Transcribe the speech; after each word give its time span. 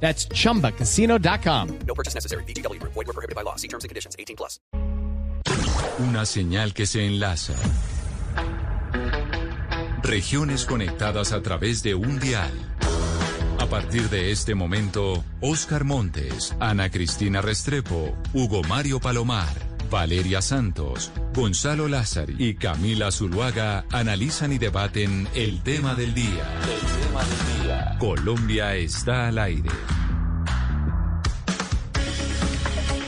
That's 0.00 0.28
chumbacasino.com. 0.28 1.78
No 1.86 1.94
purchase 1.94 2.14
necessary. 2.14 2.44
BGW. 2.44 2.80
Void 2.82 2.94
were 2.94 3.12
prohibited 3.12 3.34
by 3.34 3.42
law. 3.42 3.56
See 3.56 3.68
terms 3.68 3.82
and 3.84 3.88
conditions. 3.88 4.14
18 4.18 4.36
plus. 4.36 4.60
Una 5.98 6.26
señal 6.26 6.74
que 6.74 6.86
se 6.86 7.06
enlaza. 7.06 7.54
Regiones 10.02 10.66
conectadas 10.66 11.32
a 11.32 11.42
través 11.42 11.82
de 11.82 11.94
un 11.94 12.20
dial. 12.20 12.52
A 13.58 13.66
partir 13.66 14.08
de 14.10 14.30
este 14.30 14.54
momento, 14.54 15.24
Oscar 15.40 15.84
Montes, 15.84 16.54
Ana 16.60 16.90
Cristina 16.90 17.40
Restrepo, 17.40 18.14
Hugo 18.32 18.62
Mario 18.62 19.00
Palomar, 19.00 19.54
Valeria 19.90 20.42
Santos, 20.42 21.12
Gonzalo 21.34 21.88
Lázaro 21.88 22.32
y 22.38 22.54
Camila 22.54 23.10
Zuluaga 23.10 23.84
analizan 23.92 24.52
y 24.52 24.58
debaten 24.58 25.28
el 25.34 25.62
tema 25.62 25.94
del 25.94 26.14
día. 26.14 26.44
El 26.62 27.02
tema 27.02 27.22
del 27.24 27.62
día. 27.62 27.96
Colombia 27.98 28.74
está 28.74 29.28
al 29.28 29.38
aire. 29.38 29.70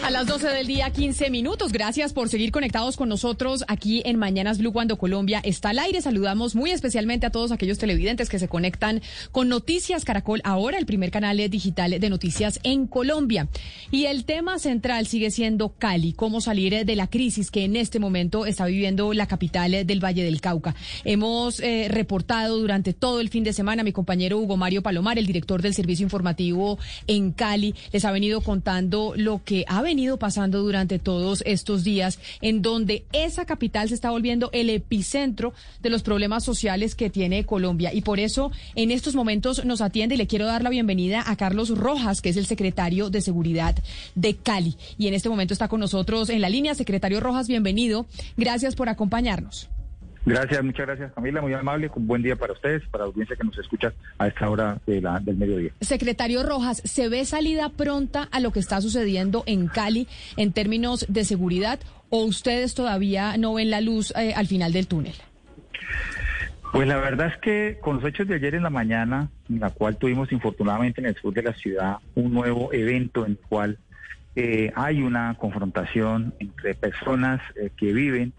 A 0.09 0.11
las 0.11 0.27
12 0.27 0.49
del 0.49 0.67
día, 0.67 0.89
15 0.89 1.29
minutos. 1.29 1.71
Gracias 1.71 2.15
por 2.15 2.31
seguir 2.31 2.51
conectados 2.51 2.97
con 2.97 3.11
nosotros 3.11 3.63
aquí 3.69 4.01
en 4.07 4.17
Mañanas 4.19 4.57
Blue 4.57 4.73
cuando 4.73 4.97
Colombia 4.97 5.43
está 5.45 5.69
al 5.69 5.79
aire. 5.79 6.01
Saludamos 6.01 6.55
muy 6.55 6.71
especialmente 6.71 7.27
a 7.27 7.31
todos 7.31 7.53
aquellos 7.53 7.77
televidentes 7.77 8.31
que 8.31 8.39
se 8.39 8.49
conectan 8.49 9.03
con 9.33 9.51
Noticias 9.51 10.07
Caracol, 10.07 10.41
ahora 10.45 10.79
el 10.79 10.87
primer 10.87 11.11
canal 11.11 11.37
digital 11.51 12.01
de 12.01 12.09
noticias 12.09 12.59
en 12.63 12.87
Colombia. 12.87 13.49
Y 13.91 14.07
el 14.07 14.25
tema 14.25 14.59
central 14.59 15.07
sigue 15.07 15.31
siendo 15.31 15.75
Cali, 15.77 16.15
cómo 16.15 16.41
salir 16.41 16.87
de 16.87 16.97
la 16.97 17.09
crisis 17.09 17.51
que 17.51 17.67
en 17.67 17.77
este 17.77 17.99
momento 17.99 18.47
está 18.47 18.65
viviendo 18.65 19.13
la 19.13 19.27
capital 19.27 19.73
del 19.87 20.03
Valle 20.03 20.25
del 20.25 20.41
Cauca. 20.41 20.75
Hemos 21.05 21.61
eh, 21.61 21.89
reportado 21.91 22.59
durante 22.59 22.95
todo 22.95 23.21
el 23.21 23.29
fin 23.29 23.45
de 23.45 23.53
semana, 23.53 23.83
mi 23.83 23.93
compañero 23.93 24.39
Hugo 24.39 24.57
Mario 24.57 24.83
Palomar, 24.83 25.19
el 25.19 25.27
director 25.27 25.61
del 25.61 25.75
servicio 25.75 26.05
informativo 26.05 26.79
en 27.07 27.33
Cali, 27.33 27.75
les 27.93 28.07
ha 28.07 28.11
venido 28.11 28.41
contando 28.41 29.13
lo 29.15 29.45
que 29.45 29.67
ha 29.69 29.83
venido 29.83 29.98
pasando 30.19 30.63
durante 30.63 30.99
todos 30.99 31.43
estos 31.45 31.83
días, 31.83 32.21
en 32.41 32.63
donde 32.63 33.05
esa 33.13 33.45
capital 33.47 33.89
se 33.89 33.95
está 33.95 34.11
volviendo 34.11 34.49
el 34.53 34.71
epicentro 34.71 35.53
de 35.83 35.91
los 35.91 36.03
problemas 36.03 36.45
sociales 36.45 36.95
que 36.95 37.11
tiene 37.11 37.45
Colombia. 37.45 37.93
Y 37.93 38.03
por 38.03 38.21
eso 38.21 38.53
en 38.77 38.93
estos 38.93 39.17
momentos 39.17 39.65
nos 39.65 39.81
atiende 39.81 40.15
y 40.15 40.19
le 40.19 40.29
quiero 40.29 40.47
dar 40.47 40.63
la 40.63 40.71
bienvenida 40.71 41.25
a 41.27 41.37
Carlos 41.37 41.77
Rojas, 41.77 42.21
que 42.21 42.29
es 42.29 42.37
el 42.37 42.47
secretario 42.47 43.11
de 43.11 43.21
Seguridad 43.21 43.77
de 44.15 44.37
Cali. 44.37 44.77
Y 44.99 45.09
en 45.09 45.15
este 45.15 45.29
momento 45.29 45.53
está 45.53 45.67
con 45.67 45.81
nosotros 45.81 46.31
en 46.31 46.41
la 46.41 46.49
línea. 46.49 46.75
Secretario 46.75 47.19
Rojas, 47.19 47.49
bienvenido. 47.49 48.07
Gracias 48.37 48.77
por 48.77 48.89
acompañarnos. 48.89 49.69
Gracias, 50.29 50.63
muchas 50.63 50.87
gracias 50.87 51.13
Camila, 51.15 51.41
muy 51.41 51.55
amable, 51.55 51.91
un 51.95 52.07
buen 52.07 52.23
día 52.23 52.37
para 52.37 52.53
ustedes, 52.53 52.83
para 52.89 53.05
la 53.05 53.09
audiencia 53.09 53.35
que 53.35 53.45
nos 53.45 53.59
escucha 53.59 53.95
a 54.19 54.29
esta 54.29 54.51
hora 54.51 54.79
de 54.87 55.01
la, 55.01 55.21
del 55.21 55.37
mediodía. 55.37 55.71
Secretario 55.81 56.43
Rojas, 56.43 56.83
¿se 56.85 57.09
ve 57.09 57.25
salida 57.25 57.71
pronta 57.71 58.29
a 58.31 58.39
lo 58.41 58.53
que 58.53 58.61
está 58.61 58.83
sucediendo 58.83 59.43
en 59.47 59.69
Cali 59.69 60.07
en 60.37 60.53
términos 60.53 61.07
de 61.09 61.25
seguridad 61.25 61.81
o 62.11 62.25
ustedes 62.25 62.75
todavía 62.75 63.39
no 63.39 63.55
ven 63.55 63.71
la 63.71 63.81
luz 63.81 64.13
eh, 64.17 64.35
al 64.37 64.47
final 64.47 64.73
del 64.75 64.87
túnel? 64.87 65.15
Pues 66.73 66.87
la 66.87 66.99
verdad 66.99 67.29
es 67.29 67.39
que 67.39 67.79
con 67.81 67.97
los 67.97 68.05
hechos 68.05 68.29
de 68.29 68.35
ayer 68.35 68.55
en 68.55 68.63
la 68.63 68.71
mañana, 68.71 69.31
en 69.49 69.61
la 69.61 69.71
cual 69.71 69.97
tuvimos 69.97 70.31
infortunadamente 70.31 71.01
en 71.01 71.07
el 71.07 71.17
sur 71.17 71.33
de 71.33 71.43
la 71.43 71.55
ciudad 71.55 71.97
un 72.15 72.35
nuevo 72.35 72.71
evento 72.75 73.25
en 73.25 73.33
el 73.33 73.39
cual 73.39 73.79
eh, 74.37 74.71
hay 74.77 75.01
una 75.01 75.35
confrontación 75.39 76.35
entre 76.39 76.75
personas 76.75 77.41
eh, 77.57 77.71
que 77.75 77.95
viven 77.95 78.35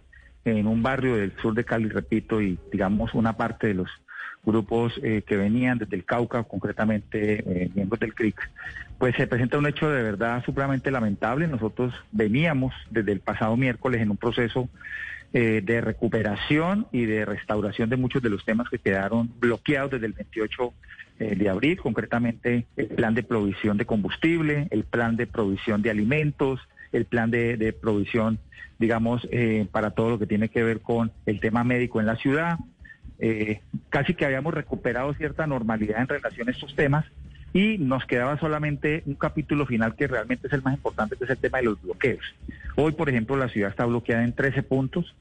en 0.57 0.67
un 0.67 0.81
barrio 0.81 1.15
del 1.15 1.33
sur 1.41 1.53
de 1.53 1.63
Cali, 1.63 1.89
repito, 1.89 2.41
y 2.41 2.57
digamos 2.71 3.13
una 3.13 3.33
parte 3.33 3.67
de 3.67 3.73
los 3.75 3.89
grupos 4.43 4.99
eh, 5.03 5.23
que 5.25 5.37
venían 5.37 5.77
desde 5.77 5.95
el 5.95 6.05
Cauca, 6.05 6.43
concretamente 6.43 7.43
eh, 7.45 7.69
miembros 7.73 7.99
del 7.99 8.13
CRIC, 8.13 8.49
pues 8.97 9.15
se 9.15 9.27
presenta 9.27 9.57
un 9.57 9.67
hecho 9.67 9.89
de 9.89 10.03
verdad 10.03 10.43
supremamente 10.43 10.91
lamentable. 10.91 11.47
Nosotros 11.47 11.93
veníamos 12.11 12.73
desde 12.89 13.11
el 13.11 13.19
pasado 13.19 13.55
miércoles 13.57 14.01
en 14.01 14.11
un 14.11 14.17
proceso 14.17 14.69
eh, 15.33 15.61
de 15.63 15.81
recuperación 15.81 16.87
y 16.91 17.05
de 17.05 17.25
restauración 17.25 17.89
de 17.89 17.97
muchos 17.97 18.21
de 18.21 18.29
los 18.29 18.43
temas 18.43 18.69
que 18.69 18.79
quedaron 18.79 19.29
bloqueados 19.39 19.91
desde 19.91 20.07
el 20.07 20.13
28 20.13 20.73
de 21.19 21.49
abril, 21.49 21.77
concretamente 21.81 22.65
el 22.77 22.87
plan 22.87 23.13
de 23.13 23.23
provisión 23.23 23.75
de 23.75 23.85
combustible, 23.85 24.69
el 24.71 24.85
plan 24.85 25.17
de 25.17 25.27
provisión 25.27 25.81
de 25.81 25.89
alimentos, 25.89 26.61
el 26.91 27.05
plan 27.05 27.31
de, 27.31 27.75
provisión, 27.79 28.39
digamos, 28.77 29.27
eh, 29.31 29.67
para 29.71 29.91
todo 29.91 30.09
lo 30.09 30.19
que 30.19 30.27
tiene 30.27 30.49
que 30.49 30.63
ver 30.63 30.81
con 30.81 31.11
el 31.25 31.39
tema 31.39 31.63
médico 31.63 31.99
en 31.99 32.05
la 32.05 32.15
ciudad. 32.15 32.57
Eh, 33.19 33.61
casi 33.89 34.13
que 34.13 34.25
habíamos 34.25 34.53
recuperado 34.53 35.13
cierta 35.13 35.45
normalidad 35.45 36.01
en 36.01 36.07
relación 36.07 36.47
a 36.47 36.51
estos 36.51 36.73
temas 36.75 37.05
y 37.53 37.77
nos 37.77 38.05
quedaba 38.05 38.37
solamente 38.39 39.03
un 39.05 39.15
capítulo 39.15 39.65
final 39.65 39.95
que 39.95 40.07
realmente 40.07 40.47
es 40.47 40.53
el 40.53 40.61
más 40.61 40.75
importante, 40.75 41.15
que 41.17 41.23
es 41.23 41.29
el 41.29 41.37
tema 41.37 41.57
de 41.57 41.65
los 41.65 41.81
bloqueos. 41.81 42.23
Hoy, 42.75 42.91
por 42.91 43.09
ejemplo, 43.09 43.35
la 43.35 43.49
ciudad 43.49 43.71
está 43.71 43.85
bloqueada 43.85 44.23
en 44.23 44.33
13 44.33 44.63
puntos. 44.63 45.15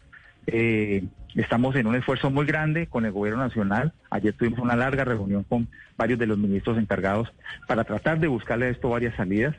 Eh, 0.46 1.04
estamos 1.34 1.76
en 1.76 1.86
un 1.86 1.94
esfuerzo 1.94 2.30
muy 2.30 2.46
grande 2.46 2.86
con 2.86 3.04
el 3.04 3.12
gobierno 3.12 3.42
nacional. 3.42 3.92
Ayer 4.10 4.34
tuvimos 4.34 4.60
una 4.60 4.76
larga 4.76 5.04
reunión 5.04 5.44
con 5.44 5.68
varios 5.96 6.18
de 6.18 6.26
los 6.26 6.38
ministros 6.38 6.78
encargados 6.78 7.32
para 7.66 7.84
tratar 7.84 8.20
de 8.20 8.28
buscarle 8.28 8.66
a 8.66 8.70
esto 8.70 8.90
varias 8.90 9.14
salidas. 9.16 9.56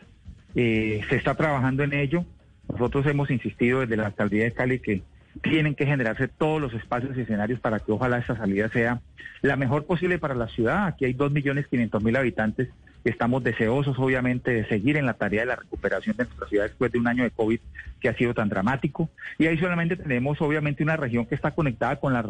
Eh, 0.56 1.02
se 1.10 1.16
está 1.16 1.36
trabajando 1.36 1.84
en 1.84 1.94
ello. 1.94 2.26
Nosotros 2.72 3.06
hemos 3.08 3.32
insistido 3.32 3.82
desde 3.82 3.98
la 3.98 4.08
alcaldía 4.08 4.44
de 4.44 4.54
Cali 4.54 4.80
que 4.80 5.04
tienen 5.42 5.76
que 5.76 5.86
generarse 5.86 6.28
todos 6.28 6.60
los 6.62 6.74
espacios 6.74 7.18
y 7.18 7.22
escenarios 7.22 7.60
para 7.60 7.80
que 7.80 7.92
ojalá 7.92 8.18
esta 8.18 8.36
salida 8.36 8.70
sea 8.70 9.02
la 9.42 9.56
mejor 9.56 9.86
posible 9.86 10.20
para 10.20 10.36
la 10.36 10.48
ciudad. 10.48 10.88
Aquí 10.88 11.06
hay 11.06 11.14
2.500.000 11.14 12.18
habitantes 12.18 12.70
Estamos 13.04 13.44
deseosos, 13.44 13.98
obviamente, 13.98 14.52
de 14.52 14.68
seguir 14.68 14.98
en 14.98 15.06
la 15.06 15.14
tarea 15.14 15.42
de 15.42 15.48
la 15.48 15.56
recuperación 15.56 16.18
de 16.18 16.26
nuestra 16.26 16.48
ciudad 16.48 16.66
después 16.66 16.92
de 16.92 17.00
un 17.00 17.08
año 17.08 17.24
de 17.24 17.32
COVID 17.32 17.60
que 18.00 18.10
ha 18.10 18.16
sido 18.16 18.34
tan 18.34 18.50
dramático. 18.50 19.10
Y 19.38 19.48
ahí 19.48 19.58
solamente 19.58 19.96
tenemos, 19.96 20.42
obviamente, 20.42 20.84
una 20.84 20.98
región 20.98 21.26
que 21.26 21.36
está 21.36 21.52
conectada 21.52 21.98
con 21.98 22.14
las 22.14 22.26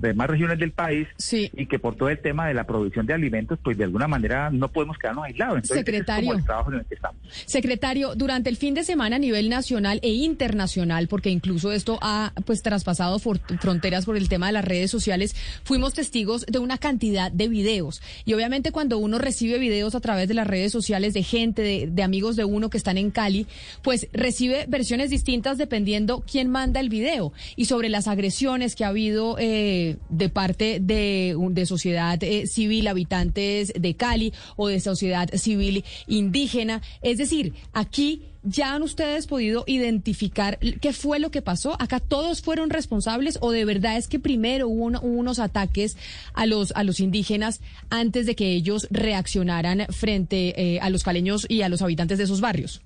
demás 0.00 0.30
regiones 0.30 0.58
del 0.58 0.72
país 0.72 1.08
y 1.32 1.66
que 1.66 1.78
por 1.78 1.96
todo 1.96 2.08
el 2.08 2.18
tema 2.18 2.48
de 2.48 2.54
la 2.54 2.64
provisión 2.64 3.06
de 3.06 3.14
alimentos, 3.14 3.58
pues 3.62 3.76
de 3.76 3.84
alguna 3.84 4.08
manera 4.08 4.50
no 4.50 4.68
podemos 4.68 4.98
quedarnos 4.98 5.24
aislados. 5.24 5.56
Entonces, 5.56 5.78
Secretario, 5.78 6.32
es 6.32 6.38
el 6.38 6.44
trabajo 6.44 6.72
en 6.72 6.78
el 6.80 6.84
que 6.86 6.94
estamos. 6.94 7.20
Secretario, 7.46 8.14
durante 8.14 8.50
el 8.50 8.56
fin 8.56 8.74
de 8.74 8.84
semana 8.84 9.16
a 9.16 9.18
nivel 9.18 9.48
nacional 9.48 10.00
e 10.02 10.10
internacional, 10.10 11.08
porque 11.08 11.30
incluso 11.30 11.72
esto 11.72 11.98
ha 12.02 12.32
pues 12.44 12.62
traspasado 12.62 13.18
fronteras 13.18 14.06
por 14.06 14.16
el 14.16 14.28
tema 14.28 14.46
de 14.46 14.52
las 14.52 14.64
redes 14.64 14.90
sociales, 14.90 15.34
fuimos 15.64 15.94
testigos 15.94 16.46
de 16.46 16.58
una 16.58 16.78
cantidad 16.78 17.30
de 17.30 17.48
videos. 17.48 18.02
Y 18.24 18.34
obviamente 18.34 18.72
cuando 18.72 18.98
uno 18.98 19.18
recibe 19.18 19.58
videos 19.58 19.94
a 19.94 20.00
través 20.00 20.09
de 20.16 20.34
las 20.34 20.46
redes 20.46 20.72
sociales 20.72 21.14
de 21.14 21.22
gente, 21.22 21.86
de, 21.86 22.02
amigos 22.02 22.36
de 22.36 22.44
uno 22.44 22.70
que 22.70 22.78
están 22.78 22.98
en 22.98 23.10
Cali, 23.10 23.46
pues 23.82 24.08
recibe 24.12 24.66
versiones 24.68 25.10
distintas 25.10 25.58
dependiendo 25.58 26.24
quién 26.30 26.50
manda 26.50 26.80
el 26.80 26.88
video. 26.88 27.32
Y 27.56 27.66
sobre 27.66 27.88
las 27.88 28.08
agresiones 28.08 28.74
que 28.74 28.84
ha 28.84 28.88
habido 28.88 29.36
eh, 29.38 29.96
de 30.08 30.28
parte 30.28 30.78
de, 30.80 31.36
de 31.50 31.66
sociedad 31.66 32.22
eh, 32.22 32.46
civil, 32.46 32.88
habitantes 32.88 33.72
de 33.78 33.94
Cali 33.94 34.32
o 34.56 34.68
de 34.68 34.80
sociedad 34.80 35.28
civil 35.34 35.84
indígena. 36.06 36.82
Es 37.02 37.18
decir, 37.18 37.54
aquí 37.72 38.30
¿Ya 38.42 38.74
han 38.74 38.82
ustedes 38.82 39.26
podido 39.26 39.64
identificar 39.66 40.58
qué 40.80 40.94
fue 40.94 41.18
lo 41.18 41.30
que 41.30 41.42
pasó? 41.42 41.76
¿Acá 41.78 42.00
todos 42.00 42.40
fueron 42.40 42.70
responsables 42.70 43.38
o 43.42 43.52
de 43.52 43.66
verdad 43.66 43.98
es 43.98 44.08
que 44.08 44.18
primero 44.18 44.66
hubo, 44.66 44.98
unos 45.00 45.38
ataques 45.38 45.98
a 46.32 46.46
los, 46.46 46.72
a 46.72 46.82
los 46.82 47.00
indígenas 47.00 47.60
antes 47.90 48.24
de 48.24 48.34
que 48.34 48.52
ellos 48.52 48.88
reaccionaran 48.90 49.86
frente 49.90 50.54
eh, 50.56 50.80
a 50.80 50.88
los 50.88 51.04
caleños 51.04 51.44
y 51.50 51.62
a 51.62 51.68
los 51.68 51.82
habitantes 51.82 52.16
de 52.16 52.24
esos 52.24 52.40
barrios? 52.40 52.82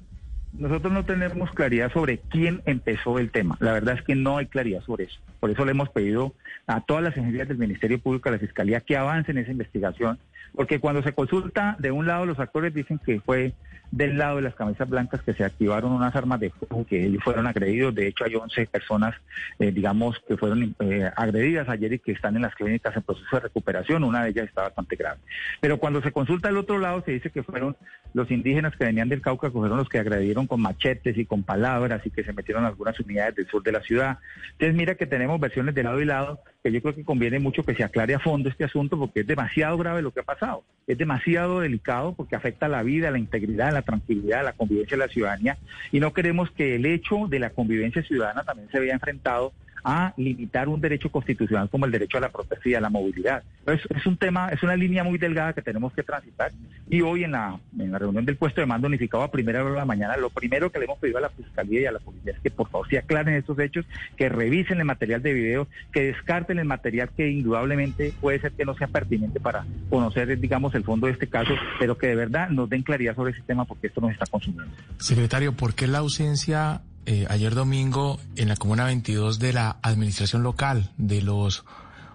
Nosotros 0.58 0.92
no 0.92 1.04
tenemos 1.04 1.50
claridad 1.52 1.92
sobre 1.92 2.18
quién 2.18 2.62
empezó 2.64 3.18
el 3.18 3.30
tema. 3.30 3.56
La 3.60 3.72
verdad 3.72 3.96
es 3.96 4.02
que 4.02 4.14
no 4.14 4.38
hay 4.38 4.46
claridad 4.46 4.82
sobre 4.82 5.04
eso. 5.04 5.20
Por 5.40 5.50
eso 5.50 5.64
le 5.64 5.72
hemos 5.72 5.88
pedido 5.90 6.34
a 6.66 6.80
todas 6.80 7.02
las 7.02 7.16
agencias 7.16 7.48
del 7.48 7.58
Ministerio 7.58 8.00
Público, 8.00 8.28
a 8.28 8.32
la 8.32 8.38
Fiscalía, 8.38 8.80
que 8.80 8.96
avancen 8.96 9.38
esa 9.38 9.50
investigación. 9.50 10.18
Porque 10.52 10.81
cuando 10.81 11.02
se 11.02 11.12
consulta, 11.12 11.76
de 11.79 11.91
un 11.91 12.06
lado 12.06 12.26
los 12.26 12.38
actores 12.38 12.75
dicen 12.75 12.99
que 12.99 13.20
fue 13.20 13.55
del 13.91 14.19
lado 14.19 14.37
de 14.37 14.43
las 14.43 14.56
camisas 14.56 14.88
blancas 14.88 15.23
que 15.23 15.35
se 15.35 15.44
activaron 15.44 15.93
unas 15.93 16.14
armas 16.17 16.41
de 16.41 16.50
fuego 16.50 16.85
que 16.85 17.06
ellos 17.06 17.23
fueron 17.23 17.46
agredidos. 17.46 17.94
De 17.94 18.08
hecho, 18.08 18.25
hay 18.25 18.35
11 18.35 18.67
personas, 18.67 19.14
eh, 19.61 19.70
digamos, 19.70 20.20
que 20.26 20.37
fueron 20.37 20.75
eh, 20.81 21.11
agredidas 21.14 21.69
ayer 21.69 21.93
y 21.93 21.99
que 22.00 22.12
están 22.12 22.35
en 22.35 22.43
las 22.43 22.55
clínicas 22.56 22.96
en 22.96 23.02
proceso 23.02 23.37
de 23.37 23.41
recuperación. 23.41 24.02
Una 24.02 24.25
de 24.25 24.31
ellas 24.31 24.49
está 24.49 24.62
bastante 24.62 24.96
grave. 24.96 25.20
Pero 25.61 25.79
cuando 25.79 26.02
se 26.02 26.11
consulta 26.11 26.49
al 26.49 26.56
otro 26.56 26.79
lado, 26.79 27.02
se 27.05 27.12
dice 27.12 27.31
que 27.31 27.44
fueron 27.44 27.76
los 28.14 28.31
indígenas 28.32 28.75
que 28.76 28.85
venían 28.85 29.08
del 29.08 29.23
Cauca, 29.23 29.49
que 29.49 29.58
fueron 29.58 29.79
los 29.79 29.88
que 29.88 30.00
agredieron 30.00 30.49
con 30.49 30.61
machetes 30.61 31.17
y 31.17 31.25
con 31.25 31.44
palabras 31.44 32.05
y 32.05 32.11
que 32.11 32.25
se 32.25 32.32
metieron 32.32 32.64
algunas 32.64 32.99
unidades 32.99 33.37
del 33.37 33.46
sur 33.46 33.62
de 33.62 33.73
la 33.73 33.81
ciudad. 33.81 34.19
Entonces, 34.52 34.75
mira 34.75 34.96
que 34.96 35.06
tenemos 35.06 35.38
versiones 35.38 35.75
de 35.75 35.85
lado 35.85 36.00
y 36.00 36.05
lado, 36.05 36.41
que 36.64 36.72
yo 36.72 36.81
creo 36.81 36.94
que 36.94 37.05
conviene 37.05 37.38
mucho 37.38 37.62
que 37.62 37.75
se 37.75 37.84
aclare 37.84 38.14
a 38.14 38.19
fondo 38.19 38.49
este 38.49 38.64
asunto 38.64 38.99
porque 38.99 39.20
es 39.20 39.26
demasiado 39.26 39.76
grave 39.76 40.00
lo 40.00 40.12
que 40.12 40.20
ha 40.20 40.25
pasado. 40.25 40.64
Es 40.87 40.96
demasiado 40.96 41.61
delicado 41.61 42.14
porque 42.14 42.37
afecta 42.37 42.69
la 42.69 42.82
vida, 42.82 43.11
la 43.11 43.19
integridad, 43.19 43.70
la 43.70 43.82
tranquilidad, 43.82 44.43
la 44.43 44.55
convivencia 44.55 44.96
de 44.96 45.06
la 45.06 45.12
ciudadanía 45.12 45.58
y 45.93 46.00
no 46.00 46.14
queremos 46.14 46.50
que 46.50 46.76
el 46.76 46.87
hecho 46.87 47.26
de 47.28 47.38
la 47.38 47.50
convivencia 47.50 48.02
ciudadana 48.02 48.44
también 48.44 48.70
se 48.70 48.81
vea 48.81 48.94
enfrentado 48.94 49.52
a 49.84 50.14
limitar 50.16 50.69
un 50.69 50.81
derecho 50.81 51.10
constitucional 51.10 51.69
como 51.69 51.84
el 51.84 51.92
derecho 51.92 52.19
a 52.19 52.22
la 52.22 52.31
protesta 52.31 52.69
y 52.69 52.75
a 52.75 52.81
la 52.81 52.88
movilidad. 52.88 53.42
Es, 53.66 53.81
es, 53.94 54.06
un 54.06 54.16
tema, 54.16 54.48
es 54.48 54.62
una 54.62 54.76
línea 54.76 55.04
muy 55.04 55.19
delgada 55.19 55.52
que 55.52 55.62
tenemos 55.62 55.92
que 55.92 56.02
transitar 56.02 56.52
y 56.88 57.00
hoy 57.02 57.25
en 57.25 57.32
la, 57.32 57.58
en 57.78 57.92
la 57.92 57.98
reunión 57.98 58.25
del 58.25 58.36
puesto 58.36 58.60
de 58.60 58.66
mando 58.66 58.86
unificado 58.86 59.22
a 59.22 59.31
primera 59.31 59.62
hora 59.62 59.72
de 59.72 59.78
la 59.78 59.84
mañana, 59.84 60.16
lo 60.16 60.31
primero 60.31 60.70
que 60.70 60.78
le 60.78 60.86
hemos 60.86 60.98
pedido 60.98 61.19
a 61.19 61.22
la 61.22 61.31
Fiscalía 61.31 61.82
y 61.82 61.86
a 61.86 61.92
la 61.92 61.98
Policía 61.98 62.32
es 62.32 62.40
que 62.40 62.50
por 62.50 62.69
favor 62.69 62.88
se 62.88 62.98
aclaren 62.98 63.34
estos 63.34 63.58
hechos, 63.58 63.84
que 64.16 64.28
revisen 64.28 64.78
el 64.78 64.84
material 64.84 65.22
de 65.22 65.32
video, 65.32 65.69
que 65.92 66.04
descarten 66.04 66.58
el 66.58 66.66
material 66.66 67.10
que 67.16 67.28
indudablemente 67.28 68.12
puede 68.20 68.40
ser 68.40 68.52
que 68.52 68.64
no 68.64 68.75
sea 68.75 68.88
pertinente 68.88 69.40
para 69.40 69.66
conocer, 69.90 70.38
digamos, 70.38 70.75
el 70.75 70.84
fondo 70.84 71.06
de 71.06 71.12
este 71.12 71.26
caso, 71.26 71.52
pero 71.78 71.98
que 71.98 72.08
de 72.08 72.14
verdad 72.14 72.48
nos 72.48 72.69
den 72.69 72.82
claridad 72.82 73.14
sobre 73.14 73.32
ese 73.32 73.42
tema 73.42 73.64
porque 73.64 73.88
esto 73.88 74.00
nos 74.00 74.12
está 74.12 74.26
consumiendo. 74.26 74.72
Secretario, 74.98 75.52
¿por 75.52 75.75
qué 75.75 75.86
la 75.86 75.98
ausencia 75.98 76.82
eh, 77.06 77.26
ayer 77.28 77.54
domingo 77.54 78.20
en 78.36 78.48
la 78.48 78.56
Comuna 78.56 78.84
22 78.84 79.38
de 79.38 79.52
la 79.52 79.78
Administración 79.82 80.42
Local, 80.42 80.92
de 80.96 81.22
los 81.22 81.64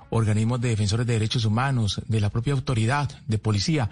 organismos 0.10 0.62
de 0.62 0.70
defensores 0.70 1.06
de 1.06 1.14
derechos 1.14 1.46
humanos, 1.46 2.02
de 2.08 2.20
la 2.20 2.30
propia 2.30 2.54
autoridad 2.54 3.10
de 3.28 3.38
policía. 3.38 3.90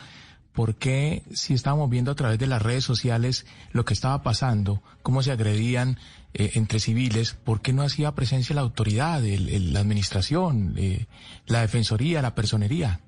¿Por 0.54 0.76
qué 0.76 1.24
si 1.34 1.54
estábamos 1.54 1.90
viendo 1.90 2.12
a 2.12 2.16
través 2.16 2.40
de 2.40 2.48
las 2.48 2.62
redes 2.62 2.84
sociales 2.84 3.46
lo 3.72 3.86
que 3.86 3.94
estaba 3.94 4.24
pasando, 4.24 4.82
cómo 5.04 5.22
se 5.22 5.32
agredían 5.32 6.00
eh, 6.34 6.52
entre 6.56 6.80
civiles, 6.80 7.34
por 7.34 7.62
qué 7.62 7.74
no 7.74 7.84
hacía 7.84 8.16
presencia 8.16 8.56
la 8.56 8.62
autoridad, 8.62 9.24
el, 9.24 9.74
la 9.74 9.82
administración, 9.82 10.74
eh, 10.78 11.06
la 11.46 11.62
defensoría, 11.62 12.24
la 12.24 12.34
personería? 12.34 13.02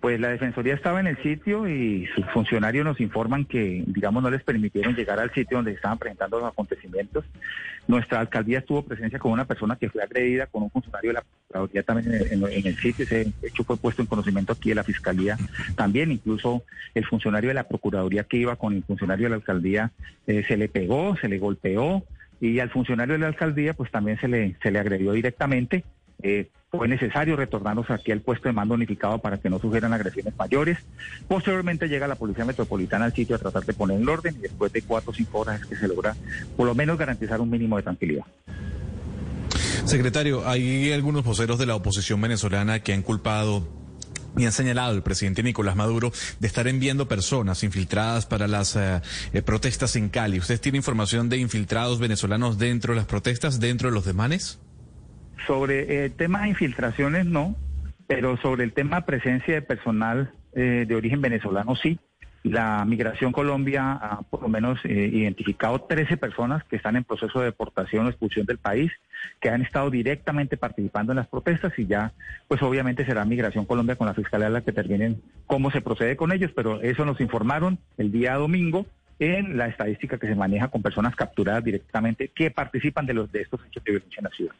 Pues 0.00 0.18
la 0.18 0.28
Defensoría 0.28 0.72
estaba 0.72 0.98
en 1.00 1.06
el 1.06 1.22
sitio 1.22 1.68
y 1.68 2.06
sus 2.14 2.24
funcionarios 2.30 2.86
nos 2.86 3.00
informan 3.00 3.44
que, 3.44 3.84
digamos, 3.86 4.22
no 4.22 4.30
les 4.30 4.42
permitieron 4.42 4.94
llegar 4.94 5.20
al 5.20 5.30
sitio 5.32 5.58
donde 5.58 5.72
estaban 5.72 5.98
presentando 5.98 6.40
los 6.40 6.48
acontecimientos. 6.48 7.26
Nuestra 7.86 8.20
alcaldía 8.20 8.60
estuvo 8.60 8.82
presencia 8.82 9.18
con 9.18 9.32
una 9.32 9.44
persona 9.44 9.76
que 9.76 9.90
fue 9.90 10.02
agredida 10.02 10.46
con 10.46 10.62
un 10.62 10.70
funcionario 10.70 11.10
de 11.10 11.14
la 11.14 11.22
Procuraduría 11.22 11.82
también 11.82 12.14
en 12.30 12.66
el, 12.66 12.76
sitio. 12.78 13.04
Ese 13.04 13.30
hecho 13.42 13.62
fue 13.62 13.76
puesto 13.76 14.00
en 14.00 14.08
conocimiento 14.08 14.54
aquí 14.54 14.70
de 14.70 14.76
la 14.76 14.84
Fiscalía 14.84 15.36
también. 15.76 16.10
Incluso 16.10 16.62
el 16.94 17.04
funcionario 17.04 17.48
de 17.48 17.54
la 17.54 17.68
Procuraduría 17.68 18.24
que 18.24 18.38
iba 18.38 18.56
con 18.56 18.72
el 18.72 18.82
funcionario 18.84 19.26
de 19.26 19.30
la 19.30 19.36
alcaldía 19.36 19.90
eh, 20.26 20.44
se 20.48 20.56
le 20.56 20.68
pegó, 20.70 21.14
se 21.16 21.28
le 21.28 21.38
golpeó 21.38 22.04
y 22.40 22.58
al 22.58 22.70
funcionario 22.70 23.12
de 23.14 23.18
la 23.18 23.26
alcaldía 23.26 23.74
pues 23.74 23.90
también 23.90 24.18
se 24.18 24.28
le, 24.28 24.56
se 24.62 24.70
le 24.70 24.78
agredió 24.78 25.12
directamente. 25.12 25.84
Eh, 26.22 26.50
fue 26.70 26.86
necesario 26.86 27.34
retornarnos 27.34 27.90
aquí 27.90 28.12
al 28.12 28.20
puesto 28.20 28.48
de 28.48 28.52
mando 28.52 28.74
unificado 28.74 29.18
para 29.18 29.38
que 29.38 29.50
no 29.50 29.58
sufrieran 29.58 29.92
agresiones 29.92 30.34
mayores. 30.36 30.78
Posteriormente 31.26 31.88
llega 31.88 32.06
la 32.06 32.14
Policía 32.14 32.44
Metropolitana 32.44 33.06
al 33.06 33.12
sitio 33.12 33.36
a 33.36 33.38
tratar 33.38 33.64
de 33.64 33.72
poner 33.72 34.00
el 34.00 34.08
orden 34.08 34.36
y 34.36 34.42
después 34.42 34.72
de 34.72 34.82
cuatro 34.82 35.10
o 35.10 35.14
cinco 35.14 35.40
horas 35.40 35.60
es 35.60 35.66
que 35.66 35.76
se 35.76 35.88
logra 35.88 36.14
por 36.56 36.66
lo 36.66 36.74
menos 36.74 36.96
garantizar 36.96 37.40
un 37.40 37.50
mínimo 37.50 37.76
de 37.76 37.82
tranquilidad. 37.82 38.24
Secretario, 39.84 40.46
hay 40.46 40.92
algunos 40.92 41.24
voceros 41.24 41.58
de 41.58 41.66
la 41.66 41.74
oposición 41.74 42.20
venezolana 42.20 42.80
que 42.80 42.92
han 42.92 43.02
culpado 43.02 43.66
y 44.36 44.44
han 44.44 44.52
señalado 44.52 44.94
el 44.94 45.02
presidente 45.02 45.42
Nicolás 45.42 45.74
Maduro 45.74 46.12
de 46.38 46.46
estar 46.46 46.68
enviando 46.68 47.08
personas 47.08 47.64
infiltradas 47.64 48.26
para 48.26 48.46
las 48.46 48.76
eh, 48.76 49.00
eh, 49.32 49.42
protestas 49.42 49.96
en 49.96 50.08
Cali. 50.08 50.38
¿Usted 50.38 50.60
tiene 50.60 50.78
información 50.78 51.28
de 51.28 51.38
infiltrados 51.38 51.98
venezolanos 51.98 52.58
dentro 52.58 52.94
de 52.94 52.98
las 52.98 53.06
protestas, 53.06 53.58
dentro 53.58 53.88
de 53.88 53.94
los 53.94 54.04
demanes? 54.04 54.60
Sobre 55.46 56.04
el 56.04 56.12
tema 56.12 56.42
de 56.42 56.48
infiltraciones 56.48 57.26
no, 57.26 57.56
pero 58.06 58.36
sobre 58.38 58.64
el 58.64 58.72
tema 58.72 59.06
presencia 59.06 59.54
de 59.54 59.62
personal 59.62 60.32
eh, 60.52 60.84
de 60.86 60.94
origen 60.94 61.20
venezolano 61.20 61.76
sí. 61.76 61.98
La 62.42 62.84
Migración 62.86 63.32
Colombia 63.32 63.92
ha 63.92 64.22
por 64.22 64.40
lo 64.40 64.48
menos 64.48 64.80
eh, 64.84 65.10
identificado 65.12 65.82
13 65.82 66.16
personas 66.16 66.64
que 66.64 66.76
están 66.76 66.96
en 66.96 67.04
proceso 67.04 67.40
de 67.40 67.46
deportación 67.46 68.06
o 68.06 68.08
expulsión 68.08 68.46
del 68.46 68.56
país, 68.56 68.90
que 69.40 69.50
han 69.50 69.60
estado 69.60 69.90
directamente 69.90 70.56
participando 70.56 71.12
en 71.12 71.16
las 71.16 71.28
protestas 71.28 71.78
y 71.78 71.86
ya, 71.86 72.12
pues 72.48 72.62
obviamente 72.62 73.04
será 73.04 73.26
Migración 73.26 73.66
Colombia 73.66 73.96
con 73.96 74.06
la 74.06 74.14
Fiscalía 74.14 74.48
la 74.48 74.62
que 74.62 74.72
terminen 74.72 75.20
cómo 75.46 75.70
se 75.70 75.82
procede 75.82 76.16
con 76.16 76.32
ellos, 76.32 76.50
pero 76.56 76.80
eso 76.80 77.04
nos 77.04 77.20
informaron 77.20 77.78
el 77.98 78.10
día 78.10 78.34
domingo 78.36 78.86
en 79.18 79.58
la 79.58 79.66
estadística 79.66 80.18
que 80.18 80.26
se 80.26 80.34
maneja 80.34 80.68
con 80.68 80.80
personas 80.82 81.14
capturadas 81.14 81.62
directamente 81.62 82.28
que 82.28 82.50
participan 82.50 83.04
de 83.04 83.14
los 83.14 83.30
de 83.30 83.42
estos 83.42 83.60
hechos 83.66 83.84
de 83.84 83.92
violencia 83.92 84.20
en 84.20 84.24
la 84.24 84.30
ciudad. 84.30 84.54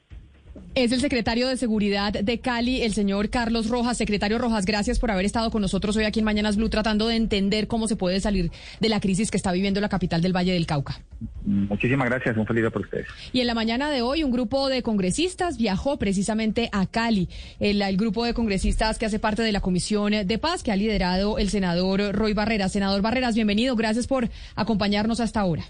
Es 0.74 0.92
el 0.92 1.00
secretario 1.00 1.48
de 1.48 1.56
Seguridad 1.56 2.12
de 2.12 2.38
Cali, 2.38 2.82
el 2.82 2.94
señor 2.94 3.28
Carlos 3.28 3.68
Rojas. 3.68 3.98
Secretario 3.98 4.38
Rojas, 4.38 4.64
gracias 4.64 5.00
por 5.00 5.10
haber 5.10 5.24
estado 5.24 5.50
con 5.50 5.62
nosotros 5.62 5.96
hoy 5.96 6.04
aquí 6.04 6.20
en 6.20 6.24
Mañanas 6.24 6.56
Blue 6.56 6.68
tratando 6.68 7.08
de 7.08 7.16
entender 7.16 7.66
cómo 7.66 7.88
se 7.88 7.96
puede 7.96 8.20
salir 8.20 8.52
de 8.78 8.88
la 8.88 9.00
crisis 9.00 9.32
que 9.32 9.36
está 9.36 9.50
viviendo 9.50 9.80
la 9.80 9.88
capital 9.88 10.22
del 10.22 10.34
Valle 10.34 10.52
del 10.52 10.66
Cauca. 10.66 11.00
Muchísimas 11.44 12.08
gracias, 12.08 12.36
un 12.36 12.46
feliz 12.46 12.62
día 12.62 12.70
por 12.70 12.82
ustedes. 12.82 13.08
Y 13.32 13.40
en 13.40 13.48
la 13.48 13.54
mañana 13.54 13.90
de 13.90 14.02
hoy 14.02 14.22
un 14.22 14.30
grupo 14.30 14.68
de 14.68 14.82
congresistas 14.82 15.58
viajó 15.58 15.98
precisamente 15.98 16.68
a 16.70 16.86
Cali. 16.86 17.28
El, 17.58 17.82
el 17.82 17.96
grupo 17.96 18.24
de 18.24 18.32
congresistas 18.32 18.96
que 18.96 19.06
hace 19.06 19.18
parte 19.18 19.42
de 19.42 19.50
la 19.50 19.60
Comisión 19.60 20.12
de 20.24 20.38
Paz 20.38 20.62
que 20.62 20.70
ha 20.70 20.76
liderado 20.76 21.38
el 21.38 21.50
senador 21.50 22.12
Roy 22.12 22.32
Barreras. 22.32 22.70
Senador 22.72 23.02
Barreras, 23.02 23.34
bienvenido, 23.34 23.74
gracias 23.74 24.06
por 24.06 24.30
acompañarnos 24.54 25.18
hasta 25.18 25.40
ahora. 25.40 25.64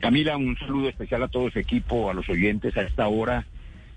Camila, 0.00 0.36
un 0.36 0.58
saludo 0.58 0.88
especial 0.88 1.22
a 1.22 1.28
todo 1.28 1.50
su 1.50 1.58
equipo, 1.60 2.10
a 2.10 2.14
los 2.14 2.28
oyentes 2.28 2.76
a 2.76 2.82
esta 2.82 3.06
hora 3.06 3.46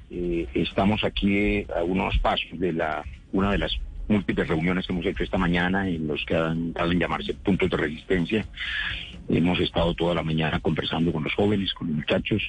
eh, 0.09 0.47
estamos 0.53 1.03
aquí 1.03 1.65
a 1.75 1.83
unos 1.83 2.17
pasos 2.19 2.59
de 2.59 2.73
la 2.73 3.03
una 3.31 3.51
de 3.51 3.59
las 3.59 3.71
múltiples 4.07 4.47
reuniones 4.47 4.87
que 4.87 4.93
hemos 4.93 5.05
hecho 5.05 5.23
esta 5.23 5.37
mañana 5.37 5.87
en 5.87 6.07
los 6.07 6.25
que 6.25 6.35
han 6.35 6.73
llamarse 6.99 7.35
puntos 7.35 7.69
de 7.69 7.77
resistencia. 7.77 8.45
Hemos 9.27 9.59
estado 9.59 9.93
toda 9.93 10.15
la 10.15 10.23
mañana 10.23 10.59
conversando 10.59 11.13
con 11.13 11.23
los 11.23 11.33
jóvenes, 11.35 11.73
con 11.73 11.87
los 11.87 11.97
muchachos, 11.97 12.41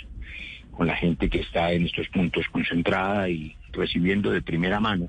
con 0.70 0.86
la 0.86 0.96
gente 0.96 1.28
que 1.28 1.40
está 1.40 1.72
en 1.72 1.84
estos 1.84 2.08
puntos 2.08 2.46
concentrada 2.48 3.28
y 3.28 3.54
recibiendo 3.72 4.30
de 4.30 4.40
primera 4.40 4.80
mano 4.80 5.08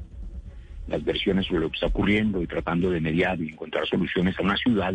las 0.87 1.03
versiones 1.05 1.45
sobre 1.45 1.61
lo 1.61 1.69
que 1.69 1.75
está 1.75 1.87
ocurriendo 1.87 2.41
y 2.41 2.47
tratando 2.47 2.89
de 2.89 2.99
mediar 2.99 3.39
y 3.39 3.49
encontrar 3.49 3.87
soluciones 3.87 4.37
a 4.37 4.41
una 4.41 4.57
ciudad 4.57 4.93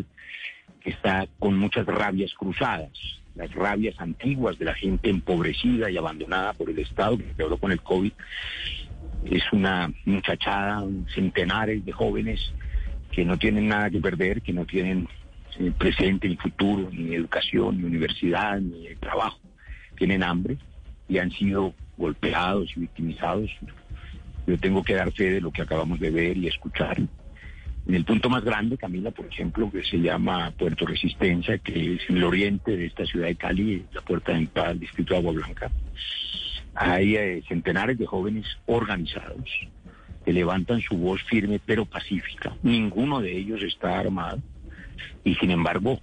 que 0.83 0.91
está 0.91 1.27
con 1.39 1.57
muchas 1.57 1.87
rabias 1.87 2.35
cruzadas 2.35 2.93
las 3.37 3.53
rabias 3.53 3.95
antiguas 3.99 4.59
de 4.59 4.65
la 4.65 4.75
gente 4.75 5.11
empobrecida 5.11 5.91
y 5.91 5.97
abandonada 5.97 6.53
por 6.55 6.71
el 6.71 6.79
Estado, 6.79 7.19
que 7.19 7.33
quedó 7.37 7.57
con 7.59 7.73
el 7.73 7.81
COVID. 7.81 8.13
Es 9.25 9.53
una 9.53 9.93
muchachada, 10.05 10.85
centenares 11.15 11.85
de 11.85 11.93
jóvenes 11.93 12.53
que 13.13 13.25
no 13.25 13.39
tienen 13.39 13.69
nada 13.69 13.91
que 13.91 14.01
perder, 14.01 14.43
que 14.43 14.53
no 14.53 14.65
tienen 14.65 15.09
eh, 15.59 15.73
presente 15.77 16.29
ni 16.29 16.37
futuro, 16.37 16.89
ni 16.93 17.15
educación, 17.15 17.79
ni 17.79 17.85
universidad, 17.85 18.61
ni 18.61 18.95
trabajo. 18.97 19.39
Tienen 19.97 20.23
hambre 20.23 20.59
y 21.09 21.19
han 21.19 21.31
sido 21.31 21.75
golpeados 21.97 22.71
y 22.77 22.81
victimizados. 22.81 23.51
Yo 24.47 24.59
tengo 24.59 24.83
que 24.83 24.95
dar 24.95 25.13
fe 25.13 25.31
de 25.31 25.41
lo 25.41 25.51
que 25.51 25.63
acabamos 25.63 25.99
de 25.99 26.11
ver 26.11 26.37
y 26.37 26.47
escuchar. 26.47 26.99
En 27.87 27.95
el 27.95 28.05
punto 28.05 28.29
más 28.29 28.43
grande, 28.43 28.77
Camila, 28.77 29.13
por 29.13 29.27
ejemplo, 29.27 29.71
que 29.71 29.85
se 29.85 29.99
llama 29.99 30.51
Puerto 30.59 30.87
Resistencia, 30.87 31.59
que 31.59 31.95
es 31.95 32.11
en 32.11 32.17
el 32.17 32.25
oriente 32.25 32.77
de 32.77 32.87
esta 32.87 33.07
ciudad 33.07 33.29
de 33.29 33.37
Cali, 33.37 33.85
la 33.93 34.01
puerta 34.01 34.33
de 34.33 34.39
entrada 34.39 34.71
del 34.71 34.81
distrito 34.81 35.15
de 35.15 35.21
Agua 35.21 35.33
Blanca, 35.33 35.71
hay 36.75 37.17
eh, 37.17 37.43
centenares 37.49 37.97
de 37.97 38.07
jóvenes 38.07 38.47
organizados 38.67 39.49
que 40.25 40.33
levantan 40.33 40.81
su 40.81 40.97
voz 40.97 41.23
firme 41.23 41.61
pero 41.65 41.87
pacífica. 41.87 42.57
Ninguno 42.63 43.21
de 43.21 43.37
ellos 43.37 43.63
está 43.63 43.99
armado 43.99 44.43
y 45.25 45.37
sin 45.37 45.53
embargo 45.53 46.01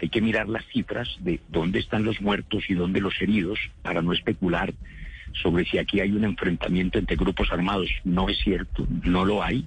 hay 0.00 0.10
que 0.10 0.20
mirar 0.20 0.48
las 0.48 0.66
cifras 0.66 1.08
de 1.20 1.40
dónde 1.48 1.78
están 1.78 2.04
los 2.04 2.20
muertos 2.20 2.64
y 2.68 2.74
dónde 2.74 3.00
los 3.00 3.20
heridos 3.20 3.58
para 3.82 4.02
no 4.02 4.12
especular 4.12 4.74
sobre 5.42 5.64
si 5.64 5.78
aquí 5.78 6.00
hay 6.00 6.12
un 6.12 6.24
enfrentamiento 6.24 6.98
entre 6.98 7.16
grupos 7.16 7.50
armados. 7.50 7.88
No 8.04 8.28
es 8.28 8.38
cierto, 8.38 8.86
no 9.04 9.24
lo 9.24 9.42
hay. 9.42 9.66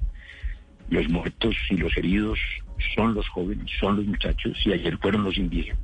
Los 0.89 1.09
muertos 1.09 1.55
y 1.69 1.77
los 1.77 1.95
heridos 1.97 2.39
son 2.95 3.13
los 3.13 3.27
jóvenes, 3.29 3.69
son 3.79 3.97
los 3.97 4.05
muchachos 4.05 4.57
y 4.65 4.73
ayer 4.73 4.97
fueron 4.97 5.23
los 5.23 5.37
indígenas. 5.37 5.79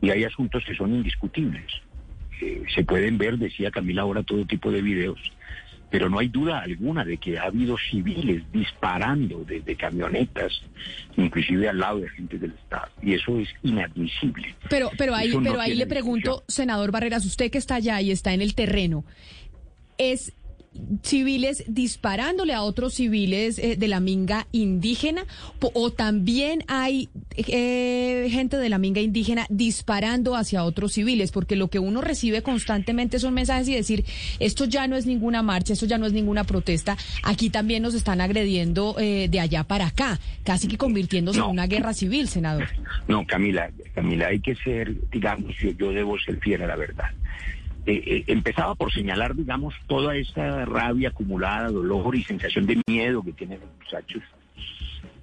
Y 0.00 0.10
hay 0.10 0.24
asuntos 0.24 0.62
que 0.64 0.74
son 0.74 0.94
indiscutibles. 0.94 1.64
Eh, 2.40 2.62
se 2.74 2.84
pueden 2.84 3.16
ver, 3.16 3.38
decía 3.38 3.70
Camila 3.70 4.02
ahora, 4.02 4.22
todo 4.22 4.44
tipo 4.44 4.70
de 4.70 4.82
videos, 4.82 5.18
pero 5.90 6.10
no 6.10 6.18
hay 6.18 6.28
duda 6.28 6.60
alguna 6.60 7.04
de 7.04 7.18
que 7.18 7.38
ha 7.38 7.44
habido 7.44 7.76
civiles 7.78 8.42
disparando 8.52 9.44
desde 9.46 9.76
camionetas, 9.76 10.52
inclusive 11.16 11.68
al 11.68 11.78
lado 11.78 12.00
de 12.00 12.08
agentes 12.08 12.40
del 12.40 12.50
Estado, 12.50 12.88
y 13.00 13.14
eso 13.14 13.38
es 13.38 13.48
inadmisible. 13.62 14.56
Pero, 14.68 14.90
pero 14.98 15.14
ahí, 15.14 15.28
Eso 15.28 15.40
no 15.40 15.50
pero 15.50 15.60
ahí 15.60 15.74
le 15.74 15.86
pregunto, 15.86 16.42
senador 16.48 16.90
Barreras, 16.90 17.24
usted 17.24 17.50
que 17.50 17.58
está 17.58 17.76
allá 17.76 18.00
y 18.00 18.10
está 18.10 18.34
en 18.34 18.42
el 18.42 18.56
terreno, 18.56 19.04
¿es 19.96 20.32
civiles 21.02 21.64
disparándole 21.66 22.52
a 22.52 22.62
otros 22.62 22.94
civiles 22.94 23.58
eh, 23.58 23.76
de 23.76 23.88
la 23.88 24.00
minga 24.00 24.46
indígena 24.52 25.24
o 25.60 25.90
también 25.92 26.64
hay 26.68 27.08
eh, 27.36 28.28
gente 28.30 28.56
de 28.56 28.68
la 28.68 28.78
minga 28.78 29.00
indígena 29.00 29.46
disparando 29.50 30.36
hacia 30.36 30.64
otros 30.64 30.92
civiles? 30.92 31.30
Porque 31.32 31.56
lo 31.56 31.68
que 31.68 31.78
uno 31.78 32.00
recibe 32.00 32.42
constantemente 32.42 33.18
son 33.18 33.34
mensajes 33.34 33.68
y 33.68 33.74
decir, 33.74 34.04
esto 34.40 34.64
ya 34.64 34.86
no 34.86 34.96
es 34.96 35.06
ninguna 35.06 35.42
marcha, 35.42 35.72
esto 35.72 35.86
ya 35.86 35.98
no 35.98 36.06
es 36.06 36.12
ninguna 36.12 36.44
protesta, 36.44 36.96
aquí 37.22 37.50
también 37.50 37.82
nos 37.82 37.94
están 37.94 38.20
agrediendo 38.20 38.96
eh, 38.98 39.28
de 39.30 39.40
allá 39.40 39.64
para 39.64 39.86
acá, 39.86 40.18
casi 40.44 40.68
que 40.68 40.76
convirtiéndose 40.76 41.38
No. 41.38 41.46
en 41.46 41.50
una 41.52 41.66
guerra 41.66 41.94
civil, 41.94 42.28
senador. 42.28 42.68
No, 43.08 43.26
Camila, 43.26 43.70
Camila, 43.94 44.28
hay 44.28 44.40
que 44.40 44.54
ser, 44.56 44.94
digamos, 45.10 45.54
yo, 45.58 45.70
yo 45.70 45.92
debo 45.92 46.18
ser 46.18 46.38
fiel 46.40 46.62
a 46.62 46.66
la 46.66 46.76
verdad. 46.76 47.10
Eh, 47.86 48.02
eh, 48.06 48.24
empezaba 48.28 48.74
por 48.74 48.92
señalar, 48.92 49.34
digamos, 49.34 49.74
toda 49.86 50.16
esta 50.16 50.64
rabia 50.64 51.10
acumulada, 51.10 51.68
dolor 51.68 52.16
y 52.16 52.24
sensación 52.24 52.64
de 52.66 52.80
miedo 52.86 53.22
que 53.22 53.32
tienen 53.32 53.60
los 53.60 53.68
muchachos, 53.78 54.22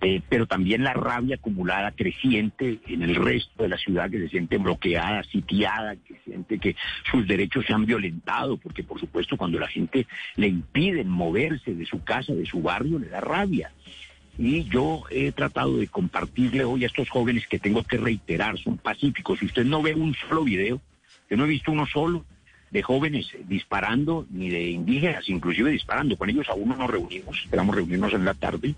eh, 0.01 0.21
pero 0.29 0.45
también 0.45 0.83
la 0.83 0.93
rabia 0.93 1.37
acumulada 1.37 1.91
creciente 1.91 2.79
en 2.85 3.01
el 3.01 3.15
resto 3.15 3.63
de 3.63 3.69
la 3.69 3.77
ciudad 3.77 4.11
que 4.11 4.19
se 4.19 4.29
siente 4.29 4.59
bloqueada, 4.59 5.23
sitiada, 5.23 5.95
que 5.95 6.19
siente 6.23 6.59
que 6.59 6.75
sus 7.09 7.27
derechos 7.27 7.65
se 7.65 7.73
han 7.73 7.87
violentado, 7.87 8.57
porque 8.57 8.83
por 8.83 8.99
supuesto 8.99 9.37
cuando 9.37 9.57
la 9.57 9.67
gente 9.67 10.05
le 10.35 10.47
impiden 10.47 11.09
moverse 11.09 11.73
de 11.73 11.85
su 11.87 12.03
casa, 12.03 12.33
de 12.33 12.45
su 12.45 12.61
barrio, 12.61 12.99
le 12.99 13.09
da 13.09 13.21
rabia. 13.21 13.71
Y 14.37 14.65
yo 14.65 15.03
he 15.09 15.31
tratado 15.31 15.77
de 15.77 15.87
compartirle 15.87 16.63
hoy 16.63 16.83
a 16.83 16.87
estos 16.87 17.09
jóvenes 17.09 17.47
que 17.47 17.59
tengo 17.59 17.83
que 17.83 17.97
reiterar, 17.97 18.59
son 18.59 18.77
pacíficos. 18.77 19.39
Si 19.39 19.45
usted 19.45 19.65
no 19.65 19.81
ve 19.81 19.95
un 19.95 20.13
solo 20.13 20.43
video, 20.43 20.79
yo 21.29 21.37
no 21.37 21.45
he 21.45 21.49
visto 21.49 21.71
uno 21.71 21.87
solo 21.87 22.25
de 22.71 22.81
jóvenes 22.81 23.27
disparando, 23.47 24.25
ni 24.29 24.49
de 24.49 24.69
indígenas, 24.69 25.27
inclusive 25.29 25.71
disparando. 25.71 26.17
Con 26.17 26.29
ellos 26.29 26.49
aún 26.49 26.69
no 26.69 26.77
nos 26.77 26.89
reunimos, 26.89 27.37
esperamos 27.37 27.75
reunirnos 27.75 28.13
en 28.13 28.25
la 28.25 28.33
tarde. 28.33 28.75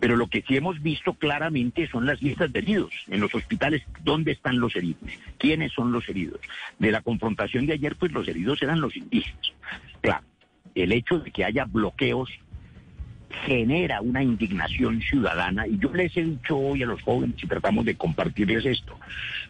Pero 0.00 0.16
lo 0.16 0.26
que 0.26 0.42
sí 0.46 0.56
hemos 0.56 0.82
visto 0.82 1.14
claramente 1.14 1.88
son 1.88 2.04
las 2.04 2.20
listas 2.20 2.52
de 2.52 2.58
heridos 2.58 2.92
en 3.08 3.20
los 3.20 3.34
hospitales. 3.34 3.82
¿Dónde 4.02 4.32
están 4.32 4.58
los 4.58 4.74
heridos? 4.74 5.10
¿Quiénes 5.38 5.72
son 5.72 5.92
los 5.92 6.08
heridos? 6.08 6.40
De 6.78 6.90
la 6.90 7.00
confrontación 7.00 7.66
de 7.66 7.74
ayer, 7.74 7.96
pues 7.96 8.12
los 8.12 8.26
heridos 8.26 8.60
eran 8.62 8.80
los 8.80 8.96
indígenas. 8.96 9.52
Claro, 10.00 10.24
el 10.74 10.92
hecho 10.92 11.20
de 11.20 11.30
que 11.30 11.44
haya 11.44 11.64
bloqueos 11.64 12.28
genera 13.46 14.00
una 14.00 14.22
indignación 14.22 15.00
ciudadana 15.00 15.66
y 15.66 15.78
yo 15.78 15.92
les 15.92 16.16
he 16.16 16.22
dicho 16.22 16.56
hoy 16.56 16.82
a 16.82 16.86
los 16.86 17.02
jóvenes 17.02 17.42
y 17.42 17.46
tratamos 17.46 17.84
de 17.84 17.94
compartirles 17.94 18.64
esto, 18.66 18.98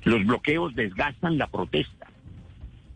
los 0.04 0.24
bloqueos 0.24 0.74
desgastan 0.74 1.36
la 1.36 1.48
protesta, 1.48 2.01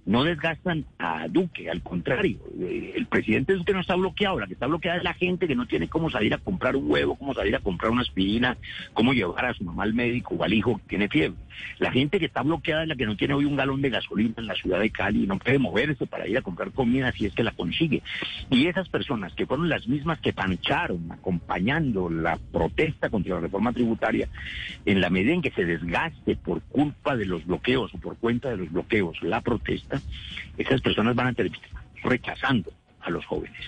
no 0.06 0.22
desgastan 0.22 0.84
a 0.98 1.26
Duque, 1.28 1.68
al 1.68 1.82
contrario, 1.82 2.38
eh, 2.60 2.92
el 2.94 3.06
presidente 3.06 3.54
Duque 3.54 3.72
no 3.72 3.80
está 3.80 3.96
bloqueado, 3.96 4.38
la 4.38 4.46
que 4.46 4.54
está 4.54 4.68
bloqueada 4.68 4.98
es 4.98 5.04
la 5.04 5.14
gente 5.14 5.48
que 5.48 5.56
no 5.56 5.66
tiene 5.66 5.88
cómo 5.88 6.10
salir 6.10 6.32
a 6.32 6.38
comprar 6.38 6.76
un 6.76 6.88
huevo, 6.90 7.16
cómo 7.16 7.34
salir 7.34 7.56
a 7.56 7.60
comprar 7.60 7.90
una 7.90 8.02
aspirina, 8.02 8.56
cómo 8.92 9.12
llevar 9.12 9.46
a 9.46 9.54
su 9.54 9.64
mamá 9.64 9.82
al 9.82 9.94
médico 9.94 10.36
o 10.36 10.44
al 10.44 10.54
hijo 10.54 10.78
que 10.78 10.84
tiene 10.90 11.08
fiebre. 11.08 11.36
La 11.78 11.90
gente 11.90 12.18
que 12.18 12.26
está 12.26 12.42
bloqueada 12.42 12.82
es 12.82 12.88
la 12.88 12.96
que 12.96 13.06
no 13.06 13.16
tiene 13.16 13.34
hoy 13.34 13.44
un 13.44 13.56
galón 13.56 13.82
de 13.82 13.90
gasolina 13.90 14.34
en 14.38 14.46
la 14.46 14.54
ciudad 14.54 14.78
de 14.78 14.90
Cali 14.90 15.24
y 15.24 15.26
no 15.26 15.38
puede 15.38 15.58
moverse 15.58 16.06
para 16.06 16.28
ir 16.28 16.38
a 16.38 16.42
comprar 16.42 16.70
comida 16.70 17.10
si 17.12 17.26
es 17.26 17.34
que 17.34 17.42
la 17.42 17.52
consigue. 17.52 18.02
Y 18.50 18.66
esas 18.66 18.88
personas 18.88 19.34
que 19.34 19.46
fueron 19.46 19.68
las 19.68 19.88
mismas 19.88 20.20
que 20.20 20.32
pancharon 20.32 21.10
acompañando 21.10 22.08
la 22.10 22.38
protesta 22.52 23.10
contra 23.10 23.34
la 23.34 23.40
reforma 23.40 23.72
tributaria, 23.72 24.28
en 24.84 25.00
la 25.00 25.10
medida 25.10 25.32
en 25.32 25.42
que 25.42 25.50
se 25.50 25.64
desgaste 25.64 26.36
por 26.36 26.62
culpa 26.62 27.16
de 27.16 27.26
los 27.26 27.44
bloqueos 27.44 27.92
o 27.94 27.98
por 27.98 28.16
cuenta 28.16 28.50
de 28.50 28.58
los 28.58 28.70
bloqueos 28.70 29.20
la 29.22 29.40
protesta, 29.40 29.95
esas 30.58 30.80
personas 30.80 31.14
van 31.14 31.28
a 31.28 31.32
terminar 31.32 31.68
rechazando 32.02 32.72
a 33.00 33.10
los 33.10 33.24
jóvenes 33.24 33.60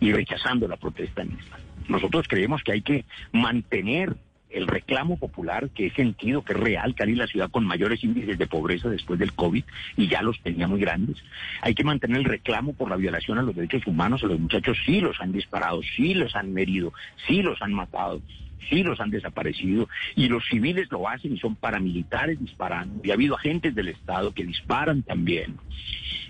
y 0.00 0.12
rechazando 0.12 0.68
la 0.68 0.76
protesta 0.76 1.24
misma. 1.24 1.58
Nosotros 1.88 2.26
creemos 2.28 2.62
que 2.62 2.72
hay 2.72 2.82
que 2.82 3.04
mantener 3.32 4.16
el 4.50 4.66
reclamo 4.66 5.16
popular 5.16 5.70
que 5.70 5.86
es 5.86 5.94
sentido, 5.94 6.42
que 6.42 6.52
es 6.52 6.58
real, 6.58 6.94
Cali 6.94 7.12
es 7.12 7.18
la 7.18 7.26
ciudad 7.26 7.50
con 7.50 7.64
mayores 7.64 8.02
índices 8.02 8.36
de 8.36 8.46
pobreza 8.46 8.88
después 8.88 9.18
del 9.18 9.32
COVID 9.32 9.64
y 9.96 10.08
ya 10.08 10.22
los 10.22 10.40
tenía 10.40 10.66
muy 10.66 10.80
grandes. 10.80 11.16
Hay 11.62 11.74
que 11.74 11.84
mantener 11.84 12.18
el 12.18 12.24
reclamo 12.24 12.72
por 12.72 12.90
la 12.90 12.96
violación 12.96 13.38
a 13.38 13.42
los 13.42 13.54
derechos 13.54 13.86
humanos, 13.86 14.22
a 14.24 14.26
los 14.26 14.40
muchachos 14.40 14.76
sí 14.84 15.00
los 15.00 15.20
han 15.20 15.32
disparado, 15.32 15.80
sí 15.96 16.14
los 16.14 16.34
han 16.34 16.56
herido, 16.58 16.92
sí 17.26 17.42
los 17.42 17.62
han 17.62 17.72
matado, 17.72 18.20
sí 18.68 18.82
los 18.82 19.00
han 19.00 19.10
desaparecido 19.10 19.88
y 20.14 20.28
los 20.28 20.44
civiles 20.46 20.90
lo 20.90 21.08
hacen 21.08 21.34
y 21.34 21.38
son 21.38 21.56
paramilitares 21.56 22.38
disparando 22.38 23.00
y 23.04 23.10
ha 23.10 23.14
habido 23.14 23.36
agentes 23.36 23.74
del 23.74 23.88
Estado 23.88 24.32
que 24.32 24.44
disparan 24.44 25.02
también. 25.02 25.56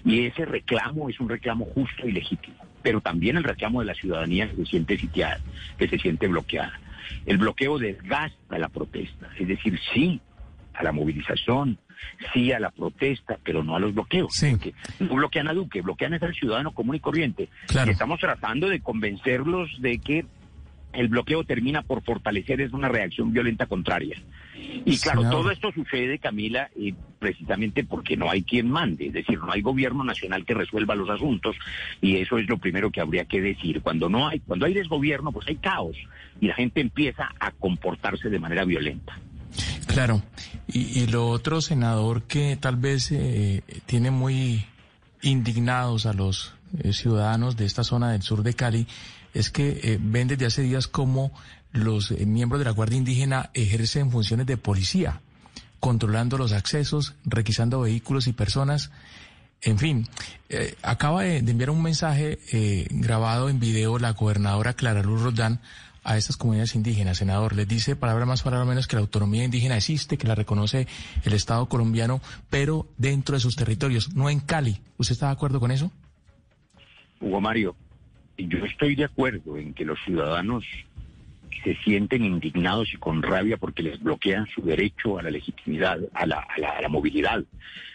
Y 0.05 0.25
ese 0.27 0.45
reclamo 0.45 1.09
es 1.09 1.21
un 1.21 1.29
reclamo 1.29 1.67
justo 1.67 2.09
y 2.09 2.13
legítimo, 2.13 2.57
pero 2.83 3.01
también 3.01 3.37
el 3.37 3.45
reclamo 3.45 3.81
de 3.81 3.87
la 3.87 3.95
ciudadanía 3.95 4.49
que 4.49 4.57
se 4.57 4.67
siente 4.67 4.97
sitiada, 4.99 5.41
que 5.79 5.89
se 5.89 5.99
siente 5.99 6.27
bloqueada. 6.29 6.81
El 7.27 7.39
bloqueo 7.39 7.79
desgasta 7.79 8.59
la 8.59 8.69
protesta, 8.69 9.29
es 9.39 9.49
decir, 9.49 9.79
sí 9.93 10.21
a 10.75 10.83
la 10.83 10.93
movilización, 10.93 11.79
sí 12.33 12.53
a 12.53 12.61
la 12.61 12.71
protesta, 12.71 13.39
pero 13.43 13.63
no 13.63 13.77
a 13.77 13.81
los 13.81 13.93
bloqueos. 13.93 14.33
Sí. 14.33 14.51
Porque 14.51 14.75
no 15.01 15.15
bloquean 15.15 15.49
a 15.49 15.53
Duque, 15.53 15.83
bloquean 15.83 16.15
es 16.15 16.23
al 16.23 16.35
ciudadano 16.35 16.73
común 16.73 16.97
y 16.97 17.01
corriente. 17.01 17.49
Claro. 17.67 17.91
Y 17.91 17.93
estamos 17.93 18.21
tratando 18.21 18.69
de 18.69 18.81
convencerlos 18.81 19.69
de 19.81 19.99
que 19.99 20.25
el 20.92 21.09
bloqueo 21.09 21.44
termina 21.44 21.82
por 21.82 22.02
fortalecer 22.02 22.61
es 22.61 22.73
una 22.73 22.88
reacción 22.88 23.32
violenta 23.32 23.66
contraria. 23.66 24.16
Y 24.85 24.99
claro, 24.99 25.23
todo 25.30 25.50
esto 25.50 25.73
sucede, 25.73 26.18
Camila, 26.18 26.70
eh, 26.76 26.94
precisamente 27.18 27.85
porque 27.85 28.16
no 28.16 28.30
hay 28.30 28.42
quien 28.42 28.70
mande, 28.70 29.06
es 29.06 29.12
decir, 29.12 29.38
no 29.38 29.52
hay 29.52 29.62
gobierno 29.62 30.04
nacional 30.04 30.44
que 30.44 30.54
resuelva 30.54 30.94
los 30.94 31.11
asuntos 31.11 31.56
y 32.00 32.16
eso 32.16 32.38
es 32.38 32.49
lo 32.49 32.59
primero 32.59 32.90
que 32.90 33.00
habría 33.00 33.25
que 33.25 33.40
decir. 33.40 33.82
Cuando 33.82 34.09
no 34.09 34.28
hay, 34.28 34.40
cuando 34.40 34.66
hay 34.66 34.75
desgobierno, 34.75 35.32
pues 35.32 35.47
hay 35.49 35.56
caos 35.56 35.97
y 36.40 36.47
la 36.47 36.54
gente 36.54 36.80
empieza 36.80 37.30
a 37.38 37.50
comportarse 37.52 38.28
de 38.28 38.38
manera 38.38 38.64
violenta. 38.64 39.18
Claro. 39.87 40.23
Y, 40.68 41.00
y 41.00 41.06
lo 41.09 41.28
otro, 41.28 41.61
senador, 41.61 42.23
que 42.23 42.56
tal 42.56 42.76
vez 42.76 43.11
eh, 43.12 43.62
tiene 43.87 44.11
muy 44.11 44.64
indignados 45.23 46.06
a 46.06 46.12
los 46.12 46.54
eh, 46.78 46.92
ciudadanos 46.92 47.56
de 47.56 47.66
esta 47.66 47.85
zona 47.85 48.12
del 48.12 48.23
sur 48.23 48.42
de 48.42 48.54
Cali, 48.54 48.87
es 49.35 49.51
que 49.51 49.81
eh, 49.83 49.99
ven 50.01 50.29
desde 50.29 50.47
hace 50.47 50.63
días 50.63 50.87
cómo 50.87 51.33
los 51.73 52.11
eh, 52.11 52.27
miembros 52.27 52.59
de 52.59 52.65
la 52.65 52.73
Guardia 52.73 52.99
Indígena 52.99 53.51
ejercen 53.55 54.11
funciones 54.11 54.47
de 54.47 54.57
policía, 54.57 55.21
controlando 55.79 56.39
los 56.39 56.53
accesos, 56.53 57.15
requisando 57.25 57.81
vehículos 57.81 58.27
y 58.27 58.33
personas. 58.33 58.91
En 59.63 59.79
fin, 59.79 60.09
eh, 60.49 60.75
acaba 60.83 61.23
de, 61.23 61.43
de 61.43 61.51
enviar 61.51 61.71
un 61.71 61.83
mensaje 61.83 62.39
grabado 62.91 63.49
en 63.49 63.61
video 63.61 63.99
la 63.99 64.13
gobernadora 64.13 64.73
Clara 64.73 65.03
Luz 65.03 65.23
Roldán 65.23 65.61
a 66.03 66.17
estas 66.17 66.37
comunidades 66.37 66.75
indígenas, 66.75 67.19
senador. 67.19 67.55
Les 67.55 67.69
dice, 67.69 67.97
palabra 67.97 68.27
más, 68.27 68.43
palabra 68.43 68.65
menos, 68.65 68.87
que 68.87 68.97
la 68.97 69.03
autonomía 69.03 69.45
indígena 69.45 69.77
existe, 69.77 70.17
que 70.17 70.27
la 70.27 70.35
reconoce 70.35 70.87
el 71.25 71.33
Estado 71.33 71.67
colombiano, 71.69 72.21
pero 72.49 72.87
dentro 72.97 73.35
de 73.35 73.41
sus 73.41 73.57
territorios, 73.57 74.15
no 74.15 74.31
en 74.31 74.41
Cali. 74.41 74.81
¿Usted 74.97 75.13
está 75.13 75.27
de 75.27 75.33
acuerdo 75.33 75.61
con 75.61 75.71
eso? 75.71 75.91
Hugo 77.21 77.41
Mario, 77.41 77.77
yo 78.47 78.64
estoy 78.64 78.94
de 78.94 79.04
acuerdo 79.04 79.56
en 79.56 79.75
que 79.75 79.85
los 79.85 79.99
ciudadanos 80.04 80.64
se 81.64 81.76
sienten 81.85 82.25
indignados 82.25 82.92
y 82.92 82.97
con 82.97 83.23
rabia 83.23 83.56
porque 83.56 83.82
les 83.82 84.02
bloquean 84.02 84.47
su 84.47 84.62
derecho 84.62 85.18
a 85.18 85.23
la 85.23 85.30
legitimidad, 85.30 85.99
a 86.14 86.26
la, 86.26 86.47
a 86.56 86.80
la, 86.80 86.88
movilidad. 86.88 87.44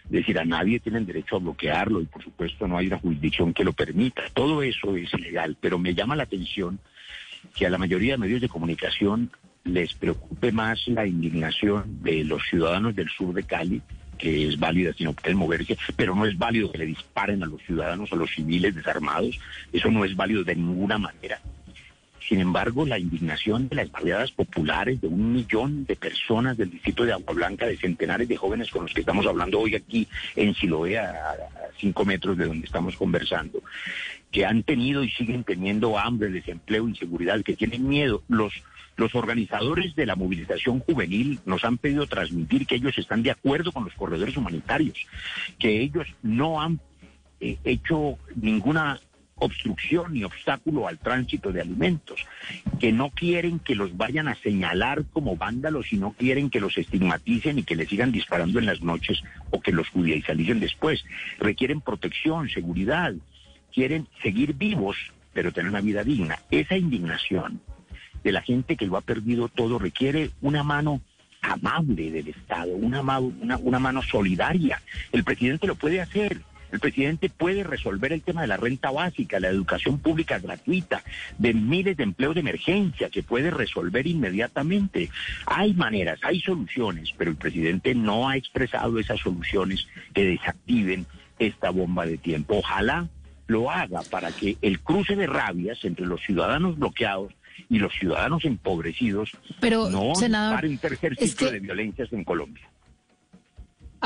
Es 0.05 0.11
decir, 0.11 0.37
a 0.37 0.45
nadie 0.45 0.79
tiene 0.79 0.99
el 0.99 1.05
derecho 1.05 1.37
a 1.37 1.39
bloquearlo 1.39 2.01
y 2.01 2.05
por 2.05 2.23
supuesto 2.23 2.67
no 2.67 2.77
hay 2.77 2.87
una 2.87 2.99
jurisdicción 2.99 3.53
que 3.53 3.63
lo 3.63 3.73
permita. 3.73 4.23
Todo 4.33 4.61
eso 4.61 4.95
es 4.95 5.11
ilegal, 5.13 5.57
pero 5.59 5.79
me 5.79 5.95
llama 5.95 6.15
la 6.15 6.23
atención 6.23 6.79
que 7.55 7.65
a 7.65 7.69
la 7.69 7.77
mayoría 7.77 8.13
de 8.13 8.17
medios 8.19 8.41
de 8.41 8.49
comunicación 8.49 9.31
les 9.63 9.93
preocupe 9.93 10.51
más 10.51 10.87
la 10.87 11.07
indignación 11.07 12.03
de 12.03 12.23
los 12.23 12.43
ciudadanos 12.47 12.95
del 12.95 13.09
sur 13.09 13.33
de 13.33 13.43
Cali, 13.43 13.81
que 14.17 14.48
es 14.48 14.60
válida 14.60 14.93
si 14.93 15.03
no 15.03 15.13
pueden 15.13 15.38
moverse, 15.38 15.77
pero 15.95 16.15
no 16.15 16.25
es 16.25 16.38
válido 16.38 16.72
que 16.72 16.79
le 16.79 16.86
disparen 16.86 17.43
a 17.43 17.48
los 17.48 17.62
ciudadanos, 17.62 18.12
a 18.12 18.15
los 18.15 18.31
civiles 18.31 18.75
desarmados, 18.75 19.39
eso 19.72 19.91
no 19.91 20.05
es 20.05 20.15
válido 20.15 20.43
de 20.43 20.55
ninguna 20.55 20.98
manera. 20.98 21.39
Sin 22.27 22.39
embargo, 22.39 22.88
la 22.88 22.98
indignación 22.98 23.69
de 23.69 23.75
las 23.75 23.91
barriadas 23.91 24.31
populares 24.31 25.00
de 25.00 25.07
un 25.07 25.34
millón 25.34 25.86
de 25.86 25.95
personas 25.95 26.57
del 26.57 26.72
distrito 26.72 27.05
de 27.05 27.13
Agua 27.13 27.36
Blanca, 27.36 27.67
de 27.67 27.77
centenares 27.77 28.27
de 28.27 28.36
jóvenes 28.36 28.72
con 28.72 28.84
los 28.84 28.93
que 28.93 29.01
estamos 29.01 29.27
hablando 29.27 29.60
hoy 29.60 29.75
aquí 29.75 30.07
en 30.36 30.55
Siloé, 30.55 30.98
a, 30.98 31.12
a 31.12 31.36
cinco 31.77 32.03
metros 32.03 32.36
de 32.36 32.45
donde 32.45 32.65
estamos 32.65 32.95
conversando, 32.95 33.62
que 34.31 34.43
han 34.43 34.63
tenido 34.63 35.03
y 35.03 35.12
siguen 35.12 35.43
teniendo 35.43 36.00
hambre, 36.00 36.29
desempleo, 36.29 36.88
inseguridad, 36.88 37.43
que 37.43 37.55
tienen 37.55 37.88
miedo. 37.88 38.24
Los, 38.27 38.53
los 38.95 39.15
organizadores 39.15 39.95
de 39.95 40.05
la 40.05 40.15
movilización 40.15 40.79
juvenil 40.79 41.39
nos 41.45 41.63
han 41.63 41.77
pedido 41.77 42.07
transmitir 42.07 42.65
que 42.65 42.75
ellos 42.75 42.97
están 42.97 43.23
de 43.23 43.31
acuerdo 43.31 43.71
con 43.71 43.83
los 43.83 43.93
corredores 43.93 44.37
humanitarios, 44.37 44.97
que 45.59 45.81
ellos 45.81 46.07
no 46.23 46.61
han 46.61 46.79
eh, 47.39 47.57
hecho 47.63 48.17
ninguna 48.35 48.99
obstrucción 49.37 50.13
ni 50.13 50.23
obstáculo 50.23 50.87
al 50.87 50.97
tránsito 50.97 51.51
de 51.51 51.61
alimentos, 51.61 52.25
que 52.79 52.91
no 52.91 53.09
quieren 53.09 53.59
que 53.59 53.75
los 53.75 53.95
vayan 53.97 54.27
a 54.27 54.35
señalar 54.35 55.03
como 55.11 55.35
vándalos 55.35 55.91
y 55.91 55.97
no 55.97 56.13
quieren 56.13 56.49
que 56.49 56.61
los 56.61 56.77
estigmaticen 56.77 57.59
y 57.59 57.63
que 57.63 57.75
les 57.75 57.89
sigan 57.89 58.13
disparando 58.13 58.59
en 58.59 58.65
las 58.65 58.81
noches 58.81 59.21
o 59.51 59.59
que 59.59 59.73
los 59.73 59.89
judicialicen 59.89 60.59
después. 60.59 61.03
Requieren 61.37 61.81
protección, 61.81 62.49
seguridad, 62.49 63.13
quieren 63.73 64.07
seguir 64.23 64.53
vivos, 64.53 64.95
pero 65.33 65.51
tener 65.51 65.69
una 65.69 65.81
vida 65.81 66.03
digna. 66.05 66.39
Esa 66.49 66.77
indignación 66.77 67.59
de 68.25 68.32
la 68.32 68.41
gente 68.41 68.75
que 68.75 68.88
lo 68.88 68.98
ha 68.98 69.01
perdido 69.01 69.48
todo 69.50 69.77
requiere 69.77 70.32
una 70.41 70.63
mano 70.63 71.00
amable 71.41 72.10
del 72.10 72.27
Estado, 72.27 72.75
una, 72.75 73.01
una, 73.01 73.58
una 73.58 73.79
mano 73.79 74.01
solidaria. 74.01 74.82
El 75.12 75.24
presidente 75.24 75.67
lo 75.67 75.75
puede 75.75 76.01
hacer. 76.01 76.41
El 76.72 76.79
presidente 76.79 77.29
puede 77.29 77.63
resolver 77.63 78.12
el 78.12 78.24
tema 78.24 78.41
de 78.41 78.48
la 78.48 78.58
renta 78.58 78.89
básica, 78.89 79.39
la 79.39 79.50
educación 79.50 80.00
pública 80.00 80.39
gratuita, 80.39 81.03
de 81.38 81.53
miles 81.53 81.96
de 81.98 82.03
empleos 82.03 82.34
de 82.34 82.41
emergencia 82.41 83.12
que 83.12 83.22
puede 83.22 83.51
resolver 83.51 84.08
inmediatamente. 84.08 85.12
Hay 85.46 85.75
maneras, 85.75 86.20
hay 86.24 86.41
soluciones, 86.41 87.13
pero 87.15 87.29
el 87.29 87.38
presidente 87.38 87.94
no 87.94 88.27
ha 88.27 88.38
expresado 88.38 88.98
esas 88.98 89.20
soluciones 89.20 89.88
que 90.15 90.25
desactiven 90.25 91.05
esta 91.38 91.70
bomba 91.70 92.08
de 92.08 92.17
tiempo. 92.17 92.58
Ojalá 92.58 93.08
lo 93.46 93.70
haga 93.70 94.01
para 94.10 94.32
que 94.32 94.58
el 94.63 94.79
cruce 94.79 95.15
de 95.15 95.27
rabias 95.27 95.86
entre 95.86 96.08
los 96.08 96.22
ciudadanos 96.22 96.79
bloqueados 96.79 97.32
y 97.69 97.79
los 97.79 97.93
ciudadanos 97.93 98.45
empobrecidos 98.45 99.31
Pero, 99.59 99.89
no 99.89 100.13
senador, 100.15 100.55
para 100.57 100.67
un 100.67 100.77
tercer 100.77 101.13
es 101.17 101.31
ciclo 101.31 101.47
que- 101.47 101.53
de 101.53 101.59
violencias 101.59 102.12
en 102.13 102.24
Colombia. 102.24 102.69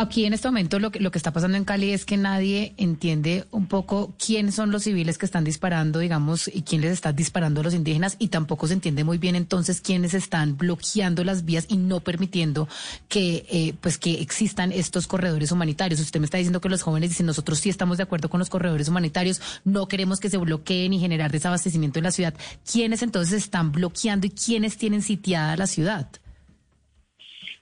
Aquí 0.01 0.24
en 0.24 0.32
este 0.32 0.48
momento 0.48 0.79
lo 0.79 0.91
que, 0.91 1.01
lo 1.01 1.12
que 1.12 1.18
está 1.18 1.34
pasando 1.34 1.58
en 1.58 1.65
Cali 1.65 1.91
es 1.91 2.06
que 2.06 2.15
nadie 2.15 2.74
entiende 2.77 3.44
un 3.51 3.68
poco 3.68 4.13
quiénes 4.18 4.56
son 4.56 4.72
los 4.72 4.84
civiles 4.84 5.18
que 5.18 5.25
están 5.25 5.44
disparando, 5.44 6.00
digamos, 6.00 6.48
y 6.48 6.62
quién 6.62 6.79
les 6.79 6.94
está 6.94 7.12
disparando 7.12 7.60
a 7.60 7.65
los 7.65 7.74
indígenas, 7.74 8.15
y 8.18 8.29
tampoco 8.29 8.65
se 8.65 8.75
entiende 8.75 9.03
muy 9.03 9.18
bien 9.18 9.36
entonces 9.36 9.82
quiénes 9.82 10.13
están 10.13 10.56
bloqueando 10.56 11.25
las 11.25 11.44
vías 11.44 11.65
y 11.68 11.75
no 11.75 12.00
permitiendo 12.00 12.70
que, 13.10 13.46
eh, 13.51 13.74
pues, 13.82 13.98
que 13.98 14.22
existan 14.22 14.72
estos 14.72 15.06
corredores 15.06 15.51
humanitarios. 15.51 16.00
Usted 16.00 16.22
me 16.22 16.27
está 16.27 16.38
diciendo 16.38 16.62
que 16.62 16.70
los 16.70 16.82
jóvenes 16.82 17.10
dicen 17.10 17.25
nosotros 17.25 17.60
sí 17.60 17.68
estamos 17.68 17.98
de 17.98 18.03
acuerdo 18.03 18.29
con 18.29 18.39
los 18.39 18.50
corredores 18.50 18.88
humanitarios, 18.88 19.41
no 19.65 19.89
queremos 19.89 20.22
que 20.22 20.29
se 20.29 20.38
bloqueen 20.38 20.94
y 20.94 21.00
generar 21.00 21.29
desabastecimiento 21.29 22.00
en 22.00 22.03
la 22.06 22.12
ciudad. 22.12 22.34
¿Quiénes 22.72 23.03
entonces 23.03 23.34
están 23.34 23.74
bloqueando 23.74 24.27
y 24.27 24.29
quiénes 24.29 24.77
tienen 24.77 25.01
sitiada 25.01 25.58
la 25.58 25.68
ciudad? 25.68 26.08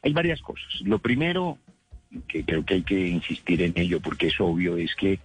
Hay 0.03 0.13
varias 0.13 0.39
cosas. 0.39 0.67
Lo 0.81 0.99
primero, 0.99 1.57
que 2.27 2.43
creo 2.43 2.65
que 2.65 2.75
hay 2.75 2.83
que 2.83 3.07
insistir 3.07 3.61
en 3.61 3.73
ello 3.75 3.99
porque 3.99 4.27
es 4.27 4.39
obvio, 4.39 4.77
es 4.77 4.95
que 4.95 5.19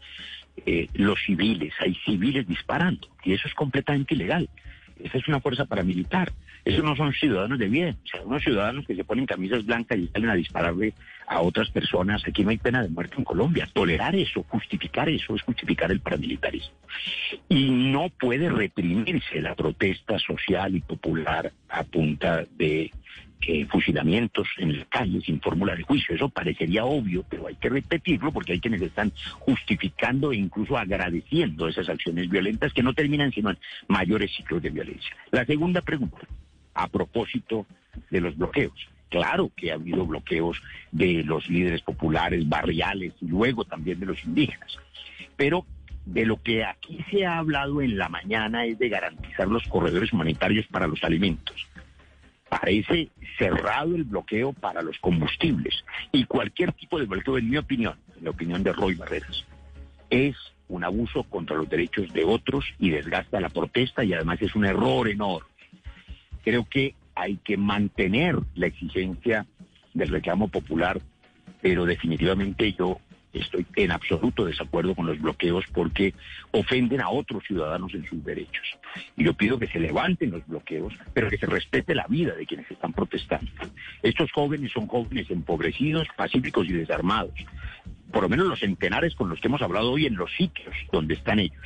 eh, 0.66 0.88
los 0.94 1.18
civiles, 1.24 1.72
hay 1.80 1.94
civiles 2.04 2.46
disparando 2.46 3.08
y 3.24 3.32
eso 3.32 3.48
es 3.48 3.54
completamente 3.54 4.14
ilegal. 4.14 4.48
Esa 5.02 5.18
es 5.18 5.26
una 5.28 5.40
fuerza 5.40 5.64
paramilitar. 5.64 6.32
Esos 6.64 6.84
no 6.84 6.94
son 6.94 7.12
ciudadanos 7.12 7.58
de 7.58 7.68
bien, 7.68 7.96
sea, 8.04 8.22
unos 8.22 8.42
ciudadanos 8.42 8.86
que 8.86 8.94
se 8.94 9.02
ponen 9.02 9.26
camisas 9.26 9.66
blancas 9.66 9.98
y 9.98 10.06
salen 10.08 10.30
a 10.30 10.34
dispararle 10.34 10.94
a 11.26 11.40
otras 11.40 11.70
personas. 11.70 12.22
Aquí 12.26 12.44
no 12.44 12.50
hay 12.50 12.58
pena 12.58 12.82
de 12.82 12.88
muerte 12.88 13.16
en 13.18 13.24
Colombia. 13.24 13.68
Tolerar 13.72 14.14
eso, 14.14 14.44
justificar 14.44 15.08
eso, 15.08 15.34
es 15.34 15.42
justificar 15.42 15.90
el 15.90 16.00
paramilitarismo. 16.00 16.74
Y 17.48 17.68
no 17.70 18.10
puede 18.10 18.48
reprimirse 18.48 19.40
la 19.40 19.56
protesta 19.56 20.20
social 20.20 20.76
y 20.76 20.80
popular 20.80 21.52
a 21.68 21.82
punta 21.82 22.44
de 22.56 22.92
eh, 23.46 23.66
fusilamientos 23.66 24.46
en 24.58 24.78
la 24.78 24.84
calle 24.84 25.20
sin 25.20 25.40
fórmula 25.40 25.74
de 25.74 25.82
juicio. 25.82 26.14
Eso 26.14 26.28
parecería 26.28 26.84
obvio, 26.84 27.24
pero 27.28 27.48
hay 27.48 27.56
que 27.56 27.68
repetirlo 27.68 28.30
porque 28.30 28.52
hay 28.52 28.60
quienes 28.60 28.82
están 28.82 29.12
justificando 29.40 30.32
e 30.32 30.36
incluso 30.36 30.78
agradeciendo 30.78 31.66
esas 31.66 31.88
acciones 31.88 32.28
violentas 32.28 32.72
que 32.72 32.82
no 32.82 32.94
terminan 32.94 33.32
sino 33.32 33.50
en 33.50 33.58
mayores 33.88 34.32
ciclos 34.34 34.62
de 34.62 34.70
violencia. 34.70 35.16
La 35.30 35.44
segunda 35.44 35.80
pregunta, 35.80 36.26
a 36.74 36.86
propósito 36.86 37.66
de 38.10 38.20
los 38.20 38.36
bloqueos. 38.36 38.88
Claro 39.08 39.50
que 39.56 39.72
ha 39.72 39.74
habido 39.74 40.06
bloqueos 40.06 40.62
de 40.92 41.24
los 41.24 41.48
líderes 41.48 41.82
populares, 41.82 42.48
barriales 42.48 43.12
y 43.20 43.26
luego 43.26 43.64
también 43.64 43.98
de 44.00 44.06
los 44.06 44.24
indígenas. 44.24 44.78
Pero 45.36 45.66
de 46.06 46.26
lo 46.26 46.40
que 46.40 46.64
aquí 46.64 47.04
se 47.10 47.26
ha 47.26 47.38
hablado 47.38 47.82
en 47.82 47.98
la 47.98 48.08
mañana 48.08 48.64
es 48.64 48.78
de 48.78 48.88
garantizar 48.88 49.48
los 49.48 49.66
corredores 49.68 50.12
humanitarios 50.12 50.66
para 50.68 50.86
los 50.86 51.02
alimentos 51.04 51.68
parece 52.60 53.08
cerrado 53.38 53.96
el 53.96 54.04
bloqueo 54.04 54.52
para 54.52 54.82
los 54.82 54.98
combustibles 54.98 55.86
y 56.12 56.26
cualquier 56.26 56.72
tipo 56.72 56.98
de 56.98 57.06
bloqueo, 57.06 57.38
en 57.38 57.48
mi 57.48 57.56
opinión, 57.56 57.94
en 58.18 58.24
la 58.24 58.30
opinión 58.30 58.62
de 58.62 58.74
Roy 58.74 58.94
Barreras, 58.94 59.46
es 60.10 60.36
un 60.68 60.84
abuso 60.84 61.22
contra 61.22 61.56
los 61.56 61.70
derechos 61.70 62.12
de 62.12 62.24
otros 62.24 62.66
y 62.78 62.90
desgasta 62.90 63.40
la 63.40 63.48
protesta 63.48 64.04
y 64.04 64.12
además 64.12 64.42
es 64.42 64.54
un 64.54 64.66
error 64.66 65.08
enorme. 65.08 65.48
Creo 66.44 66.66
que 66.68 66.94
hay 67.14 67.38
que 67.38 67.56
mantener 67.56 68.38
la 68.54 68.66
exigencia 68.66 69.46
del 69.94 70.10
reclamo 70.10 70.48
popular, 70.48 71.00
pero 71.62 71.86
definitivamente 71.86 72.74
yo 72.74 73.00
estoy 73.32 73.66
en 73.76 73.92
absoluto 73.92 74.44
desacuerdo 74.44 74.94
con 74.94 75.06
los 75.06 75.20
bloqueos 75.20 75.64
porque 75.72 76.14
ofenden 76.50 77.00
a 77.00 77.10
otros 77.10 77.44
ciudadanos 77.44 77.94
en 77.94 78.04
sus 78.06 78.22
derechos. 78.24 78.66
Y 79.16 79.24
yo 79.24 79.34
pido 79.34 79.58
que 79.58 79.66
se 79.66 79.80
levanten 79.80 80.30
los 80.30 80.46
bloqueos, 80.46 80.94
pero 81.14 81.28
que 81.28 81.38
se 81.38 81.46
respete 81.46 81.94
la 81.94 82.06
vida 82.08 82.34
de 82.34 82.46
quienes 82.46 82.70
están 82.70 82.92
protestando. 82.92 83.50
Estos 84.02 84.30
jóvenes 84.32 84.72
son 84.72 84.86
jóvenes 84.86 85.30
empobrecidos, 85.30 86.08
pacíficos 86.16 86.68
y 86.68 86.72
desarmados. 86.72 87.34
Por 88.12 88.22
lo 88.22 88.28
menos 88.28 88.46
los 88.46 88.60
centenares 88.60 89.14
con 89.14 89.28
los 89.28 89.40
que 89.40 89.48
hemos 89.48 89.62
hablado 89.62 89.92
hoy 89.92 90.06
en 90.06 90.16
los 90.16 90.30
sitios 90.36 90.74
donde 90.92 91.14
están 91.14 91.38
ellos. 91.38 91.62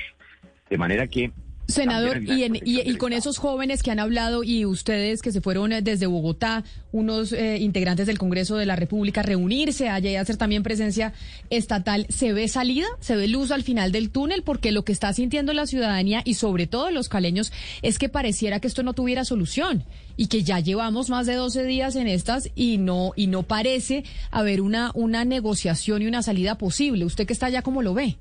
De 0.71 0.79
manera 0.79 1.07
que 1.07 1.33
Senador, 1.69 2.23
y, 2.23 2.45
en- 2.45 2.57
y, 2.65 2.81
y 2.89 2.97
con 2.97 3.13
esos 3.13 3.39
jóvenes 3.39 3.83
que 3.83 3.91
han 3.91 3.99
hablado 3.99 4.45
y 4.45 4.65
ustedes 4.65 5.21
que 5.21 5.33
se 5.33 5.41
fueron 5.41 5.73
eh, 5.73 5.83
desde 5.83 6.07
Bogotá, 6.07 6.63
unos 6.93 7.33
eh, 7.33 7.59
integrantes 7.61 8.07
del 8.07 8.19
Congreso 8.19 8.57
de 8.57 8.67
la 8.67 8.77
República, 8.77 9.23
reunirse 9.23 9.89
allá 9.89 10.11
y 10.11 10.17
hacer 10.17 10.37
también 10.37 10.63
presencia 10.63 11.13
estatal, 11.51 12.07
¿se 12.09 12.33
ve 12.33 12.49
salida? 12.49 12.87
¿Se 13.01 13.17
ve 13.17 13.27
luz 13.29 13.51
al 13.51 13.63
final 13.65 13.91
del 13.93 14.11
túnel? 14.11 14.43
Porque 14.43 14.71
lo 14.73 14.85
que 14.85 14.93
está 14.93 15.13
sintiendo 15.13 15.53
la 15.53 15.67
ciudadanía 15.67 16.23
y 16.25 16.35
sobre 16.35 16.67
todo 16.67 16.91
los 16.91 17.09
caleños 17.09 17.53
es 17.83 17.99
que 17.99 18.09
pareciera 18.09 18.61
que 18.61 18.69
esto 18.69 18.83
no 18.83 18.93
tuviera 18.93 19.25
solución 19.25 19.85
y 20.17 20.29
que 20.29 20.43
ya 20.45 20.61
llevamos 20.61 21.11
más 21.11 21.27
de 21.27 21.35
12 21.35 21.65
días 21.65 21.97
en 21.97 22.07
estas 22.07 22.49
y 22.55 22.79
no, 22.79 23.13
y 23.17 23.27
no 23.27 23.43
parece 23.43 24.05
haber 24.31 24.61
una, 24.61 24.93
una 24.95 25.25
negociación 25.25 26.03
y 26.03 26.07
una 26.07 26.23
salida 26.23 26.57
posible. 26.59 27.05
¿Usted 27.05 27.27
que 27.27 27.33
está 27.33 27.47
allá 27.47 27.63
cómo 27.63 27.83
lo 27.83 27.93
ve? 27.93 28.17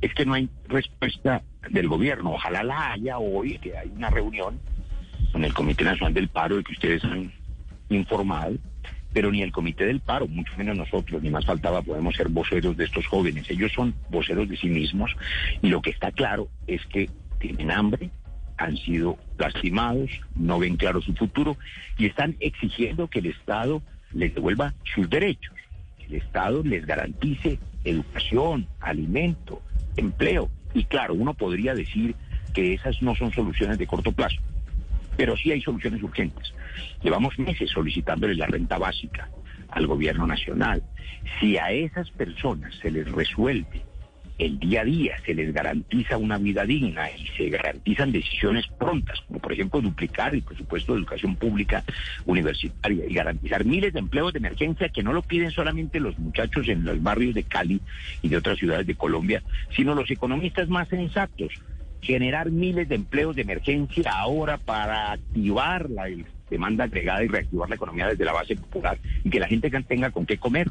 Es 0.00 0.14
que 0.14 0.24
no 0.24 0.34
hay 0.34 0.48
respuesta 0.68 1.42
del 1.70 1.88
gobierno. 1.88 2.32
Ojalá 2.32 2.62
la 2.62 2.92
haya 2.92 3.18
hoy, 3.18 3.58
que 3.58 3.76
hay 3.76 3.88
una 3.88 4.10
reunión 4.10 4.58
con 5.32 5.44
el 5.44 5.54
Comité 5.54 5.84
Nacional 5.84 6.14
del 6.14 6.28
Paro 6.28 6.56
de 6.56 6.64
que 6.64 6.72
ustedes 6.72 7.04
han 7.04 7.32
informado, 7.88 8.56
pero 9.12 9.30
ni 9.30 9.42
el 9.42 9.52
Comité 9.52 9.86
del 9.86 10.00
Paro, 10.00 10.26
mucho 10.26 10.52
menos 10.56 10.76
nosotros, 10.76 11.22
ni 11.22 11.30
más 11.30 11.44
faltaba, 11.44 11.82
podemos 11.82 12.16
ser 12.16 12.28
voceros 12.28 12.76
de 12.76 12.84
estos 12.84 13.06
jóvenes. 13.06 13.48
Ellos 13.50 13.72
son 13.72 13.94
voceros 14.10 14.48
de 14.48 14.56
sí 14.56 14.68
mismos 14.68 15.14
y 15.62 15.68
lo 15.68 15.82
que 15.82 15.90
está 15.90 16.10
claro 16.12 16.48
es 16.66 16.84
que 16.86 17.10
tienen 17.38 17.70
hambre, 17.70 18.10
han 18.56 18.76
sido 18.76 19.18
lastimados, 19.38 20.10
no 20.34 20.58
ven 20.58 20.76
claro 20.76 21.00
su 21.00 21.14
futuro 21.14 21.56
y 21.96 22.06
están 22.06 22.36
exigiendo 22.40 23.08
que 23.08 23.20
el 23.20 23.26
Estado 23.26 23.82
les 24.12 24.34
devuelva 24.34 24.74
sus 24.94 25.08
derechos, 25.08 25.54
el 26.06 26.16
Estado 26.16 26.62
les 26.62 26.84
garantice 26.84 27.58
educación, 27.84 28.66
alimento, 28.80 29.62
empleo. 30.00 30.50
Y 30.74 30.84
claro, 30.84 31.14
uno 31.14 31.34
podría 31.34 31.74
decir 31.74 32.14
que 32.52 32.74
esas 32.74 33.00
no 33.02 33.14
son 33.14 33.32
soluciones 33.32 33.78
de 33.78 33.86
corto 33.86 34.12
plazo, 34.12 34.40
pero 35.16 35.36
sí 35.36 35.52
hay 35.52 35.60
soluciones 35.60 36.02
urgentes. 36.02 36.52
Llevamos 37.02 37.38
meses 37.38 37.70
solicitándole 37.70 38.34
la 38.34 38.46
renta 38.46 38.78
básica 38.78 39.28
al 39.68 39.86
gobierno 39.86 40.26
nacional. 40.26 40.82
Si 41.38 41.56
a 41.56 41.70
esas 41.70 42.10
personas 42.10 42.74
se 42.76 42.90
les 42.90 43.10
resuelve 43.10 43.82
el 44.40 44.58
día 44.58 44.80
a 44.80 44.84
día, 44.84 45.16
se 45.24 45.34
les 45.34 45.52
garantiza 45.52 46.16
una 46.16 46.38
vida 46.38 46.64
digna 46.64 47.10
y 47.10 47.26
se 47.36 47.50
garantizan 47.50 48.10
decisiones 48.10 48.66
prontas, 48.78 49.20
como 49.26 49.38
por 49.38 49.52
ejemplo 49.52 49.82
duplicar 49.82 50.34
el 50.34 50.42
presupuesto 50.42 50.94
de 50.94 51.00
educación 51.00 51.36
pública 51.36 51.84
universitaria 52.24 53.04
y 53.06 53.12
garantizar 53.12 53.66
miles 53.66 53.92
de 53.92 53.98
empleos 53.98 54.32
de 54.32 54.38
emergencia 54.38 54.88
que 54.88 55.02
no 55.02 55.12
lo 55.12 55.22
piden 55.22 55.50
solamente 55.50 56.00
los 56.00 56.18
muchachos 56.18 56.68
en 56.68 56.84
los 56.84 57.02
barrios 57.02 57.34
de 57.34 57.42
Cali 57.42 57.80
y 58.22 58.28
de 58.28 58.36
otras 58.38 58.58
ciudades 58.58 58.86
de 58.86 58.94
Colombia, 58.94 59.42
sino 59.76 59.94
los 59.94 60.10
economistas 60.10 60.68
más 60.68 60.88
sensatos. 60.88 61.52
Generar 62.00 62.50
miles 62.50 62.88
de 62.88 62.94
empleos 62.94 63.36
de 63.36 63.42
emergencia 63.42 64.10
ahora 64.10 64.56
para 64.56 65.12
activar 65.12 65.90
la 65.90 66.08
demanda 66.48 66.84
agregada 66.84 67.22
y 67.22 67.28
reactivar 67.28 67.68
la 67.68 67.74
economía 67.74 68.06
desde 68.06 68.24
la 68.24 68.32
base 68.32 68.56
popular 68.56 68.98
y 69.22 69.28
que 69.28 69.38
la 69.38 69.48
gente 69.48 69.70
tenga 69.82 70.10
con 70.10 70.24
qué 70.24 70.38
comer 70.38 70.70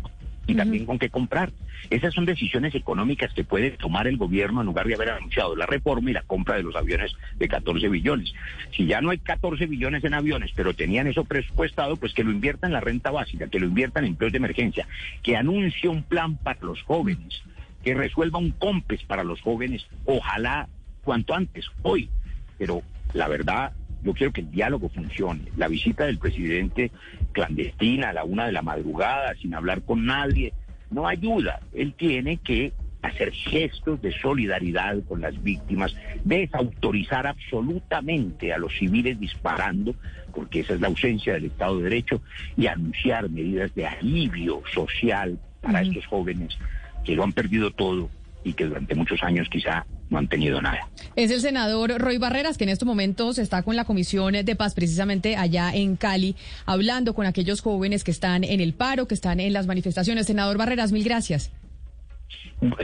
y 0.49 0.55
también 0.55 0.85
con 0.85 0.99
qué 0.99 1.09
comprar. 1.09 1.51
Esas 1.89 2.13
son 2.13 2.25
decisiones 2.25 2.75
económicas 2.75 3.33
que 3.33 3.43
puede 3.43 3.71
tomar 3.71 4.07
el 4.07 4.17
gobierno 4.17 4.61
en 4.61 4.67
lugar 4.67 4.87
de 4.87 4.95
haber 4.95 5.11
anunciado 5.11 5.55
la 5.55 5.65
reforma 5.65 6.09
y 6.09 6.13
la 6.13 6.23
compra 6.23 6.55
de 6.55 6.63
los 6.63 6.75
aviones 6.75 7.11
de 7.37 7.47
14 7.47 7.87
billones. 7.87 8.33
Si 8.75 8.85
ya 8.85 9.01
no 9.01 9.11
hay 9.11 9.19
14 9.19 9.65
billones 9.65 10.03
en 10.03 10.13
aviones, 10.13 10.51
pero 10.55 10.73
tenían 10.73 11.07
eso 11.07 11.23
presupuestado, 11.23 11.97
pues 11.97 12.13
que 12.13 12.23
lo 12.23 12.31
inviertan 12.31 12.69
en 12.69 12.73
la 12.73 12.81
renta 12.81 13.11
básica, 13.11 13.47
que 13.47 13.59
lo 13.59 13.67
inviertan 13.67 14.03
en 14.03 14.11
empleos 14.11 14.33
de 14.33 14.37
emergencia, 14.37 14.87
que 15.23 15.37
anuncie 15.37 15.89
un 15.89 16.03
plan 16.03 16.37
para 16.37 16.59
los 16.61 16.81
jóvenes, 16.83 17.41
que 17.83 17.93
resuelva 17.93 18.39
un 18.39 18.51
COMPES 18.51 19.03
para 19.03 19.23
los 19.23 19.41
jóvenes, 19.41 19.85
ojalá 20.05 20.67
cuanto 21.03 21.33
antes, 21.33 21.65
hoy. 21.81 22.09
Pero 22.57 22.81
la 23.13 23.27
verdad, 23.27 23.71
yo 24.03 24.13
quiero 24.13 24.31
que 24.31 24.41
el 24.41 24.51
diálogo 24.51 24.89
funcione. 24.89 25.43
La 25.57 25.67
visita 25.67 26.05
del 26.05 26.17
presidente 26.17 26.91
clandestina 27.31 28.09
a 28.09 28.13
la 28.13 28.23
una 28.23 28.45
de 28.45 28.51
la 28.51 28.61
madrugada, 28.61 29.35
sin 29.35 29.53
hablar 29.53 29.81
con 29.81 30.05
nadie, 30.05 30.53
no 30.91 31.07
ayuda. 31.07 31.59
Él 31.73 31.93
tiene 31.93 32.37
que 32.37 32.73
hacer 33.01 33.31
gestos 33.31 34.01
de 34.01 34.11
solidaridad 34.11 34.97
con 35.07 35.21
las 35.21 35.41
víctimas, 35.41 35.95
desautorizar 36.23 37.27
absolutamente 37.27 38.51
a 38.53 38.57
los 38.57 38.73
civiles 38.77 39.19
disparando, 39.19 39.95
porque 40.33 40.61
esa 40.61 40.73
es 40.73 40.81
la 40.81 40.87
ausencia 40.87 41.33
del 41.33 41.45
Estado 41.45 41.77
de 41.77 41.83
Derecho, 41.83 42.21
y 42.57 42.67
anunciar 42.67 43.29
medidas 43.29 43.73
de 43.75 43.87
alivio 43.87 44.61
social 44.73 45.39
para 45.61 45.81
estos 45.81 46.05
jóvenes 46.07 46.57
que 47.05 47.15
lo 47.15 47.23
han 47.23 47.33
perdido 47.33 47.71
todo 47.71 48.09
y 48.43 48.53
que 48.53 48.65
durante 48.65 48.95
muchos 48.95 49.21
años 49.23 49.47
quizá 49.49 49.85
no 50.09 50.17
han 50.17 50.27
tenido 50.27 50.61
nada. 50.61 50.89
Es 51.15 51.31
el 51.31 51.41
senador 51.41 51.91
Roy 51.99 52.17
Barreras, 52.17 52.57
que 52.57 52.63
en 52.63 52.69
estos 52.69 52.87
momentos 52.87 53.37
está 53.37 53.63
con 53.63 53.75
la 53.75 53.85
Comisión 53.85 54.33
de 54.33 54.55
Paz 54.55 54.73
precisamente 54.73 55.35
allá 55.35 55.71
en 55.73 55.95
Cali, 55.95 56.35
hablando 56.65 57.13
con 57.13 57.25
aquellos 57.25 57.61
jóvenes 57.61 58.03
que 58.03 58.11
están 58.11 58.43
en 58.43 58.59
el 58.59 58.73
paro, 58.73 59.07
que 59.07 59.15
están 59.15 59.39
en 59.39 59.53
las 59.53 59.67
manifestaciones. 59.67 60.27
Senador 60.27 60.57
Barreras, 60.57 60.91
mil 60.91 61.03
gracias. 61.03 61.51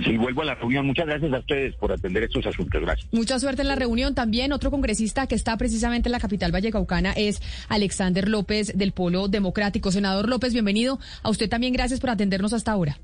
Si 0.05 0.15
vuelvo 0.17 0.41
a 0.41 0.45
la 0.45 0.55
reunión, 0.55 0.87
muchas 0.87 1.05
gracias 1.05 1.33
a 1.33 1.39
ustedes 1.39 1.75
por 1.75 1.91
atender 1.91 2.23
estos 2.23 2.45
asuntos. 2.45 2.81
Gracias. 2.81 3.07
Mucha 3.11 3.37
suerte 3.39 3.61
en 3.61 3.67
la 3.67 3.75
reunión. 3.75 4.15
También 4.15 4.53
otro 4.53 4.71
congresista 4.71 5.27
que 5.27 5.35
está 5.35 5.57
precisamente 5.57 6.07
en 6.07 6.13
la 6.13 6.19
capital 6.19 6.53
vallecaucana 6.53 7.11
es 7.11 7.41
Alexander 7.67 8.29
López 8.29 8.77
del 8.77 8.93
Polo 8.93 9.27
Democrático. 9.27 9.91
Senador 9.91 10.29
López, 10.29 10.53
bienvenido. 10.53 10.99
A 11.23 11.29
usted 11.29 11.49
también 11.49 11.73
gracias 11.73 11.99
por 11.99 12.09
atendernos 12.09 12.53
hasta 12.53 12.71
ahora. 12.71 12.99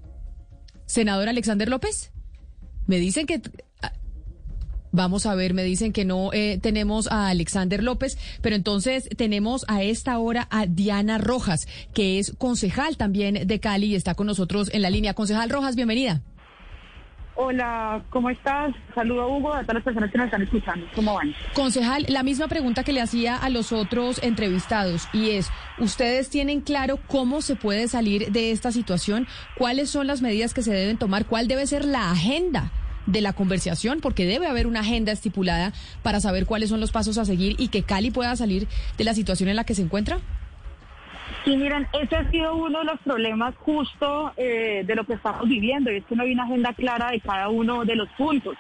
Senador 0.86 1.28
Alexander 1.28 1.68
López, 1.68 2.12
me 2.88 2.98
dicen 2.98 3.26
que... 3.26 3.42
Vamos 4.92 5.26
a 5.26 5.36
ver, 5.36 5.54
me 5.54 5.64
dicen 5.64 5.94
que 5.94 6.04
no 6.04 6.34
eh, 6.34 6.60
tenemos 6.62 7.10
a 7.10 7.30
Alexander 7.30 7.82
López, 7.82 8.18
pero 8.42 8.56
entonces 8.56 9.08
tenemos 9.16 9.66
a 9.70 9.84
esta 9.84 10.18
hora 10.20 10.48
a 10.52 10.66
Diana 10.66 11.18
Rojas, 11.18 11.68
que 11.94 12.20
es 12.20 12.36
concejal 12.38 12.98
también 12.98 13.48
de 13.48 13.60
Cali 13.60 13.88
y 13.88 13.96
está 13.96 14.16
con 14.16 14.28
nosotros 14.28 14.70
en 14.74 14.82
la 14.82 14.90
línea. 14.90 15.14
Concejal 15.14 15.50
Rojas, 15.50 15.76
bienvenida. 15.76 16.22
Hola, 17.36 18.04
¿cómo 18.10 18.30
estás? 18.30 18.76
Saludo 18.94 19.22
a 19.22 19.28
Hugo, 19.28 19.54
a 19.54 19.62
todas 19.62 19.76
las 19.76 19.84
personas 19.84 20.12
que 20.12 20.18
nos 20.18 20.26
están 20.26 20.42
escuchando. 20.42 20.86
¿Cómo 20.94 21.16
van? 21.16 21.34
Concejal, 21.54 22.06
la 22.10 22.24
misma 22.24 22.50
pregunta 22.50 22.84
que 22.84 22.92
le 22.92 23.02
hacía 23.02 23.38
a 23.38 23.50
los 23.50 23.72
otros 23.72 24.22
entrevistados 24.22 25.08
y 25.14 25.32
es, 25.32 25.50
¿ustedes 25.80 26.30
tienen 26.30 26.60
claro 26.60 27.00
cómo 27.08 27.42
se 27.42 27.56
puede 27.56 27.88
salir 27.88 28.32
de 28.32 28.52
esta 28.52 28.74
situación? 28.74 29.26
¿Cuáles 29.58 29.90
son 29.90 30.08
las 30.08 30.22
medidas 30.22 30.54
que 30.54 30.62
se 30.62 30.74
deben 30.74 30.98
tomar? 30.98 31.26
¿Cuál 31.26 31.48
debe 31.48 31.66
ser 31.66 31.86
la 31.86 32.12
agenda 32.12 32.72
de 33.06 33.22
la 33.22 33.34
conversación? 33.34 34.00
Porque 34.02 34.26
debe 34.26 34.48
haber 34.48 34.68
una 34.68 34.82
agenda 34.82 35.12
estipulada 35.12 35.74
para 36.04 36.20
saber 36.20 36.46
cuáles 36.46 36.70
son 36.70 36.80
los 36.80 36.92
pasos 36.92 37.18
a 37.18 37.26
seguir 37.26 37.56
y 37.58 37.70
que 37.70 37.84
Cali 37.84 38.12
pueda 38.12 38.36
salir 38.36 38.68
de 38.98 39.04
la 39.04 39.14
situación 39.14 39.50
en 39.50 39.56
la 39.56 39.64
que 39.64 39.76
se 39.76 39.82
encuentra. 39.82 40.20
Sí, 41.44 41.58
miren, 41.58 41.88
ese 41.94 42.16
ha 42.16 42.30
sido 42.30 42.56
uno 42.56 42.80
de 42.80 42.86
los 42.86 43.00
problemas 43.00 43.56
justo 43.56 44.32
eh, 44.38 44.84
de 44.86 44.96
lo 44.96 45.06
que 45.06 45.14
estamos 45.14 45.48
viviendo, 45.50 45.92
y 45.92 45.98
es 45.98 46.06
que 46.06 46.16
no 46.16 46.24
hay 46.24 46.34
una 46.34 46.44
agenda 46.44 46.74
clara 46.74 47.10
de 47.12 47.20
cada 47.20 47.50
uno 47.50 47.84
de 47.84 47.96
los 47.96 48.10
puntos. 48.10 48.56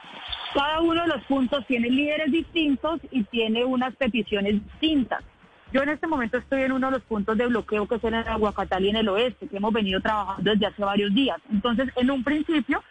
Cada 0.53 0.81
uno 0.81 1.01
de 1.03 1.07
los 1.07 1.23
puntos 1.25 1.65
tiene 1.67 1.89
líderes 1.89 2.31
distintos 2.31 2.99
y 3.11 3.23
tiene 3.25 3.63
unas 3.63 3.95
peticiones 3.95 4.53
distintas. 4.53 5.23
Yo 5.71 5.83
en 5.83 5.89
este 5.89 6.07
momento 6.07 6.37
estoy 6.37 6.63
en 6.63 6.73
uno 6.73 6.87
de 6.87 6.93
los 6.97 7.03
puntos 7.03 7.37
de 7.37 7.45
bloqueo 7.45 7.87
que 7.87 7.95
es 7.95 8.03
en 8.03 8.15
el 8.15 8.27
Aguacatal 8.27 8.83
y 8.83 8.89
en 8.89 8.97
el 8.97 9.07
oeste, 9.07 9.47
que 9.47 9.57
hemos 9.57 9.71
venido 9.71 10.01
trabajando 10.01 10.51
desde 10.51 10.65
hace 10.65 10.83
varios 10.83 11.13
días. 11.13 11.37
Entonces, 11.49 11.89
en 11.95 12.11
un 12.11 12.23
principio, 12.23 12.83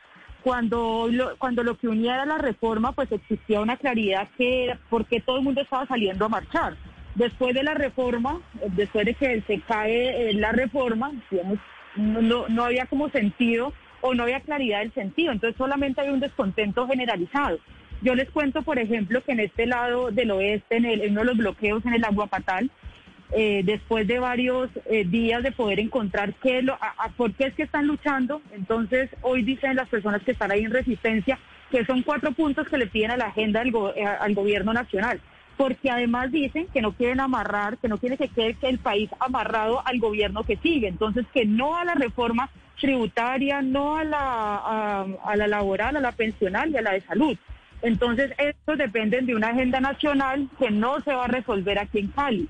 cuando 0.43 1.09
lo, 1.11 1.37
cuando 1.37 1.63
lo 1.63 1.77
que 1.77 1.89
unía 1.89 2.15
era 2.15 2.27
la 2.27 2.39
reforma, 2.39 2.93
pues 2.93 3.11
existía 3.13 3.61
una 3.61 3.77
claridad 3.77 4.29
que 4.37 4.65
era 4.65 4.79
por 4.89 5.07
qué 5.07 5.21
todo 5.21 5.39
el 5.39 5.45
mundo 5.45 5.61
estaba 5.61 5.87
saliendo 5.87 6.25
a 6.25 6.29
marchar. 6.29 6.77
Después 7.15 7.55
de 7.55 7.63
la 7.63 7.75
reforma, 7.75 8.41
después 8.77 9.05
de 9.05 9.15
que 9.15 9.43
se 9.43 9.61
cae 9.61 10.31
eh, 10.31 10.35
la 10.35 10.53
reforma, 10.53 11.11
digamos, 11.31 11.59
no, 11.97 12.49
no, 12.49 12.65
había 12.65 12.87
como 12.87 13.09
sentido 13.11 13.73
o 14.01 14.15
no 14.15 14.23
había 14.23 14.41
claridad 14.41 14.81
del 14.81 14.95
sentido, 14.95 15.33
entonces 15.33 15.57
solamente 15.59 16.01
hay 16.01 16.11
un 16.11 16.21
descontento 16.21 16.87
generalizado. 16.87 17.59
Yo 18.03 18.15
les 18.15 18.31
cuento, 18.31 18.63
por 18.63 18.79
ejemplo, 18.79 19.23
que 19.23 19.33
en 19.33 19.41
este 19.41 19.67
lado 19.67 20.11
del 20.11 20.31
oeste, 20.31 20.77
en, 20.77 20.87
el, 20.87 21.03
en 21.03 21.13
uno 21.13 21.21
de 21.21 21.27
los 21.27 21.37
bloqueos 21.37 21.85
en 21.85 21.95
el 21.95 22.05
Aguapatal, 22.05 22.71
eh, 23.33 23.63
después 23.65 24.09
de 24.09 24.19
varios 24.19 24.71
eh, 24.87 25.05
días 25.05 25.43
de 25.43 25.53
poder 25.53 25.79
encontrar 25.79 26.35
qué 26.43 26.63
lo, 26.63 26.77
por 27.17 27.33
qué 27.35 27.45
es 27.45 27.55
que 27.55 27.63
están 27.63 27.87
luchando, 27.87 28.43
entonces 28.53 29.09
hoy 29.23 29.43
dicen 29.43 29.77
las 29.77 29.89
personas 29.89 30.23
que 30.23 30.33
están 30.33 30.51
ahí 30.51 30.65
en 30.65 30.73
resistencia 30.73 31.39
que 31.71 31.85
son 31.85 32.03
cuatro 32.03 32.33
puntos 32.33 32.69
que 32.69 32.77
le 32.77 32.89
piden 32.89 33.13
a 33.13 33.17
la 33.17 33.27
agenda 33.27 33.63
eh, 33.63 34.05
al 34.05 34.35
gobierno 34.35 34.73
nacional, 34.73 35.21
porque 35.57 35.91
además 35.91 36.33
dicen 36.33 36.67
que 36.73 36.83
no 36.83 36.93
quieren 36.93 37.21
amarrar, 37.21 37.79
que 37.79 37.87
no 37.87 37.99
quieren 37.99 38.19
que 38.19 38.29
quede 38.29 38.55
que 38.55 38.69
el 38.69 38.79
país 38.79 39.09
amarrado 39.21 39.87
al 39.87 40.01
gobierno 40.01 40.43
que 40.43 40.57
sigue, 40.57 40.89
entonces 40.89 41.25
que 41.33 41.45
no 41.45 41.77
a 41.77 41.85
la 41.85 41.95
reforma 41.95 42.51
tributaria, 42.81 43.63
no 43.63 43.97
a 43.97 44.05
la 44.05 45.47
laboral, 45.47 45.97
a 45.97 46.01
la 46.01 46.13
pensional 46.13 46.71
y 46.71 46.79
a 46.79 46.83
la 46.83 46.93
de 46.93 47.03
salud. 47.03 47.39
Entonces, 47.83 48.33
estos 48.39 48.79
dependen 48.79 49.27
de 49.27 49.35
una 49.35 49.49
agenda 49.49 49.81
nacional 49.81 50.49
que 50.59 50.71
no 50.71 51.01
se 51.01 51.15
va 51.15 51.25
a 51.25 51.29
resolver 51.29 51.79
aquí 51.79 52.01
en 52.01 52.09
Cali. 52.09 52.49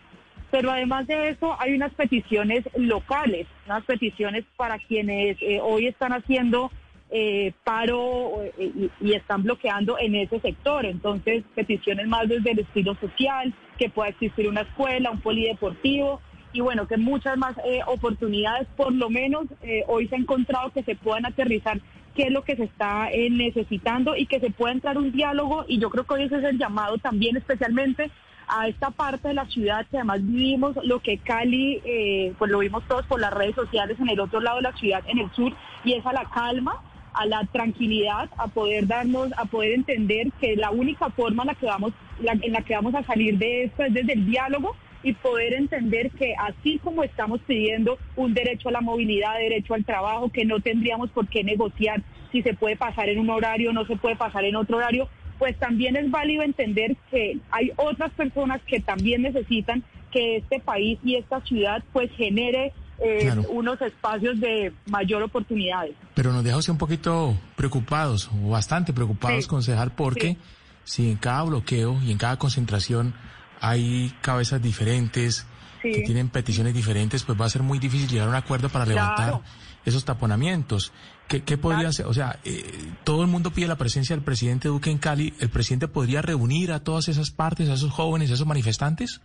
Pero 0.50 0.70
además 0.70 1.06
de 1.06 1.30
eso, 1.30 1.56
hay 1.60 1.74
unas 1.74 1.92
peticiones 1.94 2.64
locales, 2.76 3.46
unas 3.66 3.84
peticiones 3.84 4.44
para 4.56 4.78
quienes 4.78 5.36
eh, 5.40 5.60
hoy 5.62 5.86
están 5.86 6.12
haciendo 6.12 6.70
eh, 7.12 7.52
paro 7.64 8.40
eh, 8.56 8.88
y, 9.00 9.12
están 9.14 9.42
bloqueando 9.42 9.98
en 9.98 10.14
ese 10.14 10.38
sector. 10.38 10.86
Entonces, 10.86 11.42
peticiones 11.56 12.06
más 12.06 12.28
desde 12.28 12.52
el 12.52 12.60
estilo 12.60 12.94
social, 13.00 13.52
que 13.78 13.90
pueda 13.90 14.10
existir 14.10 14.48
una 14.48 14.60
escuela, 14.60 15.10
un 15.10 15.20
polideportivo 15.20 16.20
y 16.52 16.60
bueno, 16.60 16.86
que 16.86 16.96
muchas 16.96 17.36
más 17.36 17.56
eh, 17.64 17.80
oportunidades, 17.86 18.68
por 18.76 18.92
lo 18.92 19.10
menos 19.10 19.44
hoy 19.86 20.06
se 20.08 20.16
ha 20.16 20.18
encontrado 20.18 20.70
que 20.70 20.82
se 20.82 20.94
puedan 20.96 21.26
aterrizar 21.26 21.80
qué 22.14 22.24
es 22.24 22.32
lo 22.32 22.42
que 22.42 22.56
se 22.56 22.64
está 22.64 23.08
necesitando 23.30 24.16
y 24.16 24.26
que 24.26 24.40
se 24.40 24.50
pueda 24.50 24.72
entrar 24.72 24.98
un 24.98 25.12
diálogo 25.12 25.64
y 25.68 25.78
yo 25.78 25.90
creo 25.90 26.04
que 26.04 26.14
hoy 26.14 26.22
ese 26.24 26.38
es 26.38 26.44
el 26.44 26.58
llamado 26.58 26.98
también 26.98 27.36
especialmente 27.36 28.10
a 28.52 28.68
esta 28.68 28.90
parte 28.90 29.28
de 29.28 29.34
la 29.34 29.46
ciudad 29.46 29.86
que 29.90 29.96
además 29.98 30.20
vivimos 30.26 30.76
lo 30.84 30.98
que 31.00 31.18
Cali, 31.18 31.80
eh, 31.84 32.32
pues 32.38 32.50
lo 32.50 32.58
vimos 32.58 32.82
todos 32.88 33.06
por 33.06 33.20
las 33.20 33.32
redes 33.32 33.54
sociales 33.54 33.98
en 34.00 34.08
el 34.08 34.20
otro 34.20 34.40
lado 34.40 34.56
de 34.56 34.62
la 34.62 34.72
ciudad, 34.72 35.02
en 35.06 35.18
el 35.18 35.30
sur, 35.32 35.52
y 35.84 35.92
es 35.94 36.04
a 36.04 36.12
la 36.12 36.24
calma, 36.24 36.74
a 37.14 37.26
la 37.26 37.44
tranquilidad, 37.46 38.28
a 38.38 38.48
poder 38.48 38.86
darnos, 38.86 39.30
a 39.36 39.44
poder 39.44 39.72
entender 39.72 40.28
que 40.40 40.56
la 40.56 40.70
única 40.70 41.10
forma 41.10 41.42
en 41.42 41.48
la 41.48 41.54
que 41.54 41.66
vamos, 41.66 41.92
la- 42.20 42.32
en 42.40 42.52
la 42.52 42.62
que 42.62 42.74
vamos 42.74 42.94
a 42.94 43.02
salir 43.04 43.36
de 43.38 43.64
esto 43.64 43.84
es 43.84 43.92
desde 43.94 44.12
el 44.14 44.26
diálogo 44.26 44.74
y 45.02 45.14
poder 45.14 45.54
entender 45.54 46.10
que 46.10 46.34
así 46.38 46.78
como 46.78 47.02
estamos 47.02 47.40
pidiendo 47.46 47.98
un 48.16 48.34
derecho 48.34 48.68
a 48.68 48.72
la 48.72 48.80
movilidad, 48.80 49.38
derecho 49.38 49.74
al 49.74 49.84
trabajo, 49.84 50.28
que 50.30 50.44
no 50.44 50.60
tendríamos 50.60 51.10
por 51.10 51.26
qué 51.28 51.42
negociar 51.42 52.02
si 52.30 52.42
se 52.42 52.54
puede 52.54 52.76
pasar 52.76 53.08
en 53.08 53.18
un 53.18 53.30
horario 53.30 53.72
no 53.72 53.84
se 53.86 53.96
puede 53.96 54.14
pasar 54.14 54.44
en 54.44 54.54
otro 54.54 54.76
horario, 54.76 55.08
pues 55.40 55.58
también 55.58 55.96
es 55.96 56.08
válido 56.10 56.42
entender 56.44 56.96
que 57.10 57.38
hay 57.50 57.72
otras 57.76 58.12
personas 58.12 58.60
que 58.66 58.78
también 58.78 59.22
necesitan 59.22 59.82
que 60.12 60.36
este 60.36 60.60
país 60.60 60.98
y 61.02 61.16
esta 61.16 61.40
ciudad 61.40 61.82
pues 61.92 62.10
genere 62.12 62.72
eh, 63.02 63.20
Claro. 63.22 63.44
unos 63.48 63.80
espacios 63.80 64.38
de 64.38 64.72
mayor 64.86 65.22
oportunidades. 65.22 65.94
Pero 66.14 66.32
nos 66.34 66.44
deja 66.44 66.58
un 66.70 66.76
poquito 66.76 67.34
preocupados, 67.56 68.28
o 68.44 68.50
bastante 68.50 68.92
preocupados, 68.92 69.44
Sí. 69.44 69.48
concejal, 69.50 69.90
porque 69.92 70.32
Sí. 70.32 70.38
si 70.84 71.10
en 71.12 71.16
cada 71.16 71.44
bloqueo 71.44 71.98
y 72.04 72.12
en 72.12 72.18
cada 72.18 72.36
concentración 72.36 73.14
hay 73.62 74.12
cabezas 74.20 74.60
diferentes 74.60 75.46
Sí. 75.82 75.92
que 75.92 76.02
tienen 76.02 76.28
peticiones 76.28 76.74
diferentes, 76.74 77.22
pues 77.24 77.40
va 77.40 77.46
a 77.46 77.50
ser 77.50 77.62
muy 77.62 77.78
difícil 77.78 78.08
llegar 78.08 78.26
a 78.26 78.30
un 78.30 78.36
acuerdo 78.36 78.68
para 78.68 78.84
levantar 78.86 79.28
Claro. 79.30 79.42
esos 79.84 80.04
taponamientos. 80.04 80.92
¿Qué, 81.28 81.42
qué 81.42 81.56
podría 81.56 81.78
Claro. 81.90 81.92
ser? 81.92 82.06
O 82.06 82.12
sea, 82.14 82.38
eh, 82.44 82.62
todo 83.04 83.22
el 83.22 83.28
mundo 83.28 83.50
pide 83.52 83.66
la 83.68 83.76
presencia 83.76 84.14
del 84.16 84.24
presidente 84.24 84.68
Duque 84.68 84.90
en 84.90 84.98
Cali. 84.98 85.32
¿El 85.40 85.48
presidente 85.48 85.88
podría 85.88 86.22
reunir 86.22 86.72
a 86.72 86.80
todas 86.82 87.08
esas 87.08 87.30
partes, 87.30 87.68
a 87.70 87.74
esos 87.74 87.90
jóvenes, 87.90 88.30
a 88.30 88.34
esos 88.34 88.46
manifestantes? 88.46 89.20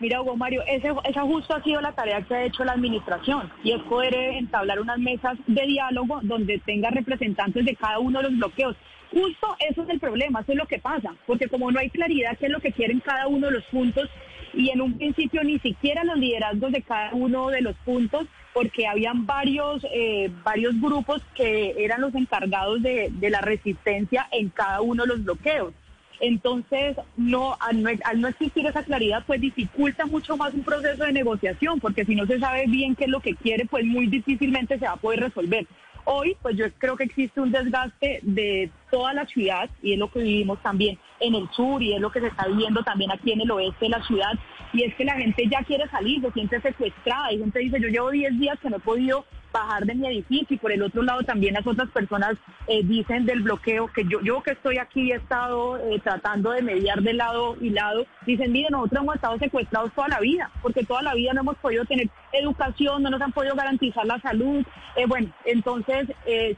Mira, 0.00 0.20
Hugo 0.20 0.36
Mario, 0.36 0.62
ese, 0.66 0.88
esa 1.08 1.22
justo 1.22 1.54
ha 1.54 1.62
sido 1.62 1.80
la 1.80 1.92
tarea 1.92 2.22
que 2.22 2.34
ha 2.34 2.44
hecho 2.44 2.64
la 2.64 2.72
administración 2.72 3.48
y 3.62 3.70
es 3.72 3.80
poder 3.84 4.14
entablar 4.14 4.80
unas 4.80 4.98
mesas 4.98 5.38
de 5.46 5.62
diálogo 5.64 6.18
donde 6.24 6.58
tenga 6.66 6.90
representantes 6.90 7.64
de 7.64 7.76
cada 7.76 8.00
uno 8.00 8.18
de 8.20 8.30
los 8.30 8.36
bloqueos. 8.38 8.76
Justo 9.12 9.46
eso 9.70 9.82
es 9.84 9.88
el 9.90 10.00
problema, 10.00 10.40
eso 10.40 10.52
es 10.52 10.58
lo 10.58 10.66
que 10.66 10.78
pasa, 10.80 11.10
porque 11.26 11.46
como 11.46 11.70
no 11.70 11.78
hay 11.78 11.88
claridad 11.90 12.36
qué 12.38 12.46
es 12.46 12.52
lo 12.52 12.60
que 12.60 12.72
quieren 12.72 12.98
cada 13.00 13.28
uno 13.28 13.46
de 13.46 13.52
los 13.52 13.64
puntos 13.66 14.08
y 14.54 14.70
en 14.70 14.80
un 14.80 14.94
principio 14.94 15.42
ni 15.44 15.58
siquiera 15.58 16.04
los 16.04 16.18
liderazgos 16.18 16.72
de 16.72 16.82
cada 16.82 17.12
uno 17.14 17.48
de 17.48 17.62
los 17.62 17.76
puntos, 17.78 18.26
porque 18.52 18.86
habían 18.86 19.26
varios, 19.26 19.84
eh, 19.92 20.30
varios 20.44 20.78
grupos 20.80 21.22
que 21.34 21.74
eran 21.78 22.00
los 22.00 22.14
encargados 22.14 22.82
de, 22.82 23.10
la 23.30 23.40
resistencia 23.40 24.28
en 24.30 24.50
cada 24.50 24.80
uno 24.82 25.04
de 25.04 25.08
los 25.08 25.24
bloqueos. 25.24 25.72
Entonces, 26.20 26.96
no 27.16 27.56
al 27.60 27.82
no 28.20 28.28
existir 28.28 28.64
esa 28.66 28.84
claridad, 28.84 29.24
pues 29.26 29.40
dificulta 29.40 30.06
mucho 30.06 30.36
más 30.36 30.54
un 30.54 30.62
proceso 30.62 31.04
de 31.04 31.12
negociación, 31.12 31.80
porque 31.80 32.04
si 32.04 32.14
no 32.14 32.26
se 32.26 32.38
sabe 32.38 32.66
bien 32.68 32.94
qué 32.94 33.04
es 33.04 33.10
lo 33.10 33.20
que 33.20 33.34
quiere, 33.34 33.66
pues 33.66 33.84
muy 33.84 34.06
difícilmente 34.06 34.78
se 34.78 34.84
va 34.84 34.92
a 34.92 34.96
poder 34.96 35.20
resolver. 35.20 35.66
Hoy, 36.04 36.36
pues 36.42 36.56
yo 36.56 36.66
creo 36.78 36.96
que 36.96 37.04
existe 37.04 37.40
un 37.40 37.52
desgaste 37.52 38.20
de 38.22 38.70
toda 38.90 39.14
la 39.14 39.26
ciudad 39.26 39.70
y 39.82 39.94
es 39.94 39.98
lo 39.98 40.10
que 40.10 40.20
vivimos 40.20 40.60
también 40.62 40.98
en 41.22 41.34
el 41.34 41.48
sur 41.50 41.82
y 41.82 41.94
es 41.94 42.00
lo 42.00 42.10
que 42.10 42.20
se 42.20 42.26
está 42.26 42.46
viviendo 42.46 42.82
también 42.82 43.10
aquí 43.10 43.32
en 43.32 43.40
el 43.40 43.50
oeste 43.50 43.86
de 43.86 43.90
la 43.90 44.02
ciudad. 44.04 44.32
Y 44.72 44.84
es 44.84 44.94
que 44.94 45.04
la 45.04 45.14
gente 45.14 45.46
ya 45.50 45.62
quiere 45.64 45.88
salir, 45.88 46.20
se 46.20 46.32
siente 46.32 46.60
secuestrada. 46.60 47.32
Y 47.32 47.38
gente 47.38 47.58
dice 47.60 47.80
yo 47.80 47.88
llevo 47.88 48.10
10 48.10 48.38
días 48.38 48.58
que 48.60 48.70
no 48.70 48.76
he 48.76 48.80
podido 48.80 49.24
bajar 49.52 49.84
de 49.84 49.94
mi 49.94 50.06
edificio. 50.06 50.54
Y 50.54 50.58
por 50.58 50.72
el 50.72 50.82
otro 50.82 51.02
lado 51.02 51.22
también 51.22 51.54
las 51.54 51.66
otras 51.66 51.90
personas 51.90 52.36
eh, 52.66 52.82
dicen 52.82 53.24
del 53.26 53.42
bloqueo 53.42 53.88
que 53.88 54.04
yo 54.04 54.20
yo 54.22 54.42
que 54.42 54.52
estoy 54.52 54.78
aquí 54.78 55.12
he 55.12 55.16
estado 55.16 55.76
eh, 55.76 56.00
tratando 56.02 56.50
de 56.50 56.62
mediar 56.62 57.02
de 57.02 57.12
lado 57.12 57.56
y 57.60 57.70
lado. 57.70 58.06
Dicen 58.26 58.50
mire 58.50 58.68
nosotros 58.70 59.02
hemos 59.02 59.14
estado 59.16 59.38
secuestrados 59.38 59.92
toda 59.92 60.08
la 60.08 60.20
vida 60.20 60.50
porque 60.62 60.84
toda 60.84 61.02
la 61.02 61.14
vida 61.14 61.32
no 61.34 61.42
hemos 61.42 61.56
podido 61.58 61.84
tener 61.84 62.08
educación 62.32 63.02
no 63.02 63.10
nos 63.10 63.20
han 63.20 63.32
podido 63.32 63.54
garantizar 63.54 64.06
la 64.06 64.18
salud. 64.20 64.64
Eh, 64.96 65.06
bueno 65.06 65.28
entonces 65.44 66.08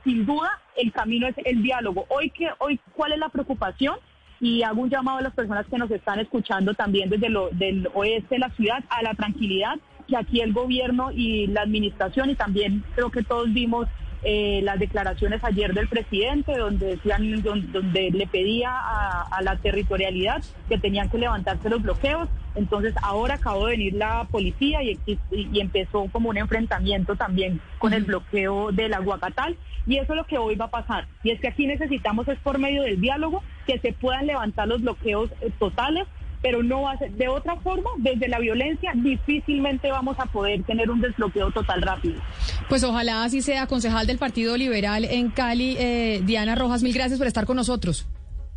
sin 0.05 0.25
duda 0.25 0.61
el 0.77 0.93
camino 0.93 1.27
es 1.27 1.35
el 1.45 1.63
diálogo. 1.63 2.07
Hoy 2.09 2.31
que 2.31 2.49
hoy 2.59 2.81
cuál 2.95 3.13
es 3.13 3.19
la 3.19 3.29
preocupación 3.29 3.97
y 4.45 4.63
hago 4.63 4.83
un 4.83 4.91
llamado 4.91 5.19
a 5.19 5.23
las 5.23 5.33
personas 5.33 5.67
que 5.67 5.79
nos 5.79 5.91
están 5.91 6.21
escuchando 6.21 6.75
también 6.75 7.09
desde 7.09 7.31
lo 7.31 7.49
del 7.51 7.89
oeste 7.95 8.35
de 8.35 8.41
la 8.41 8.51
ciudad 8.51 8.85
a 8.91 9.03
la 9.03 9.15
tranquilidad 9.15 9.77
que 10.07 10.19
aquí 10.19 10.41
el 10.43 10.53
gobierno 10.53 11.11
y 11.11 11.47
la 11.47 11.63
administración 11.63 12.29
y 12.29 12.35
también 12.35 12.85
creo 12.95 13.11
que 13.11 13.23
todos 13.23 13.51
vimos 13.55 13.87
eh, 14.25 14.61
las 14.63 14.79
declaraciones 14.79 15.45
ayer 15.45 15.75
del 15.75 15.87
presidente 15.87 16.57
donde 16.57 16.97
decían 16.97 17.43
donde, 17.43 18.11
le 18.11 18.27
pedía 18.27 18.71
a, 18.73 19.43
la 19.43 19.57
territorialidad 19.57 20.43
que 20.69 20.79
tenían 20.79 21.11
que 21.11 21.19
levantarse 21.19 21.69
los 21.69 21.83
bloqueos. 21.83 22.29
Entonces 22.55 22.95
ahora 23.03 23.35
acabó 23.35 23.67
de 23.67 23.73
venir 23.73 23.95
la 23.95 24.27
policía 24.31 24.83
y, 24.83 24.99
y, 25.31 25.61
empezó 25.61 26.07
como 26.11 26.31
un 26.31 26.39
enfrentamiento 26.39 27.17
también 27.17 27.61
con 27.79 27.93
el 27.93 28.05
bloqueo 28.05 28.73
del 28.73 28.95
Aguacatal 28.95 29.57
y 29.87 29.99
eso 29.99 30.13
es 30.13 30.17
lo 30.17 30.25
que 30.25 30.39
hoy 30.39 30.55
va 30.55 30.67
a 30.67 30.71
pasar. 30.71 31.07
Y 31.23 31.31
es 31.31 31.41
que 31.41 31.49
aquí 31.49 31.67
necesitamos 31.67 32.27
es 32.29 32.39
por 32.39 32.59
medio 32.59 32.83
del 32.83 33.01
diálogo 33.01 33.43
que 33.67 33.79
se 33.79 33.93
puedan 33.93 34.27
levantar 34.27 34.69
los 34.69 34.81
bloqueos 34.81 35.31
eh, 35.41 35.51
totales 35.59 36.07
pero 36.45 36.63
no 36.63 36.83
va 36.83 36.93
a 36.93 36.99
ser 36.99 37.11
de 37.13 37.27
otra 37.27 37.57
forma, 37.57 37.89
desde 37.97 38.29
la 38.29 38.39
violencia 38.39 38.93
difícilmente 38.95 39.91
vamos 39.91 40.15
a 40.19 40.27
poder 40.27 40.63
tener 40.65 40.91
un 40.91 41.01
desbloqueo 41.01 41.51
total 41.53 41.81
rápido. 41.81 42.21
Pues 42.69 42.85
ojalá 42.85 43.25
así 43.25 43.41
sea, 43.41 43.67
concejal 43.67 44.07
del 44.07 44.19
Partido 44.19 44.55
Liberal 44.59 45.07
en 45.07 45.31
Cali, 45.31 45.75
eh, 45.79 46.21
Diana 46.27 46.55
Rojas, 46.55 46.83
mil 46.83 46.93
gracias 46.93 47.19
por 47.19 47.27
estar 47.27 47.47
con 47.47 47.57
nosotros. 47.57 48.07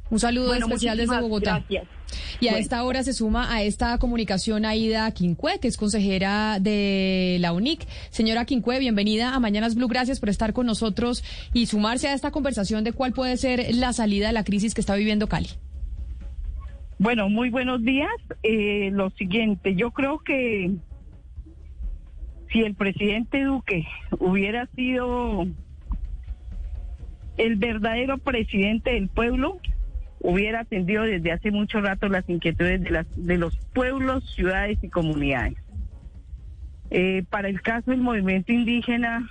Un 0.09 0.19
saludo 0.19 0.53
especial 0.53 0.97
desde 0.97 1.17
Bogotá. 1.21 1.63
Gracias. 1.69 1.87
Y 2.41 2.49
a 2.49 2.57
esta 2.57 2.83
hora 2.83 3.03
se 3.03 3.13
suma 3.13 3.53
a 3.53 3.63
esta 3.63 3.97
comunicación 3.99 4.65
Aida 4.65 5.09
Quincue, 5.11 5.59
que 5.61 5.69
es 5.69 5.77
consejera 5.77 6.59
de 6.59 7.37
la 7.39 7.53
UNIC. 7.53 7.87
Señora 8.09 8.43
Quincue, 8.43 8.79
bienvenida 8.79 9.33
a 9.33 9.39
Mañanas 9.39 9.75
Blue. 9.75 9.87
Gracias 9.87 10.19
por 10.19 10.27
estar 10.27 10.51
con 10.51 10.65
nosotros 10.65 11.23
y 11.53 11.67
sumarse 11.67 12.09
a 12.09 12.13
esta 12.13 12.31
conversación 12.31 12.83
de 12.83 12.91
cuál 12.91 13.13
puede 13.13 13.37
ser 13.37 13.73
la 13.75 13.93
salida 13.93 14.27
de 14.27 14.33
la 14.33 14.43
crisis 14.43 14.73
que 14.73 14.81
está 14.81 14.95
viviendo 14.95 15.27
Cali. 15.27 15.49
Bueno, 16.99 17.29
muy 17.29 17.51
buenos 17.51 17.83
días. 17.83 18.09
Eh, 18.41 18.89
lo 18.91 19.11
siguiente, 19.11 19.75
yo 19.75 19.91
creo 19.91 20.19
que 20.19 20.71
si 22.51 22.61
el 22.61 22.73
presidente 22.73 23.43
Duque 23.43 23.87
hubiera 24.19 24.65
sido 24.75 25.45
el 27.37 27.55
verdadero 27.57 28.17
presidente 28.17 28.93
del 28.93 29.09
pueblo, 29.09 29.59
hubiera 30.21 30.61
atendido 30.61 31.03
desde 31.03 31.31
hace 31.31 31.51
mucho 31.51 31.81
rato 31.81 32.09
las 32.09 32.27
inquietudes 32.27 32.81
de, 32.81 32.89
las, 32.89 33.05
de 33.15 33.37
los 33.37 33.55
pueblos, 33.75 34.23
ciudades 34.33 34.79
y 34.81 34.89
comunidades. 34.89 35.57
Eh, 36.89 37.23
para 37.29 37.47
el 37.49 37.61
caso 37.61 37.91
del 37.91 38.01
movimiento 38.01 38.51
indígena, 38.53 39.29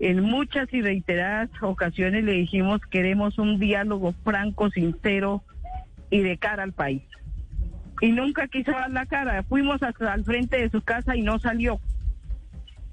en 0.00 0.22
muchas 0.22 0.72
y 0.72 0.82
reiteradas 0.82 1.50
ocasiones 1.62 2.24
le 2.24 2.32
dijimos 2.32 2.80
queremos 2.90 3.38
un 3.38 3.60
diálogo 3.60 4.12
franco, 4.24 4.70
sincero, 4.70 5.44
y 6.14 6.20
de 6.20 6.38
cara 6.38 6.62
al 6.62 6.72
país. 6.72 7.02
Y 8.00 8.12
nunca 8.12 8.46
quiso 8.46 8.70
dar 8.70 8.88
la 8.88 9.04
cara. 9.04 9.42
Fuimos 9.42 9.82
hasta 9.82 10.12
al 10.12 10.24
frente 10.24 10.58
de 10.58 10.70
su 10.70 10.80
casa 10.80 11.16
y 11.16 11.22
no 11.22 11.40
salió. 11.40 11.80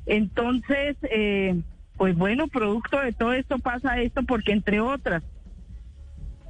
Entonces, 0.08 0.98
eh, 1.04 1.62
pues 1.98 2.18
bueno, 2.18 2.48
producto 2.48 3.00
de 3.00 3.14
todo 3.14 3.34
esto 3.34 3.60
pasa 3.60 4.02
esto 4.02 4.24
porque 4.24 4.54
entre 4.54 4.80
otras, 4.80 5.22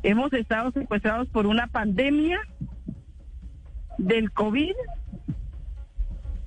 hemos 0.01 0.31
estado 0.31 0.71
secuestrados 0.71 1.27
por 1.27 1.45
una 1.45 1.67
pandemia 1.67 2.39
del 3.97 4.31
COVID, 4.31 4.75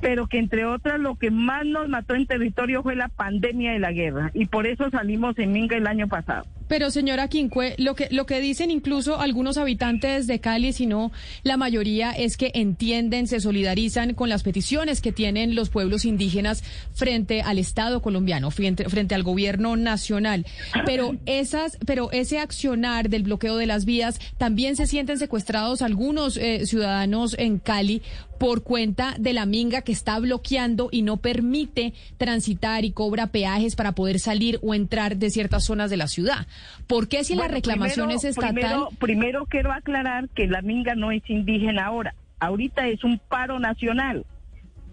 pero 0.00 0.26
que 0.26 0.38
entre 0.38 0.64
otras 0.64 1.00
lo 1.00 1.16
que 1.16 1.30
más 1.30 1.66
nos 1.66 1.90
mató 1.90 2.14
en 2.14 2.26
territorio 2.26 2.82
fue 2.82 2.96
la 2.96 3.08
pandemia 3.08 3.72
de 3.72 3.78
la 3.78 3.92
guerra 3.92 4.30
y 4.32 4.46
por 4.46 4.66
eso 4.66 4.88
salimos 4.88 5.38
en 5.38 5.52
Minga 5.52 5.76
el 5.76 5.86
año 5.86 6.08
pasado. 6.08 6.46
Pero 6.68 6.90
señora 6.90 7.28
Quincue, 7.28 7.74
lo 7.78 7.94
que, 7.94 8.08
lo 8.10 8.26
que 8.26 8.40
dicen 8.40 8.70
incluso 8.70 9.20
algunos 9.20 9.58
habitantes 9.58 10.26
de 10.26 10.40
Cali, 10.40 10.72
sino 10.72 11.12
la 11.42 11.56
mayoría, 11.56 12.12
es 12.12 12.36
que 12.36 12.50
entienden, 12.54 13.26
se 13.26 13.40
solidarizan 13.40 14.14
con 14.14 14.28
las 14.28 14.42
peticiones 14.42 15.00
que 15.00 15.12
tienen 15.12 15.54
los 15.54 15.70
pueblos 15.70 16.04
indígenas 16.04 16.62
frente 16.92 17.42
al 17.42 17.58
Estado 17.58 18.02
colombiano, 18.02 18.50
frente, 18.50 18.88
frente 18.88 19.14
al 19.14 19.22
gobierno 19.22 19.76
nacional. 19.76 20.46
Pero 20.86 21.16
esas, 21.26 21.78
pero 21.86 22.10
ese 22.12 22.38
accionar 22.38 23.08
del 23.08 23.22
bloqueo 23.22 23.56
de 23.56 23.66
las 23.66 23.84
vías, 23.84 24.18
también 24.38 24.76
se 24.76 24.86
sienten 24.86 25.18
secuestrados 25.18 25.82
algunos 25.82 26.36
eh, 26.36 26.66
ciudadanos 26.66 27.34
en 27.38 27.58
Cali 27.58 28.02
por 28.44 28.62
cuenta 28.62 29.14
de 29.18 29.32
la 29.32 29.46
minga 29.46 29.80
que 29.80 29.92
está 29.92 30.18
bloqueando 30.18 30.90
y 30.92 31.00
no 31.00 31.16
permite 31.16 31.94
transitar 32.18 32.84
y 32.84 32.92
cobra 32.92 33.28
peajes 33.28 33.74
para 33.74 33.92
poder 33.92 34.18
salir 34.18 34.58
o 34.62 34.74
entrar 34.74 35.16
de 35.16 35.30
ciertas 35.30 35.64
zonas 35.64 35.88
de 35.88 35.96
la 35.96 36.08
ciudad. 36.08 36.46
¿Por 36.86 37.08
qué 37.08 37.24
si 37.24 37.36
la 37.36 37.48
reclamación 37.48 38.10
es 38.10 38.22
estatal? 38.22 38.88
Primero, 38.98 39.46
quiero 39.46 39.72
aclarar 39.72 40.28
que 40.28 40.46
la 40.46 40.60
minga 40.60 40.94
no 40.94 41.10
es 41.10 41.22
indígena 41.30 41.86
ahora. 41.86 42.14
Ahorita 42.38 42.86
es 42.86 43.02
un 43.02 43.18
paro 43.18 43.58
nacional. 43.60 44.26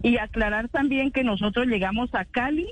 Y 0.02 0.18
aclarar 0.18 0.70
también 0.70 1.12
que 1.12 1.26
nosotros 1.26 1.68
llegamos 1.68 2.10
a 2.16 2.24
Cali 2.24 2.70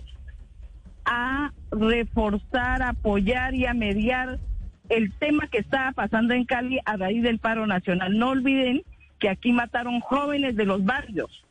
a 1.04 1.52
reforzar, 1.72 2.84
apoyar 2.84 3.54
y 3.54 3.66
a 3.66 3.74
mediar 3.74 4.40
el 4.88 5.12
tema 5.12 5.48
que 5.52 5.58
estaba 5.58 5.92
pasando 5.92 6.34
en 6.34 6.46
Cali 6.46 6.80
a 6.86 6.96
raíz 6.96 7.22
del 7.22 7.40
paro 7.40 7.68
nacional. 7.68 8.18
No 8.18 8.30
olviden 8.30 8.84
que 9.20 9.30
aquí 9.30 9.52
mataron 9.52 10.00
jóvenes 10.00 10.56
de 10.56 10.66
los 10.66 10.84
barrios. 10.84 11.46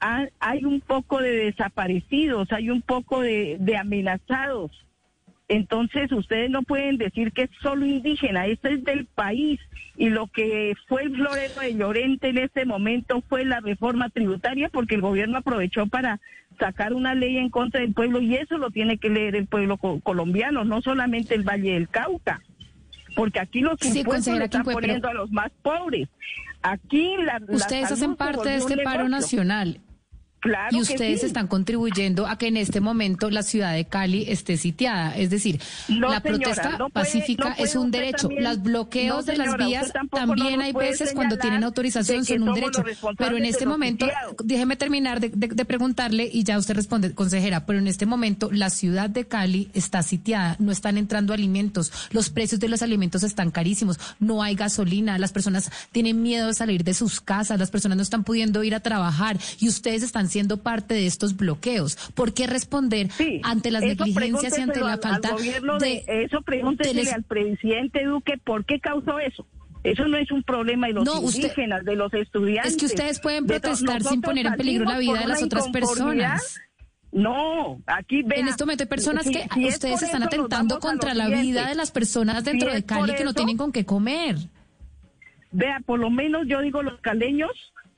Hay 0.00 0.64
un 0.64 0.80
poco 0.80 1.20
de 1.20 1.30
desaparecidos, 1.30 2.50
hay 2.52 2.70
un 2.70 2.80
poco 2.80 3.20
de, 3.20 3.58
de 3.60 3.76
amenazados 3.76 4.70
entonces 5.50 6.12
ustedes 6.12 6.48
no 6.48 6.62
pueden 6.62 6.96
decir 6.96 7.32
que 7.32 7.42
es 7.42 7.50
solo 7.60 7.84
indígena, 7.84 8.46
esto 8.46 8.68
es 8.68 8.84
del 8.84 9.06
país. 9.06 9.58
Y 9.96 10.08
lo 10.08 10.28
que 10.28 10.74
fue 10.86 11.02
el 11.02 11.16
florero 11.16 11.60
de 11.60 11.74
Llorente 11.74 12.28
en 12.28 12.38
este 12.38 12.64
momento 12.64 13.20
fue 13.28 13.44
la 13.44 13.58
reforma 13.58 14.10
tributaria 14.10 14.68
porque 14.68 14.94
el 14.94 15.00
gobierno 15.00 15.38
aprovechó 15.38 15.88
para 15.88 16.20
sacar 16.60 16.92
una 16.92 17.16
ley 17.16 17.36
en 17.36 17.50
contra 17.50 17.80
del 17.80 17.92
pueblo 17.92 18.20
y 18.20 18.36
eso 18.36 18.58
lo 18.58 18.70
tiene 18.70 18.98
que 18.98 19.10
leer 19.10 19.34
el 19.34 19.48
pueblo 19.48 19.76
colombiano, 19.76 20.64
no 20.64 20.82
solamente 20.82 21.34
el 21.34 21.42
Valle 21.42 21.72
del 21.72 21.88
Cauca. 21.88 22.40
Porque 23.16 23.40
aquí 23.40 23.60
los 23.60 23.84
impuestos 23.84 24.36
se 24.36 24.44
están 24.44 24.62
poniendo 24.62 25.08
a 25.08 25.14
los 25.14 25.32
más 25.32 25.50
pobres. 25.62 26.08
Aquí 26.62 27.16
la, 27.16 27.40
Ustedes 27.48 27.92
hacen 27.92 28.16
parte 28.16 28.48
de 28.50 28.56
este 28.56 28.78
paro 28.78 29.08
nacional 29.08 29.80
y 30.70 30.80
ustedes 30.80 31.24
están 31.24 31.46
contribuyendo 31.48 32.26
a 32.26 32.38
que 32.38 32.48
en 32.48 32.56
este 32.56 32.80
momento 32.80 33.30
la 33.30 33.42
ciudad 33.42 33.74
de 33.74 33.84
Cali 33.84 34.24
esté 34.28 34.56
sitiada. 34.56 35.16
Es 35.16 35.30
decir, 35.30 35.60
la 35.88 36.20
protesta 36.20 36.78
pacífica 36.92 37.54
es 37.58 37.74
un 37.74 37.90
derecho. 37.90 38.28
Los 38.30 38.62
bloqueos 38.62 39.26
de 39.26 39.36
las 39.36 39.56
vías 39.56 39.92
también 40.10 40.60
hay 40.60 40.72
veces 40.72 41.12
cuando 41.14 41.36
tienen 41.36 41.64
autorización 41.64 42.24
son 42.24 42.48
un 42.48 42.54
derecho. 42.54 42.84
Pero 43.18 43.36
en 43.36 43.44
este 43.44 43.66
momento, 43.66 44.06
déjeme 44.42 44.76
terminar 44.76 45.20
de, 45.20 45.28
de, 45.28 45.64
preguntarle 45.64 46.28
y 46.32 46.42
ya 46.42 46.58
usted 46.58 46.74
responde, 46.74 47.14
consejera, 47.14 47.66
pero 47.66 47.78
en 47.78 47.86
este 47.86 48.06
momento 48.06 48.50
la 48.50 48.70
ciudad 48.70 49.10
de 49.10 49.26
Cali 49.26 49.70
está 49.74 50.02
sitiada, 50.02 50.56
no 50.58 50.72
están 50.72 50.96
entrando 50.96 51.34
alimentos, 51.34 51.92
los 52.10 52.30
precios 52.30 52.60
de 52.60 52.68
los 52.68 52.82
alimentos 52.82 53.22
están 53.22 53.50
carísimos, 53.50 53.98
no 54.18 54.42
hay 54.42 54.54
gasolina, 54.54 55.18
las 55.18 55.32
personas 55.32 55.70
tienen 55.92 56.22
miedo 56.22 56.48
de 56.48 56.54
salir 56.54 56.82
de 56.82 56.94
sus 56.94 57.20
casas, 57.20 57.58
las 57.58 57.70
personas 57.70 57.96
no 57.96 58.02
están 58.02 58.24
pudiendo 58.24 58.64
ir 58.64 58.74
a 58.74 58.80
trabajar 58.80 59.38
y 59.60 59.68
ustedes 59.68 60.02
están 60.02 60.29
siendo 60.30 60.58
parte 60.58 60.94
de 60.94 61.06
estos 61.06 61.36
bloqueos. 61.36 61.96
¿Por 62.14 62.32
qué 62.32 62.46
responder 62.46 63.08
ante 63.42 63.70
las 63.70 63.82
negligencias 63.82 64.58
y 64.58 64.62
ante 64.62 64.80
la 64.80 64.98
falta 64.98 65.34
de, 65.78 66.04
Eso 66.06 66.42
pregúntesele 66.42 67.10
al 67.10 67.24
presidente 67.24 68.04
Duque, 68.04 68.38
¿por 68.38 68.64
qué 68.64 68.80
causó 68.80 69.18
eso? 69.18 69.46
Eso 69.82 70.06
no 70.08 70.18
es 70.18 70.30
un 70.30 70.42
problema 70.42 70.88
de 70.88 70.92
los 70.92 71.36
indígenas, 71.36 71.84
de 71.84 71.96
los 71.96 72.12
estudiantes. 72.12 72.72
Es 72.72 72.78
que 72.78 72.86
ustedes 72.86 73.18
pueden 73.20 73.46
protestar 73.46 74.02
sin 74.02 74.20
poner 74.20 74.46
en 74.46 74.54
peligro 74.54 74.84
la 74.84 74.98
vida 74.98 75.20
de 75.20 75.26
las 75.26 75.42
otras 75.42 75.68
personas. 75.68 76.60
No, 77.12 77.80
aquí 77.86 78.20
En 78.30 78.46
este 78.46 78.64
momento 78.64 78.84
hay 78.84 78.88
personas 78.88 79.26
que 79.28 79.66
ustedes 79.66 80.02
están 80.02 80.22
atentando 80.22 80.78
contra 80.78 81.14
la 81.14 81.28
vida 81.28 81.68
de 81.68 81.74
las 81.74 81.90
personas 81.90 82.44
dentro 82.44 82.72
de 82.72 82.84
Cali 82.84 83.14
que 83.14 83.24
no 83.24 83.34
tienen 83.34 83.56
con 83.56 83.72
qué 83.72 83.84
comer. 83.84 84.36
Vea, 85.52 85.80
por 85.84 85.98
lo 85.98 86.10
menos 86.10 86.46
yo 86.46 86.60
digo 86.60 86.82
los 86.82 87.00
caleños 87.00 87.50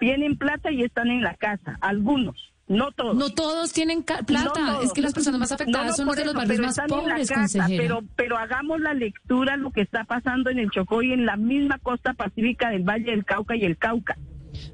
tienen 0.02 0.36
plata 0.36 0.72
y 0.72 0.82
están 0.82 1.06
en 1.12 1.22
la 1.22 1.34
casa, 1.34 1.78
algunos. 1.80 2.52
No 2.66 2.90
todos. 2.90 3.14
No 3.14 3.30
todos 3.30 3.72
tienen 3.72 4.02
plata. 4.02 4.24
No 4.32 4.52
todos. 4.52 4.84
es 4.86 4.92
que 4.92 5.00
las 5.00 5.12
personas 5.14 5.38
más 5.38 5.50
No, 5.50 5.54
afectadas 5.54 5.86
no 5.86 5.92
son 5.94 6.06
por 6.06 6.16
los 6.16 6.16
de 6.16 6.24
los 6.24 6.34
barrios 6.34 6.60
más 6.60 6.80
pobres, 6.88 7.28
casa, 7.28 7.40
consejera. 7.40 7.80
Pero, 7.82 8.00
pero 8.16 8.36
hagamos 8.36 8.80
la 8.80 8.94
lectura 8.94 9.56
lo 9.56 9.70
que 9.70 9.82
está 9.82 10.02
pasando 10.02 10.50
en 10.50 10.58
el 10.58 10.70
Chocó 10.70 11.02
y 11.04 11.12
en 11.12 11.24
la 11.24 11.36
misma 11.36 11.78
costa 11.78 12.14
pacífica 12.14 12.70
del 12.70 12.82
Valle 12.82 13.12
del 13.12 13.24
Cauca 13.24 13.54
y 13.54 13.64
el 13.64 13.76
Cauca. 13.76 14.16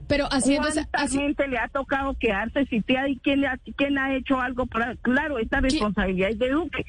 Pero 0.06 0.28
haciendo 0.32 0.68
esa- 0.68 0.84
¿Cuánta 0.84 1.02
así- 1.02 1.18
gente 1.18 1.46
le 1.46 1.58
ha 1.58 1.68
tocado 1.68 2.14
quedarse 2.18 2.64
sitiada 2.66 3.06
y 3.10 3.16
quién, 3.18 3.44
ha- 3.44 3.58
quién 3.76 3.98
ha 3.98 4.14
hecho 4.14 4.40
algo 4.40 4.64
para... 4.64 4.96
Claro, 4.96 5.38
esta 5.38 5.60
responsabilidad 5.60 6.30
es 6.30 6.38
de 6.38 6.48
Duque. 6.50 6.86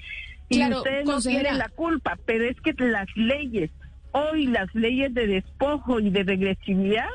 Y 0.47 0.55
Claro, 0.57 0.77
ustedes 0.77 1.05
no 1.05 1.11
consejera. 1.13 1.41
tienen 1.43 1.59
la 1.59 1.69
culpa, 1.69 2.17
pero 2.25 2.45
es 2.45 2.55
que 2.61 2.73
las 2.77 3.07
leyes, 3.15 3.69
hoy 4.13 4.47
las 4.47 4.73
leyes 4.73 5.13
de 5.13 5.27
despojo 5.27 5.99
y 5.99 6.09
de 6.09 6.23
regresividad 6.23 7.09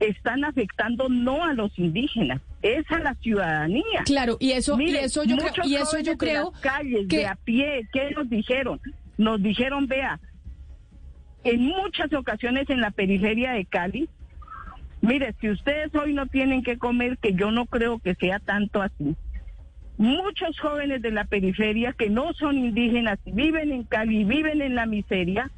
están 0.00 0.44
afectando 0.44 1.08
no 1.08 1.44
a 1.44 1.52
los 1.54 1.76
indígenas, 1.78 2.40
es 2.62 2.90
a 2.90 2.98
la 2.98 3.14
ciudadanía. 3.14 4.02
Claro, 4.04 4.36
y 4.40 4.52
eso, 4.52 4.78
y 4.80 4.94
eso 4.96 5.24
yo 5.24 5.36
creo, 5.36 5.52
y 5.64 5.76
eso 5.76 5.98
yo 6.00 6.12
de 6.12 6.18
creo 6.18 6.52
las 6.52 6.60
calles 6.60 7.06
que 7.08 7.18
de 7.18 7.26
a 7.26 7.36
pie, 7.36 7.88
¿qué 7.92 8.10
nos 8.10 8.28
dijeron? 8.28 8.80
Nos 9.16 9.42
dijeron, 9.42 9.86
vea, 9.86 10.20
en 11.44 11.62
muchas 11.62 12.12
ocasiones 12.12 12.68
en 12.70 12.80
la 12.80 12.90
periferia 12.90 13.52
de 13.52 13.64
Cali, 13.64 14.08
mire, 15.00 15.34
si 15.40 15.50
ustedes 15.50 15.94
hoy 15.94 16.14
no 16.14 16.26
tienen 16.26 16.62
que 16.62 16.78
comer, 16.78 17.18
que 17.18 17.34
yo 17.34 17.50
no 17.50 17.66
creo 17.66 17.98
que 17.98 18.14
sea 18.14 18.38
tanto 18.40 18.82
así. 18.82 19.14
Muchos 19.96 20.58
jóvenes 20.58 21.02
de 21.02 21.12
la 21.12 21.24
periferia 21.24 21.92
que 21.92 22.10
no 22.10 22.32
son 22.32 22.58
indígenas, 22.58 23.18
viven 23.24 23.70
en 23.70 23.84
Cali, 23.84 24.24
viven 24.24 24.60
en 24.60 24.74
la 24.74 24.86
miseria, 24.86 25.50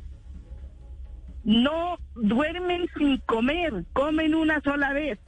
no 1.46 1.96
duermen 2.16 2.88
sin 2.98 3.18
comer, 3.18 3.84
comen 3.92 4.34
una 4.34 4.60
sola 4.62 4.92
vez. 4.92 5.18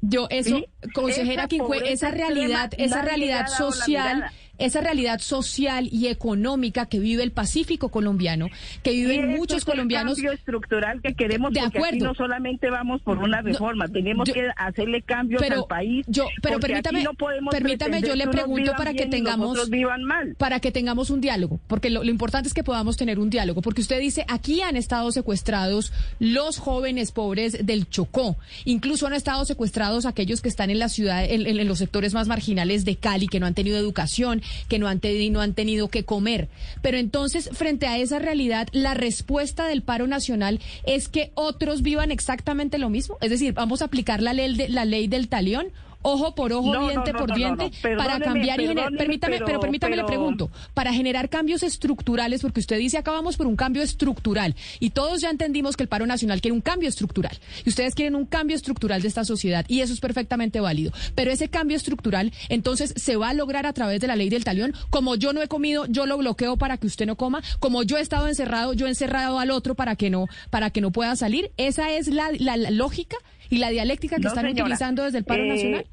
Yo, 0.00 0.28
eso, 0.30 0.58
¿Sí? 0.58 0.66
consejera 0.94 1.42
Esa 1.42 1.48
Quincue, 1.48 1.92
esa 1.92 2.10
realidad, 2.12 2.70
esa 2.78 3.02
realidad 3.02 3.48
social. 3.48 4.30
Esa 4.58 4.80
realidad 4.80 5.20
social 5.20 5.88
y 5.90 6.06
económica 6.08 6.86
que 6.86 6.98
vive 6.98 7.22
el 7.22 7.32
Pacífico 7.32 7.88
colombiano, 7.88 8.48
que 8.82 8.92
viven 8.92 9.28
muchos 9.36 9.58
es 9.58 9.62
el 9.64 9.72
colombianos. 9.72 10.14
cambio 10.14 10.32
estructural 10.32 11.00
que 11.02 11.14
queremos, 11.14 11.52
De 11.52 11.60
porque 11.60 11.78
aquí 11.78 11.86
acuerdo. 11.86 12.04
no 12.06 12.14
solamente 12.14 12.70
vamos 12.70 13.02
por 13.02 13.18
una 13.18 13.42
reforma, 13.42 13.88
tenemos 13.88 14.28
yo- 14.28 14.34
que 14.34 14.48
hacerle 14.56 15.02
cambios 15.02 15.42
pero 15.42 15.62
al 15.62 15.64
país. 15.66 16.04
yo- 16.08 16.26
pero 16.42 16.60
permítame- 16.60 17.02
no 17.02 17.14
podemos 17.14 17.52
permítame, 17.52 18.00
yo 18.02 18.14
le 18.14 18.28
pregunto 18.28 18.72
para 18.76 18.92
que 18.94 19.06
tengamos- 19.06 19.50
otros 19.50 19.70
vivan 19.70 20.02
mal. 20.04 20.34
para 20.36 20.60
que 20.60 20.70
tengamos 20.72 21.10
un 21.10 21.20
diálogo, 21.20 21.58
porque 21.66 21.90
lo, 21.90 22.04
lo 22.04 22.10
importante 22.10 22.48
es 22.48 22.54
que 22.54 22.62
podamos 22.64 22.96
tener 22.96 23.18
un 23.18 23.30
diálogo, 23.30 23.60
porque 23.62 23.80
usted 23.80 23.98
dice, 24.00 24.24
aquí 24.28 24.60
han 24.62 24.76
estado 24.76 25.10
secuestrados 25.12 25.92
los 26.20 26.58
jóvenes 26.58 27.10
pobres 27.12 27.64
del 27.66 27.88
Chocó, 27.88 28.36
incluso 28.64 29.06
han 29.06 29.14
estado 29.14 29.44
secuestrados 29.44 30.06
aquellos 30.06 30.40
que 30.40 30.48
están 30.48 30.70
en 30.70 30.78
la 30.78 30.88
ciudad, 30.88 31.24
en, 31.24 31.46
en- 31.46 31.58
en 31.58 31.68
los 31.68 31.78
sectores 31.78 32.14
más 32.14 32.28
marginales 32.28 32.84
de 32.84 32.96
Cali, 32.96 33.26
que 33.26 33.40
no 33.40 33.46
han 33.46 33.54
tenido 33.54 33.76
educación, 33.78 34.42
que 34.68 34.78
no 34.78 34.88
han, 34.88 35.00
teni- 35.00 35.30
no 35.30 35.40
han 35.40 35.54
tenido 35.54 35.88
que 35.88 36.04
comer. 36.04 36.48
Pero 36.82 36.98
entonces, 36.98 37.50
frente 37.52 37.86
a 37.86 37.98
esa 37.98 38.18
realidad, 38.18 38.68
la 38.72 38.94
respuesta 38.94 39.66
del 39.66 39.82
paro 39.82 40.06
nacional 40.06 40.60
es 40.86 41.08
que 41.08 41.30
otros 41.34 41.82
vivan 41.82 42.10
exactamente 42.10 42.78
lo 42.78 42.90
mismo, 42.90 43.18
es 43.20 43.30
decir, 43.30 43.52
vamos 43.54 43.82
a 43.82 43.86
aplicar 43.86 44.22
la 44.22 44.32
ley, 44.32 44.54
de, 44.56 44.68
la 44.68 44.84
ley 44.84 45.06
del 45.08 45.28
talión. 45.28 45.66
Ojo 46.06 46.34
por 46.34 46.52
ojo, 46.52 46.72
No, 46.72 46.88
diente 46.88 47.12
no, 47.14 47.18
por 47.18 47.30
no, 47.30 47.34
diente, 47.34 47.70
para 47.96 48.20
cambiar 48.20 48.60
y 48.60 48.66
generar. 48.68 48.92
Permítame, 48.92 49.36
pero, 49.36 49.46
pero- 49.46 49.60
permítame 49.60 49.96
le 49.96 50.02
pero- 50.02 50.06
pregunto 50.06 50.50
para 50.74 50.92
generar 50.92 51.30
cambios 51.30 51.62
estructurales, 51.62 52.42
porque 52.42 52.60
usted 52.60 52.78
dice 52.78 52.98
acá 52.98 53.10
vamos 53.10 53.36
por 53.38 53.46
un 53.46 53.56
cambio 53.56 53.82
estructural 53.82 54.54
y 54.80 54.90
todos 54.90 55.22
ya 55.22 55.30
entendimos 55.30 55.76
que 55.76 55.82
el 55.82 55.88
paro 55.88 56.06
nacional 56.06 56.40
quiere 56.42 56.52
un 56.54 56.60
cambio 56.60 56.88
estructural 56.90 57.36
y 57.64 57.68
ustedes 57.70 57.94
quieren 57.94 58.14
un 58.16 58.26
cambio 58.26 58.54
estructural 58.54 59.00
de 59.00 59.08
esta 59.08 59.24
sociedad 59.24 59.64
y 59.66 59.80
eso 59.80 59.92
es 59.94 60.00
perfectamente 60.00 60.60
válido. 60.60 60.92
Pero 61.14 61.30
ese 61.32 61.48
cambio 61.48 61.76
estructural 61.76 62.32
entonces 62.50 62.92
se 62.96 63.16
va 63.16 63.30
a 63.30 63.34
lograr 63.34 63.64
a 63.64 63.72
través 63.72 64.00
de 64.00 64.06
la 64.06 64.16
ley 64.16 64.28
del 64.28 64.44
talión. 64.44 64.74
Como 64.90 65.14
yo 65.16 65.32
no 65.32 65.40
he 65.40 65.48
comido, 65.48 65.86
yo 65.86 66.04
lo 66.06 66.18
bloqueo 66.18 66.56
para 66.58 66.76
que 66.76 66.86
usted 66.86 67.06
no 67.06 67.16
coma. 67.16 67.42
Como 67.60 67.82
yo 67.82 67.96
he 67.96 68.00
estado 68.02 68.28
encerrado, 68.28 68.74
yo 68.74 68.86
he 68.86 68.90
encerrado 68.90 69.38
al 69.38 69.50
otro 69.50 69.74
para 69.74 69.96
que 69.96 70.10
no, 70.10 70.26
para 70.50 70.68
que 70.70 70.80
no 70.82 70.90
pueda 70.92 71.16
salir. 71.16 71.50
Esa 71.56 71.90
es 71.92 72.08
la, 72.08 72.28
la- 72.38 72.58
la 72.58 72.70
lógica 72.70 73.16
y 73.50 73.58
la 73.58 73.70
dialéctica 73.70 74.16
que 74.16 74.22
No, 74.22 74.28
están 74.28 74.44
señora. 74.44 74.62
utilizando 74.64 75.02
desde 75.04 75.18
el 75.18 75.24
paro 75.24 75.42
Eh, 75.44 75.48
nacional. 75.48 75.86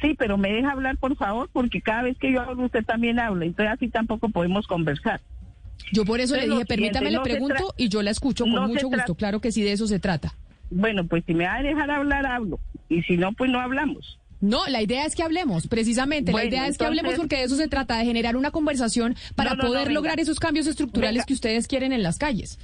Sí, 0.00 0.14
pero 0.18 0.38
me 0.38 0.50
deja 0.50 0.70
hablar, 0.72 0.96
por 0.96 1.14
favor, 1.16 1.50
porque 1.52 1.82
cada 1.82 2.02
vez 2.02 2.16
que 2.18 2.32
yo 2.32 2.40
hablo, 2.40 2.64
usted 2.64 2.84
también 2.84 3.18
habla. 3.18 3.44
Entonces, 3.44 3.74
así 3.74 3.88
tampoco 3.88 4.30
podemos 4.30 4.66
conversar. 4.66 5.20
Yo 5.92 6.04
por 6.04 6.20
eso 6.20 6.34
es 6.36 6.46
le 6.46 6.52
dije, 6.54 6.64
permítame, 6.66 7.10
le 7.10 7.20
pregunto 7.20 7.74
y 7.76 7.88
yo 7.88 8.02
la 8.02 8.10
escucho 8.10 8.44
con 8.44 8.54
no 8.54 8.68
mucho 8.68 8.88
gusto. 8.88 9.14
Claro 9.14 9.40
que 9.40 9.52
sí, 9.52 9.62
de 9.62 9.72
eso 9.72 9.86
se 9.86 9.98
trata. 9.98 10.34
Bueno, 10.70 11.06
pues 11.06 11.24
si 11.26 11.34
me 11.34 11.44
va 11.44 11.56
a 11.56 11.62
dejar 11.62 11.90
hablar, 11.90 12.24
hablo. 12.26 12.60
Y 12.88 13.02
si 13.02 13.16
no, 13.16 13.32
pues 13.32 13.50
no 13.50 13.60
hablamos. 13.60 14.18
No, 14.40 14.66
la 14.68 14.80
idea 14.80 15.04
es 15.04 15.14
que 15.14 15.22
hablemos, 15.22 15.66
precisamente. 15.66 16.32
la 16.32 16.44
idea 16.44 16.66
es 16.66 16.78
que 16.78 16.84
hablemos 16.86 17.14
porque 17.16 17.36
de 17.36 17.42
eso 17.44 17.56
se 17.56 17.68
trata, 17.68 17.98
de 17.98 18.04
generar 18.06 18.36
una 18.36 18.50
conversación 18.50 19.16
para 19.34 19.54
no, 19.54 19.62
poder 19.64 19.88
venga. 19.88 19.92
lograr 19.92 20.18
esos 20.20 20.38
cambios 20.40 20.66
estructurales 20.66 21.14
Venga. 21.16 21.26
que 21.26 21.34
ustedes 21.34 21.66
quieren 21.66 21.92
en 21.92 22.02
las 22.02 22.16
calles. 22.16 22.58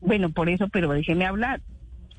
Bueno, 0.00 0.30
por 0.30 0.50
eso, 0.50 0.68
pero 0.68 0.90
déjeme 0.92 1.24
hablar. 1.24 1.60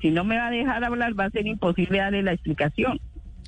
Si 0.02 0.10
no 0.10 0.24
me 0.24 0.36
va 0.36 0.48
a 0.48 0.50
dejar 0.50 0.84
hablar, 0.84 1.18
va 1.18 1.24
a 1.26 1.30
ser 1.30 1.46
imposible 1.46 1.98
darle 1.98 2.22
la 2.22 2.32
explicación. 2.32 3.00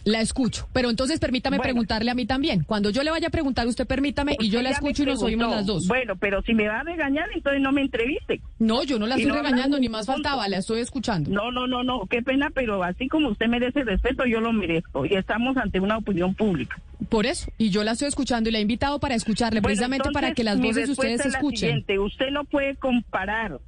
La 0.07 0.21
escucho. 0.21 0.69
Pero 0.75 0.90
entonces 0.90 1.19
permítame 1.19 1.57
Bueno. 1.57 1.62
preguntarle 1.73 2.11
a 2.11 2.14
mí 2.14 2.27
también. 2.27 2.62
Cuando 2.64 2.90
yo 2.90 3.03
le 3.03 3.11
vaya 3.11 3.29
a 3.29 3.31
preguntar, 3.31 3.67
usted 3.67 3.87
permítame 3.87 4.37
y 4.38 4.51
yo 4.51 4.61
la 4.61 4.69
escucho 4.69 5.03
y 5.03 5.07
nos 5.07 5.23
oímos 5.23 5.51
las 5.51 5.64
dos. 5.64 5.88
Bueno, 5.88 6.14
pero 6.17 6.43
si 6.43 6.53
me 6.53 6.69
va 6.69 6.81
a 6.81 6.83
regañar, 6.83 7.27
entonces 7.35 7.62
no 7.62 7.73
me 7.73 7.81
entreviste. 7.81 8.43
No, 8.59 8.85
yo 8.85 8.99
no 8.99 9.07
la 9.07 9.14
estoy 9.14 9.31
no 9.31 9.37
regañando, 9.37 9.79
ni 9.79 9.88
más 9.88 10.05
faltaba, 10.07 10.47
la 10.47 10.59
estoy 10.59 10.81
escuchando. 10.81 11.31
No, 11.31 11.51
no, 11.51 11.67
no, 11.67 11.83
no, 11.83 12.07
qué 12.07 12.21
pena, 12.21 12.51
pero 12.55 12.85
así 12.85 13.09
como 13.09 13.31
usted 13.31 13.47
merece 13.49 13.83
respeto, 13.83 14.27
yo 14.27 14.40
lo 14.40 14.53
merezco. 14.53 15.07
Y 15.07 15.14
estamos 15.14 15.57
ante 15.57 15.81
una 15.81 15.97
opinión 15.97 16.35
pública. 16.35 16.79
Por 17.09 17.25
eso, 17.25 17.51
y 17.57 17.71
yo 17.71 17.83
la 17.83 17.93
estoy 17.93 18.09
escuchando 18.09 18.51
y 18.51 18.53
la 18.53 18.59
he 18.59 18.62
invitado 18.62 19.01
para 19.01 19.14
escucharle, 19.14 19.61
Bueno, 19.61 19.69
precisamente 19.69 20.11
para 20.12 20.35
que 20.35 20.45
las 20.45 20.61
voces 20.61 20.87
de 20.87 20.93
ustedes 20.93 21.21
es 21.25 21.33
la 21.33 21.38
escuchen. 21.38 21.59
siguiente, 21.61 21.99
Usted 21.99 22.31
no 22.31 22.45
puede 22.45 22.77
comparar 22.77 23.59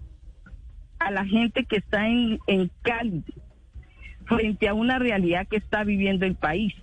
a 0.99 1.11
la 1.11 1.25
gente 1.25 1.65
que 1.65 1.77
está 1.77 2.07
en, 2.09 2.39
en 2.47 2.71
Cali 2.83 3.25
frente 4.27 4.69
a 4.69 4.75
una 4.75 4.99
realidad 4.99 5.47
que 5.47 5.57
está 5.57 5.85
viviendo 5.85 6.27
el 6.27 6.35
país. 6.35 6.75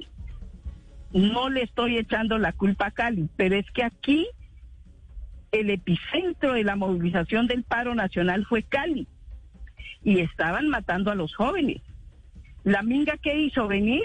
No 1.12 1.50
le 1.50 1.64
estoy 1.64 1.98
echando 1.98 2.38
la 2.38 2.54
culpa 2.54 2.88
a 2.88 2.92
Cali, 2.92 3.30
pero 3.36 3.56
es 3.56 3.70
que 3.72 3.84
aquí 3.84 4.28
el 5.52 5.70
epicentro 5.70 6.54
de 6.54 6.64
la 6.64 6.76
movilización 6.76 7.48
del 7.48 7.64
paro 7.64 7.94
nacional 7.94 8.46
fue 8.46 8.64
Cali 8.64 9.08
y 10.04 10.20
estaban 10.20 10.68
matando 10.70 11.12
a 11.12 11.16
los 11.16 11.36
jóvenes. 11.36 11.82
La 12.64 12.82
minga 12.82 13.18
que 13.18 13.38
hizo 13.38 13.68
venir 13.68 14.04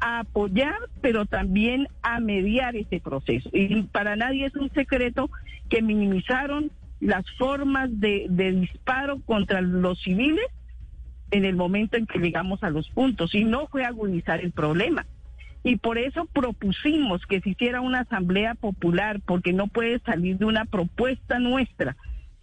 a 0.00 0.20
apoyar, 0.20 0.76
pero 1.00 1.26
también 1.26 1.88
a 2.02 2.20
mediar 2.20 2.76
ese 2.76 3.00
proceso. 3.00 3.50
Y 3.52 3.82
para 3.84 4.16
nadie 4.16 4.46
es 4.46 4.54
un 4.54 4.70
secreto 4.72 5.30
que 5.68 5.82
minimizaron 5.82 6.70
las 7.00 7.24
formas 7.38 7.88
de, 8.00 8.26
de 8.30 8.52
disparo 8.52 9.20
contra 9.20 9.60
los 9.60 10.00
civiles 10.02 10.46
en 11.30 11.44
el 11.44 11.56
momento 11.56 11.96
en 11.96 12.06
que 12.06 12.18
llegamos 12.18 12.62
a 12.62 12.70
los 12.70 12.88
puntos 12.90 13.34
y 13.34 13.44
no 13.44 13.66
fue 13.66 13.84
agudizar 13.84 14.40
el 14.40 14.52
problema. 14.52 15.06
Y 15.64 15.76
por 15.76 15.96
eso 15.96 16.26
propusimos 16.26 17.24
que 17.26 17.40
se 17.40 17.50
hiciera 17.50 17.80
una 17.80 18.00
asamblea 18.00 18.54
popular, 18.54 19.20
porque 19.24 19.54
no 19.54 19.66
puede 19.66 19.98
salir 20.00 20.36
de 20.36 20.44
una 20.44 20.66
propuesta 20.66 21.38
nuestra, 21.38 21.96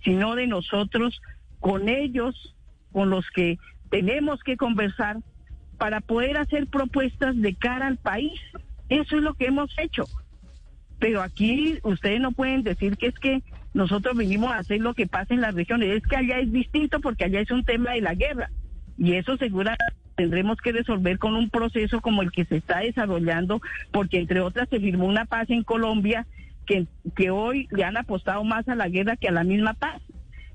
sino 0.04 0.36
de 0.36 0.48
nosotros 0.48 1.22
con 1.60 1.88
ellos, 1.88 2.56
con 2.92 3.12
los 3.12 3.30
que 3.30 3.60
tenemos 3.92 4.42
que 4.42 4.58
conversar 4.58 5.18
para 5.78 6.02
poder 6.02 6.38
hacer 6.38 6.66
propuestas 6.68 7.40
de 7.40 7.54
cara 7.54 7.88
al 7.88 7.98
país. 7.98 8.42
Eso 8.90 9.18
es 9.18 9.24
lo 9.24 9.36
que 9.36 9.46
hemos 9.46 9.72
hecho. 9.78 10.06
Pero 10.98 11.22
aquí 11.22 11.78
ustedes 11.84 12.20
no 12.20 12.32
pueden 12.32 12.64
decir 12.64 12.98
que 12.98 13.08
es 13.08 13.16
que 13.20 13.44
nosotros 13.74 14.18
vinimos 14.18 14.52
a 14.52 14.58
hacer 14.58 14.82
lo 14.82 14.94
que 14.94 15.08
pasa 15.08 15.34
en 15.34 15.42
las 15.42 15.56
regiones. 15.56 15.98
Es 15.98 16.04
que 16.04 16.18
allá 16.18 16.40
es 16.40 16.52
distinto 16.52 17.00
porque 17.00 17.26
allá 17.26 17.40
es 17.40 17.52
un 17.52 17.64
tema 17.64 17.92
de 17.92 18.02
la 18.02 18.16
guerra. 18.16 18.50
Y 18.98 19.14
eso 19.14 19.38
seguramente 19.38 19.84
tendremos 20.16 20.58
que 20.58 20.72
resolver 20.72 21.18
con 21.18 21.36
un 21.36 21.50
proceso 21.50 22.02
como 22.02 22.22
el 22.22 22.32
que 22.32 22.46
se 22.46 22.58
está 22.58 22.80
desarrollando, 22.80 23.62
porque 23.92 24.20
entre 24.20 24.42
otras 24.42 24.70
se 24.70 24.80
firmó 24.80 25.06
una 25.06 25.26
paz 25.26 25.50
en 25.50 25.64
Colombia 25.64 26.28
que, 26.66 26.86
que 27.16 27.32
hoy 27.32 27.68
le 27.72 27.84
han 27.84 27.98
apostado 27.98 28.44
más 28.44 28.68
a 28.68 28.76
la 28.76 28.90
guerra 28.90 29.16
que 29.16 29.30
a 29.30 29.32
la 29.32 29.44
misma 29.44 29.74
paz. 29.74 30.02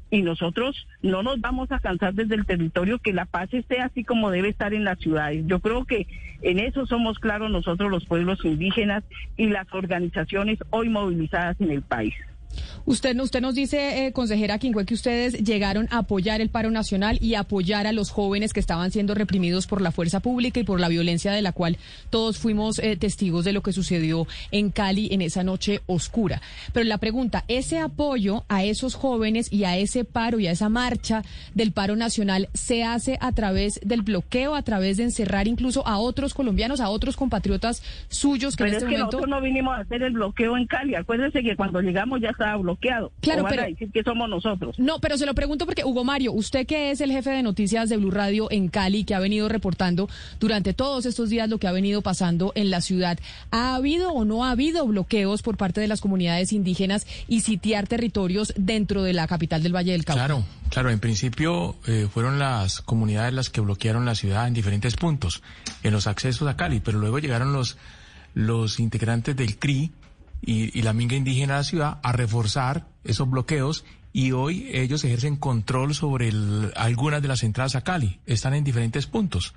Y 0.08 0.22
nosotros 0.22 0.86
no 1.02 1.24
nos 1.24 1.40
vamos 1.40 1.72
a 1.72 1.80
cansar 1.80 2.14
desde 2.14 2.36
el 2.36 2.46
territorio 2.46 3.00
que 3.00 3.12
la 3.12 3.24
paz 3.24 3.52
esté 3.52 3.80
así 3.80 4.04
como 4.04 4.30
debe 4.30 4.50
estar 4.50 4.72
en 4.72 4.84
las 4.84 5.00
ciudades. 5.00 5.44
Yo 5.46 5.58
creo 5.58 5.84
que 5.84 6.06
en 6.42 6.60
eso 6.60 6.86
somos 6.86 7.18
claros 7.18 7.50
nosotros 7.50 7.90
los 7.90 8.04
pueblos 8.04 8.44
indígenas 8.44 9.02
y 9.36 9.48
las 9.48 9.66
organizaciones 9.72 10.58
hoy 10.70 10.90
movilizadas 10.90 11.60
en 11.60 11.72
el 11.72 11.82
país. 11.82 12.14
Usted, 12.84 13.18
usted 13.18 13.40
nos 13.40 13.54
dice, 13.54 14.06
eh, 14.06 14.12
consejera 14.12 14.58
Quincue, 14.58 14.86
que 14.86 14.94
ustedes 14.94 15.34
llegaron 15.42 15.88
a 15.90 15.98
apoyar 15.98 16.40
el 16.40 16.50
paro 16.50 16.70
nacional 16.70 17.18
y 17.20 17.34
apoyar 17.34 17.86
a 17.86 17.92
los 17.92 18.10
jóvenes 18.10 18.52
que 18.52 18.60
estaban 18.60 18.92
siendo 18.92 19.14
reprimidos 19.14 19.66
por 19.66 19.80
la 19.80 19.90
fuerza 19.90 20.20
pública 20.20 20.60
y 20.60 20.64
por 20.64 20.78
la 20.78 20.88
violencia 20.88 21.32
de 21.32 21.42
la 21.42 21.52
cual 21.52 21.78
todos 22.10 22.38
fuimos 22.38 22.78
eh, 22.78 22.96
testigos 22.96 23.44
de 23.44 23.52
lo 23.52 23.62
que 23.62 23.72
sucedió 23.72 24.26
en 24.52 24.70
Cali 24.70 25.08
en 25.10 25.22
esa 25.22 25.42
noche 25.42 25.80
oscura. 25.86 26.40
Pero 26.72 26.84
la 26.84 26.98
pregunta, 26.98 27.44
¿ese 27.48 27.80
apoyo 27.80 28.44
a 28.48 28.62
esos 28.62 28.94
jóvenes 28.94 29.52
y 29.52 29.64
a 29.64 29.76
ese 29.76 30.04
paro 30.04 30.38
y 30.38 30.46
a 30.46 30.52
esa 30.52 30.68
marcha 30.68 31.24
del 31.54 31.72
paro 31.72 31.96
nacional 31.96 32.48
se 32.54 32.84
hace 32.84 33.18
a 33.20 33.32
través 33.32 33.80
del 33.82 34.02
bloqueo, 34.02 34.54
a 34.54 34.62
través 34.62 34.96
de 34.96 35.04
encerrar 35.04 35.48
incluso 35.48 35.86
a 35.86 35.98
otros 35.98 36.34
colombianos, 36.34 36.80
a 36.80 36.88
otros 36.88 37.16
compatriotas 37.16 37.82
suyos 38.08 38.56
que 38.56 38.64
Pero 38.64 38.70
en 38.70 38.76
es 38.76 38.82
este 38.82 38.94
que 38.94 38.98
momento... 38.98 39.16
nosotros 39.16 39.30
no 39.30 39.44
vinimos 39.44 39.76
a 39.76 39.80
hacer 39.80 40.02
el 40.02 40.12
bloqueo 40.12 40.56
en 40.56 40.66
Cali. 40.66 40.94
Acuérdense 40.94 41.42
que 41.42 41.56
cuando 41.56 41.80
llegamos 41.80 42.20
ya 42.20 42.32
estaba 42.36 42.56
bloqueado. 42.56 43.12
Claro, 43.20 43.40
¿O 43.40 43.44
van 43.44 43.50
pero- 43.50 43.62
a 43.62 43.66
decir 43.66 43.90
que 43.90 44.02
somos 44.02 44.28
nosotros. 44.28 44.78
No, 44.78 44.98
pero 45.00 45.16
se 45.18 45.26
lo 45.26 45.34
pregunto 45.34 45.64
porque, 45.66 45.84
Hugo 45.84 46.04
Mario, 46.04 46.32
usted 46.32 46.66
que 46.66 46.90
es 46.90 47.00
el 47.00 47.10
jefe 47.10 47.30
de 47.30 47.42
noticias 47.42 47.88
de 47.88 47.96
Blue 47.96 48.10
Radio 48.10 48.50
en 48.50 48.68
Cali, 48.68 49.04
que 49.04 49.14
ha 49.14 49.18
venido 49.20 49.48
reportando 49.48 50.08
durante 50.38 50.72
todos 50.74 51.06
estos 51.06 51.30
días 51.30 51.48
lo 51.48 51.58
que 51.58 51.66
ha 51.66 51.72
venido 51.72 52.02
pasando 52.02 52.52
en 52.54 52.70
la 52.70 52.80
ciudad, 52.80 53.18
¿ha 53.50 53.74
habido 53.74 54.12
o 54.12 54.24
no 54.24 54.44
ha 54.44 54.50
habido 54.50 54.86
bloqueos 54.86 55.42
por 55.42 55.56
parte 55.56 55.80
de 55.80 55.88
las 55.88 56.00
comunidades 56.00 56.52
indígenas 56.52 57.06
y 57.28 57.40
sitiar 57.40 57.86
territorios 57.86 58.52
dentro 58.56 59.02
de 59.02 59.12
la 59.12 59.26
capital 59.26 59.62
del 59.62 59.74
Valle 59.74 59.92
del 59.92 60.04
Cauca? 60.04 60.26
Claro, 60.26 60.44
claro. 60.70 60.90
En 60.90 61.00
principio 61.00 61.76
eh, 61.86 62.08
fueron 62.12 62.38
las 62.38 62.80
comunidades 62.82 63.32
las 63.32 63.50
que 63.50 63.60
bloquearon 63.60 64.04
la 64.04 64.14
ciudad 64.14 64.46
en 64.46 64.54
diferentes 64.54 64.96
puntos, 64.96 65.42
en 65.82 65.92
los 65.92 66.06
accesos 66.06 66.46
a 66.48 66.56
Cali, 66.56 66.80
pero 66.80 66.98
luego 66.98 67.18
llegaron 67.18 67.52
los, 67.52 67.76
los 68.34 68.78
integrantes 68.80 69.36
del 69.36 69.56
CRI 69.56 69.90
y, 70.46 70.76
y 70.78 70.82
la 70.82 70.94
minga 70.94 71.16
indígena 71.16 71.54
a 71.54 71.58
la 71.58 71.64
ciudad 71.64 71.98
a 72.02 72.12
reforzar 72.12 72.88
esos 73.04 73.28
bloqueos 73.28 73.84
y 74.16 74.32
hoy 74.32 74.70
ellos 74.72 75.04
ejercen 75.04 75.36
control 75.36 75.94
sobre 75.94 76.32
algunas 76.74 77.20
de 77.20 77.28
las 77.28 77.42
entradas 77.42 77.76
a 77.76 77.82
Cali. 77.82 78.20
Están 78.24 78.54
en 78.54 78.64
diferentes 78.64 79.06
puntos. 79.06 79.54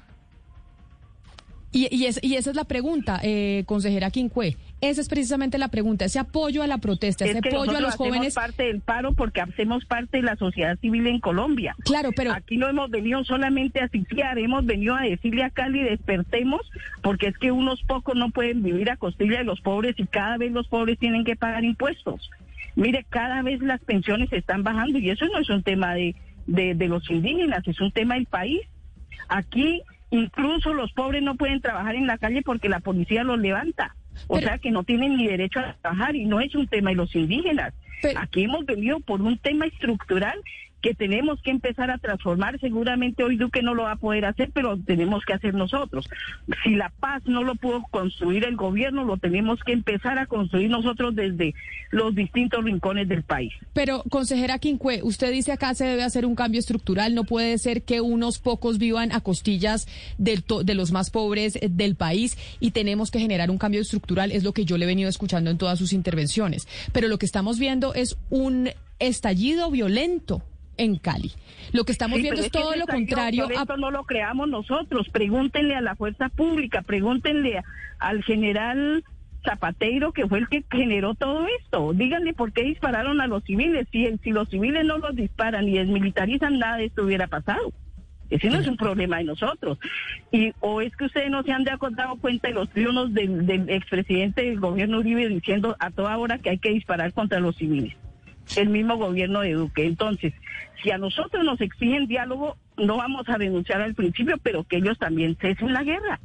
Y, 1.71 1.87
y, 1.95 2.05
es- 2.05 2.19
y 2.23 2.35
esa 2.35 2.49
es 2.49 2.55
la 2.55 2.63
pregunta, 2.63 3.19
eh, 3.21 3.63
consejera 3.67 4.09
Quincue. 4.09 4.57
Esa 4.81 5.01
es 5.01 5.09
precisamente 5.09 5.57
la 5.57 5.67
pregunta, 5.67 6.05
ese 6.05 6.17
apoyo 6.17 6.63
a 6.63 6.67
la 6.67 6.77
protesta, 6.79 7.25
Es 7.25 7.31
ese 7.31 7.41
que 7.41 7.49
apoyo 7.49 7.77
a 7.77 7.81
los 7.81 7.93
hacemos 7.93 8.09
jóvenes. 8.15 8.33
parte 8.33 8.63
del 8.63 8.79
paro 8.81 9.13
porque 9.13 9.41
hacemos 9.41 9.85
parte 9.85 10.17
de 10.17 10.23
la 10.23 10.35
sociedad 10.37 10.79
civil 10.79 11.05
en 11.05 11.19
Colombia. 11.19 11.75
Claro, 11.83 12.09
pero 12.15 12.31
Aquí 12.31 12.57
no 12.57 12.67
hemos 12.67 12.89
venido 12.89 13.23
solamente 13.23 13.81
a 13.81 13.85
asfixiar, 13.85 14.39
hemos 14.39 14.65
venido 14.65 14.95
a 14.95 15.01
decirle 15.01 15.43
a 15.43 15.49
Cali 15.51 15.83
despertemos, 15.83 16.61
porque 17.03 17.27
es 17.27 17.37
que 17.37 17.51
unos 17.51 17.83
pocos 17.83 18.15
no 18.15 18.29
pueden 18.31 18.63
vivir 18.63 18.89
a 18.89 18.97
costilla 18.97 19.37
de 19.39 19.43
los 19.43 19.61
pobres 19.61 19.95
y 19.99 20.07
cada 20.07 20.37
vez 20.37 20.51
los 20.51 20.67
pobres 20.69 20.97
tienen 20.97 21.23
que 21.25 21.35
pagar 21.35 21.63
impuestos. 21.65 22.31
Mire, 22.75 23.05
cada 23.09 23.41
vez 23.43 23.61
las 23.61 23.81
pensiones 23.81 24.31
están 24.31 24.63
bajando 24.63 24.97
y 24.97 25.09
eso 25.09 25.25
no 25.27 25.39
es 25.39 25.49
un 25.49 25.61
tema 25.61 25.93
de, 25.93 26.15
de, 26.47 26.73
de 26.73 26.87
los 26.87 27.07
indígenas, 27.11 27.67
es 27.67 27.79
un 27.81 27.91
tema 27.91 28.15
del 28.15 28.25
país. 28.25 28.61
Aquí 29.27 29.81
incluso 30.11 30.73
los 30.73 30.91
pobres 30.93 31.21
no 31.21 31.35
pueden 31.35 31.61
trabajar 31.61 31.95
en 31.95 32.07
la 32.07 32.17
calle 32.17 32.41
porque 32.41 32.69
la 32.69 32.79
policía 32.79 33.23
los 33.23 33.39
levanta. 33.39 33.95
O 34.27 34.35
Pero- 34.35 34.47
sea 34.47 34.57
que 34.57 34.71
no 34.71 34.83
tienen 34.83 35.15
ni 35.17 35.27
derecho 35.27 35.59
a 35.59 35.75
trabajar 35.81 36.15
y 36.15 36.25
no 36.25 36.39
es 36.41 36.53
un 36.55 36.67
tema 36.67 36.89
de 36.89 36.95
los 36.97 37.15
indígenas. 37.15 37.73
Pero- 38.01 38.19
Aquí 38.19 38.43
hemos 38.43 38.65
venido 38.65 38.99
por 38.99 39.21
un 39.21 39.37
tema 39.37 39.65
estructural 39.65 40.39
que 40.81 40.93
tenemos 40.93 41.41
que 41.41 41.51
empezar 41.51 41.91
a 41.91 41.97
transformar. 41.97 42.59
Seguramente 42.59 43.23
hoy 43.23 43.35
Duque 43.37 43.61
no 43.61 43.73
lo 43.73 43.83
va 43.83 43.93
a 43.93 43.95
poder 43.97 44.25
hacer, 44.25 44.51
pero 44.53 44.77
tenemos 44.77 45.25
que 45.25 45.33
hacer 45.33 45.53
nosotros. 45.53 46.07
Si 46.63 46.75
la 46.75 46.89
paz 46.99 47.21
no 47.25 47.43
lo 47.43 47.55
pudo 47.55 47.83
construir 47.91 48.45
el 48.45 48.55
gobierno, 48.55 49.03
lo 49.03 49.17
tenemos 49.17 49.59
que 49.65 49.73
empezar 49.73 50.17
a 50.19 50.25
construir 50.25 50.69
nosotros 50.69 51.15
desde 51.15 51.53
los 51.91 52.15
distintos 52.15 52.63
rincones 52.63 53.07
del 53.07 53.23
país. 53.23 53.51
Pero, 53.73 54.03
consejera 54.09 54.59
Quincue, 54.59 55.01
usted 55.03 55.31
dice 55.31 55.51
acá 55.51 55.73
se 55.73 55.85
debe 55.85 56.03
hacer 56.03 56.25
un 56.25 56.35
cambio 56.35 56.59
estructural. 56.59 57.13
No 57.15 57.23
puede 57.23 57.57
ser 57.57 57.81
que 57.83 58.01
unos 58.01 58.39
pocos 58.39 58.77
vivan 58.77 59.11
a 59.11 59.21
costillas 59.21 59.87
del 60.17 60.43
to- 60.43 60.63
de 60.63 60.75
los 60.75 60.91
más 60.91 61.09
pobres 61.09 61.55
eh, 61.57 61.67
del 61.69 61.95
país 61.95 62.37
y 62.59 62.71
tenemos 62.71 63.11
que 63.11 63.19
generar 63.19 63.49
un 63.51 63.57
cambio 63.57 63.81
estructural. 63.81 64.31
Es 64.31 64.43
lo 64.43 64.53
que 64.53 64.65
yo 64.65 64.77
le 64.77 64.85
he 64.85 64.87
venido 64.87 65.09
escuchando 65.09 65.49
en 65.49 65.57
todas 65.57 65.77
sus 65.79 65.93
intervenciones. 65.93 66.67
Pero 66.93 67.07
lo 67.07 67.17
que 67.17 67.25
estamos 67.25 67.59
viendo 67.59 67.93
es 67.93 68.17
un 68.29 68.69
estallido 68.99 69.71
violento 69.71 70.41
en 70.79 70.95
Cali. 70.97 71.31
Lo 71.73 71.83
que 71.83 71.91
estamos 71.91 72.17
Sí, 72.17 72.23
viendo 72.23 72.41
es 72.41 72.47
que 72.49 72.57
todo 72.59 72.75
lo 72.75 72.87
contrario 72.87 73.43
a 73.43 73.47
violento 73.47 73.77
no 73.77 73.91
lo 73.91 74.03
creamos 74.05 74.49
nosotros. 74.49 75.07
Pregúntenle 75.09 75.75
a 75.75 75.81
la 75.81 75.95
fuerza 75.95 76.29
pública, 76.29 76.81
pregúntenle 76.81 77.59
a- 77.59 77.63
al 77.99 78.23
general 78.23 79.03
Zapateiro, 79.43 80.11
que 80.11 80.27
fue 80.27 80.39
el 80.39 80.49
que 80.49 80.63
generó 80.69 81.15
todo 81.15 81.45
esto. 81.61 81.93
Díganle 81.93 82.33
por 82.33 82.51
qué 82.51 82.63
dispararon 82.63 83.21
a 83.21 83.27
los 83.27 83.43
civiles. 83.43 83.87
Si, 83.91 84.05
si 84.23 84.31
los 84.31 84.49
civiles 84.49 84.85
no 84.85 84.97
los 84.97 85.15
disparan 85.15 85.67
y 85.69 85.77
desmilitarizan, 85.77 86.59
nada 86.59 86.77
de 86.77 86.85
esto 86.85 87.03
hubiera 87.03 87.27
pasado. 87.27 87.71
Ese 88.29 88.49
no 88.49 88.59
es 88.59 88.67
un 88.67 88.77
problema 88.77 89.17
de 89.17 89.23
nosotros. 89.23 89.79
Y 90.31 90.51
o 90.59 90.81
es 90.81 90.95
que 90.95 91.05
ustedes 91.05 91.31
no 91.31 91.41
se 91.43 91.51
han 91.51 91.63
dado 91.63 91.79
cuenta 92.19 92.47
de 92.47 92.53
los 92.53 92.69
triunfos 92.69 93.13
del, 93.13 93.45
del 93.45 93.69
expresidente 93.69 94.43
del 94.43 94.59
gobierno 94.59 94.99
Uribe 94.99 95.27
diciendo 95.29 95.75
a 95.79 95.89
toda 95.89 96.15
hora 96.17 96.37
que 96.37 96.51
hay 96.51 96.57
que 96.59 96.69
disparar 96.69 97.11
contra 97.13 97.39
los 97.39 97.55
civiles. 97.55 97.95
El 98.55 98.69
mismo 98.69 98.97
gobierno 98.97 99.41
de 99.41 99.53
Duque. 99.53 99.85
Entonces, 99.85 100.33
si 100.81 100.91
a 100.91 100.97
nosotros 100.97 101.43
nos 101.43 101.59
exigen 101.61 102.07
diálogo, 102.07 102.57
no 102.77 102.97
vamos 102.97 103.27
a 103.29 103.37
renunciar 103.37 103.81
al 103.81 103.93
principio, 103.95 104.37
pero 104.41 104.63
que 104.63 104.77
ellos 104.77 104.97
también 104.97 105.37
cesen 105.39 105.73
la 105.73 105.83
guerra. 105.83 106.19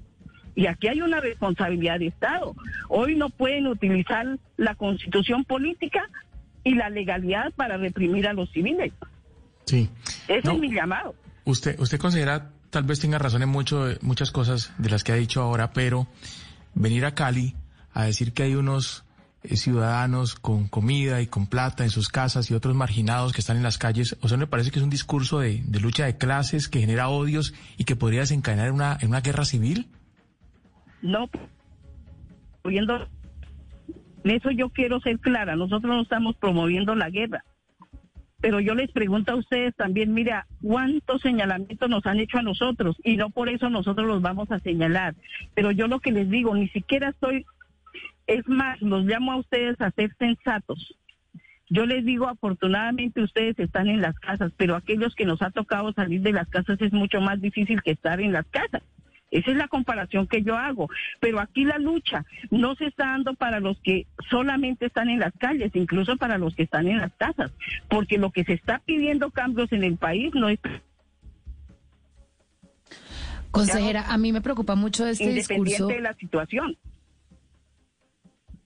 Y 0.56 0.66
aquí 0.66 0.88
hay 0.88 1.00
una 1.02 1.20
responsabilidad 1.20 1.98
de 1.98 2.06
Estado. 2.06 2.54
Hoy 2.88 3.16
no 3.16 3.28
pueden 3.28 3.66
utilizar 3.66 4.38
la 4.56 4.74
constitución 4.76 5.44
política 5.44 6.08
y 6.62 6.74
la 6.74 6.88
legalidad 6.88 7.52
para 7.56 7.76
reprimir 7.76 8.26
a 8.28 8.32
los 8.32 8.50
civiles. 8.52 8.92
Sí. 9.66 9.90
Ese 10.28 10.46
No. 10.46 10.54
es 10.54 10.60
mi 10.60 10.72
llamado. 10.72 11.14
Usted, 11.44 11.78
usted 11.80 11.98
considera, 11.98 12.50
tal 12.70 12.84
vez 12.84 13.00
tenga 13.00 13.18
razón 13.18 13.42
en 13.42 13.48
mucho, 13.48 13.86
muchas 14.00 14.30
cosas 14.30 14.72
de 14.78 14.90
las 14.90 15.04
que 15.04 15.12
ha 15.12 15.16
dicho 15.16 15.42
ahora, 15.42 15.72
pero 15.72 16.06
venir 16.74 17.04
a 17.04 17.14
Cali 17.14 17.54
a 17.92 18.04
decir 18.04 18.32
que 18.32 18.44
hay 18.44 18.54
unos 18.54 19.03
ciudadanos 19.50 20.34
con 20.34 20.68
comida 20.68 21.20
y 21.20 21.26
con 21.26 21.46
plata 21.46 21.84
en 21.84 21.90
sus 21.90 22.08
casas 22.08 22.50
y 22.50 22.54
otros 22.54 22.74
marginados 22.74 23.32
que 23.32 23.40
están 23.40 23.56
en 23.56 23.62
las 23.62 23.78
calles, 23.78 24.16
o 24.22 24.28
sea, 24.28 24.38
me 24.38 24.46
parece 24.46 24.70
que 24.70 24.78
es 24.78 24.82
un 24.82 24.90
discurso 24.90 25.40
de, 25.40 25.62
lucha 25.80 26.06
de 26.06 26.16
clases 26.16 26.68
que 26.68 26.80
genera 26.80 27.08
odios 27.08 27.54
y 27.76 27.84
que 27.84 27.96
podría 27.96 28.20
desencadenar 28.20 28.68
en 28.68 28.74
una, 28.74 28.98
en 29.00 29.08
una 29.08 29.20
guerra 29.20 29.44
civil. 29.44 29.88
No, 31.02 31.28
promoviendo, 32.62 33.06
en 34.24 34.30
eso 34.30 34.50
yo 34.50 34.70
quiero 34.70 35.00
ser 35.00 35.18
clara, 35.18 35.56
nosotros 35.56 35.94
no 35.94 36.02
estamos 36.02 36.36
promoviendo 36.36 36.94
la 36.94 37.10
guerra. 37.10 37.44
Pero 38.40 38.60
yo 38.60 38.74
les 38.74 38.92
pregunto 38.92 39.32
a 39.32 39.36
ustedes 39.36 39.74
también, 39.74 40.12
mira, 40.12 40.46
¿cuántos 40.60 41.22
señalamientos 41.22 41.88
nos 41.88 42.04
han 42.04 42.20
hecho 42.20 42.36
a 42.36 42.42
nosotros? 42.42 42.94
Y 43.02 43.16
no 43.16 43.30
por 43.30 43.48
eso 43.48 43.70
nosotros 43.70 44.06
los 44.06 44.20
vamos 44.20 44.50
a 44.50 44.58
señalar. 44.58 45.14
Pero 45.54 45.70
yo 45.70 45.86
lo 45.86 45.98
que 46.00 46.12
les 46.12 46.28
digo, 46.28 46.54
ni 46.54 46.68
siquiera 46.68 47.08
estoy, 47.08 47.46
es 48.26 48.48
más, 48.48 48.80
los 48.80 49.04
llamo 49.04 49.32
a 49.32 49.36
ustedes 49.36 49.80
a 49.80 49.90
ser 49.90 50.14
sensatos. 50.18 50.94
Yo 51.70 51.86
les 51.86 52.04
digo, 52.04 52.28
afortunadamente 52.28 53.22
ustedes 53.22 53.58
están 53.58 53.88
en 53.88 54.00
las 54.00 54.18
casas, 54.18 54.52
pero 54.56 54.76
aquellos 54.76 55.14
que 55.14 55.24
nos 55.24 55.42
ha 55.42 55.50
tocado 55.50 55.92
salir 55.92 56.20
de 56.20 56.32
las 56.32 56.48
casas 56.48 56.80
es 56.80 56.92
mucho 56.92 57.20
más 57.20 57.40
difícil 57.40 57.82
que 57.82 57.92
estar 57.92 58.20
en 58.20 58.32
las 58.32 58.46
casas. 58.46 58.82
Esa 59.30 59.50
es 59.50 59.56
la 59.56 59.66
comparación 59.66 60.28
que 60.28 60.42
yo 60.42 60.56
hago. 60.56 60.88
Pero 61.18 61.40
aquí 61.40 61.64
la 61.64 61.78
lucha 61.78 62.24
no 62.50 62.76
se 62.76 62.86
está 62.86 63.06
dando 63.06 63.34
para 63.34 63.58
los 63.58 63.80
que 63.80 64.06
solamente 64.30 64.86
están 64.86 65.08
en 65.08 65.18
las 65.18 65.32
calles, 65.36 65.72
incluso 65.74 66.16
para 66.16 66.38
los 66.38 66.54
que 66.54 66.62
están 66.62 66.86
en 66.86 66.98
las 66.98 67.12
casas. 67.14 67.50
Porque 67.88 68.18
lo 68.18 68.30
que 68.30 68.44
se 68.44 68.52
está 68.52 68.80
pidiendo 68.84 69.32
cambios 69.32 69.72
en 69.72 69.82
el 69.82 69.96
país 69.96 70.32
no 70.34 70.48
es 70.48 70.60
Consejera, 73.50 74.12
a 74.12 74.18
mí 74.18 74.32
me 74.32 74.40
preocupa 74.40 74.74
mucho 74.74 75.06
este 75.06 75.24
independiente 75.24 75.70
discurso 75.70 75.86
de 75.86 76.00
la 76.00 76.12
situación. 76.14 76.76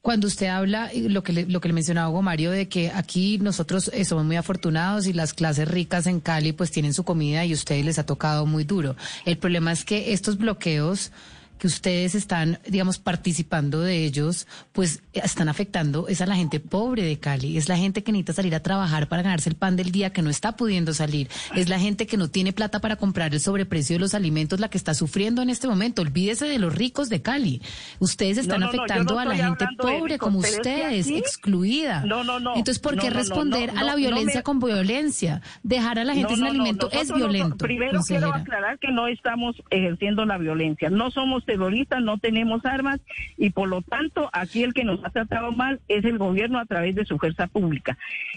Cuando 0.08 0.26
usted 0.26 0.46
habla, 0.46 0.90
lo 0.94 1.22
que 1.22 1.34
le, 1.34 1.44
lo 1.44 1.60
que 1.60 1.68
le 1.68 1.74
mencionaba 1.74 2.08
Hugo 2.08 2.22
Mario, 2.22 2.50
de 2.50 2.66
que 2.66 2.90
aquí 2.90 3.36
nosotros 3.36 3.90
eh, 3.92 4.06
somos 4.06 4.24
muy 4.24 4.36
afortunados 4.36 5.06
y 5.06 5.12
las 5.12 5.34
clases 5.34 5.68
ricas 5.68 6.06
en 6.06 6.20
Cali 6.20 6.54
pues 6.54 6.70
tienen 6.70 6.94
su 6.94 7.04
comida 7.04 7.44
y 7.44 7.50
a 7.52 7.54
ustedes 7.54 7.84
les 7.84 7.98
ha 7.98 8.06
tocado 8.06 8.46
muy 8.46 8.64
duro. 8.64 8.96
El 9.26 9.36
problema 9.36 9.70
es 9.70 9.84
que 9.84 10.14
estos 10.14 10.38
bloqueos 10.38 11.12
que 11.58 11.66
ustedes 11.66 12.14
están, 12.14 12.58
digamos, 12.66 12.98
participando 12.98 13.80
de 13.80 14.04
ellos, 14.04 14.46
pues 14.72 15.02
están 15.12 15.48
afectando 15.48 16.06
es 16.08 16.20
a 16.20 16.26
la 16.26 16.36
gente 16.36 16.60
pobre 16.60 17.02
de 17.02 17.18
Cali, 17.18 17.56
es 17.56 17.68
la 17.68 17.76
gente 17.76 18.02
que 18.02 18.12
necesita 18.12 18.32
salir 18.34 18.54
a 18.54 18.60
trabajar 18.60 19.08
para 19.08 19.22
ganarse 19.22 19.48
el 19.50 19.56
pan 19.56 19.76
del 19.76 19.90
día, 19.90 20.10
que 20.12 20.22
no 20.22 20.30
está 20.30 20.56
pudiendo 20.56 20.94
salir, 20.94 21.28
es 21.54 21.68
la 21.68 21.78
gente 21.78 22.06
que 22.06 22.16
no 22.16 22.28
tiene 22.28 22.52
plata 22.52 22.80
para 22.80 22.96
comprar 22.96 23.32
el 23.34 23.40
sobreprecio 23.40 23.96
de 23.96 24.00
los 24.00 24.14
alimentos, 24.14 24.60
la 24.60 24.68
que 24.70 24.78
está 24.78 24.94
sufriendo 24.94 25.42
en 25.42 25.50
este 25.50 25.66
momento. 25.68 26.02
Olvídese 26.02 26.46
de 26.46 26.58
los 26.58 26.74
ricos 26.74 27.08
de 27.08 27.22
Cali. 27.22 27.60
Ustedes 27.98 28.38
están 28.38 28.60
No, 28.60 28.66
no, 28.66 28.72
afectando 28.72 29.14
no 29.14 29.20
a 29.20 29.24
la 29.24 29.36
gente 29.36 29.66
pobre 29.76 30.14
ricos, 30.14 30.18
como 30.18 30.38
ustedes, 30.38 31.06
aquí- 31.06 31.16
excluida. 31.18 32.04
No, 32.04 32.24
no, 32.24 32.38
no. 32.40 32.50
Entonces, 32.56 32.78
¿por 32.78 32.98
qué 32.98 33.10
responder 33.10 33.70
a 33.76 33.82
la 33.82 33.94
violencia 33.96 34.40
me- 34.40 34.44
con 34.44 34.60
violencia? 34.60 35.42
Dejar 35.62 35.98
a 35.98 36.04
la 36.04 36.14
gente 36.14 36.34
sin 36.34 36.44
alimento 36.46 36.90
es 36.92 37.12
violento. 37.12 37.56
primero 37.56 37.92
consejera. 37.98 38.26
quiero 38.26 38.34
aclarar 38.42 38.78
que 38.78 38.92
no 38.92 39.08
estamos 39.08 39.56
ejerciendo 39.70 40.24
la 40.24 40.38
violencia. 40.38 40.90
No 40.90 41.10
somos 41.10 41.44
terroristas, 41.48 42.02
no 42.02 42.18
tenemos 42.18 42.66
armas 42.66 43.00
y 43.38 43.50
por 43.50 43.70
lo 43.70 43.80
tanto 43.80 44.28
aquí 44.34 44.62
el 44.62 44.74
que 44.74 44.84
nos 44.84 45.02
ha 45.02 45.08
tratado 45.08 45.50
mal 45.50 45.80
es 45.88 46.04
el 46.04 46.18
gobierno 46.18 46.58
a 46.58 46.66
través 46.66 46.94
de 46.94 47.06
su 47.06 47.16
fuerza 47.16 47.46
pública. 47.46 47.96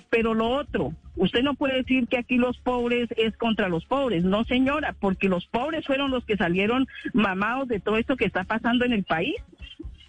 Pero 0.10 0.34
lo 0.34 0.48
otro, 0.48 0.94
usted 1.18 1.44
no 1.44 1.56
puede 1.56 1.76
decir 1.76 2.08
que 2.08 2.18
aquí 2.18 2.38
los 2.38 2.58
pobres 2.60 3.10
es 3.18 3.36
contra 3.36 3.68
los 3.68 3.86
pobres, 3.86 4.24
no 4.24 4.46
señora, 4.46 4.96
porque 4.98 5.28
los 5.28 5.46
pobres 5.46 5.86
fueron 5.86 6.10
los 6.10 6.24
que 6.24 6.38
salieron 6.38 6.88
mamados 7.12 7.68
de 7.68 7.82
todo 7.82 7.98
esto 7.98 8.16
que 8.16 8.26
está 8.26 8.46
pasando 8.46 8.86
en 8.86 8.94
el 8.94 9.04
país 9.04 9.36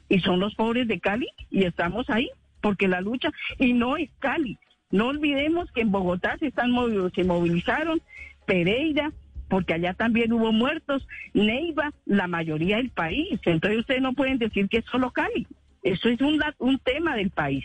y 0.08 0.20
son 0.20 0.38
los 0.38 0.54
pobres 0.54 0.86
de 0.86 1.00
Cali 1.00 1.26
y 1.50 1.64
estamos 1.64 2.08
ahí 2.08 2.30
porque 2.60 2.86
la 2.86 3.00
lucha 3.00 3.32
y 3.58 3.72
no 3.72 3.96
es 3.96 4.10
Cali. 4.20 4.58
No 4.92 5.08
olvidemos 5.08 5.72
que 5.72 5.80
en 5.80 5.90
Bogotá 5.90 6.36
se 6.38 6.46
están 6.46 6.70
se 7.14 7.24
movilizaron 7.24 8.00
Pereira, 8.46 9.10
porque 9.52 9.74
allá 9.74 9.92
también 9.92 10.32
hubo 10.32 10.50
muertos, 10.50 11.06
Neiva, 11.34 11.92
la 12.06 12.26
mayoría 12.26 12.78
del 12.78 12.88
país. 12.88 13.38
Entonces 13.44 13.80
ustedes 13.80 14.00
no 14.00 14.14
pueden 14.14 14.38
decir 14.38 14.66
que 14.66 14.78
es 14.78 14.84
solo 14.86 15.10
Cali. 15.10 15.46
Eso 15.82 16.08
es 16.08 16.18
un, 16.22 16.40
un 16.56 16.78
tema 16.78 17.16
del 17.16 17.28
país. 17.28 17.62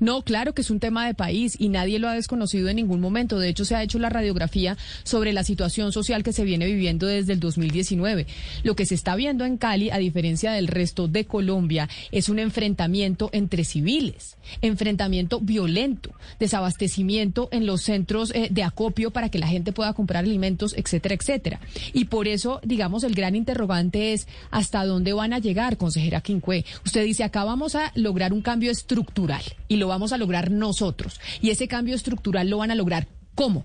No, 0.00 0.22
claro 0.22 0.54
que 0.54 0.62
es 0.62 0.70
un 0.70 0.80
tema 0.80 1.06
de 1.06 1.14
país 1.14 1.56
y 1.58 1.68
nadie 1.68 1.98
lo 1.98 2.08
ha 2.08 2.14
desconocido 2.14 2.68
en 2.68 2.76
ningún 2.76 3.00
momento. 3.00 3.38
De 3.38 3.48
hecho, 3.48 3.64
se 3.64 3.76
ha 3.76 3.82
hecho 3.82 3.98
la 3.98 4.10
radiografía 4.10 4.76
sobre 5.04 5.32
la 5.32 5.44
situación 5.44 5.92
social 5.92 6.22
que 6.22 6.32
se 6.32 6.44
viene 6.44 6.66
viviendo 6.66 7.06
desde 7.06 7.32
el 7.32 7.40
2019. 7.40 8.26
Lo 8.64 8.74
que 8.74 8.86
se 8.86 8.94
está 8.96 9.14
viendo 9.14 9.44
en 9.44 9.56
Cali, 9.56 9.90
a 9.90 9.98
diferencia 9.98 10.52
del 10.52 10.66
resto 10.66 11.06
de 11.06 11.24
Colombia, 11.26 11.88
es 12.10 12.28
un 12.28 12.40
enfrentamiento 12.40 13.30
entre 13.32 13.64
civiles, 13.64 14.36
enfrentamiento 14.62 15.40
violento, 15.40 16.12
desabastecimiento 16.40 17.48
en 17.52 17.66
los 17.66 17.82
centros 17.82 18.32
eh, 18.34 18.48
de 18.50 18.62
acopio 18.64 19.12
para 19.12 19.28
que 19.28 19.38
la 19.38 19.46
gente 19.46 19.72
pueda 19.72 19.92
comprar 19.92 20.24
alimentos, 20.24 20.74
etcétera, 20.76 21.14
etcétera. 21.14 21.60
Y 21.92 22.06
por 22.06 22.26
eso, 22.26 22.60
digamos, 22.64 23.04
el 23.04 23.14
gran 23.14 23.36
interrogante 23.36 24.12
es 24.12 24.26
hasta 24.50 24.84
dónde 24.84 25.12
van 25.12 25.32
a 25.32 25.38
llegar, 25.38 25.76
consejera 25.76 26.20
Quincue. 26.20 26.64
Usted 26.84 27.04
dice, 27.04 27.24
acá 27.24 27.44
vamos 27.44 27.74
a 27.74 27.92
lograr 27.94 28.32
un 28.32 28.42
cambio 28.42 28.70
estructural 28.70 29.42
y 29.68 29.76
lo 29.76 29.83
vamos 29.88 30.12
a 30.12 30.18
lograr 30.18 30.50
nosotros. 30.50 31.20
Y 31.40 31.50
ese 31.50 31.68
cambio 31.68 31.94
estructural 31.94 32.48
lo 32.50 32.58
van 32.58 32.70
a 32.70 32.74
lograr 32.74 33.06
¿cómo? 33.34 33.64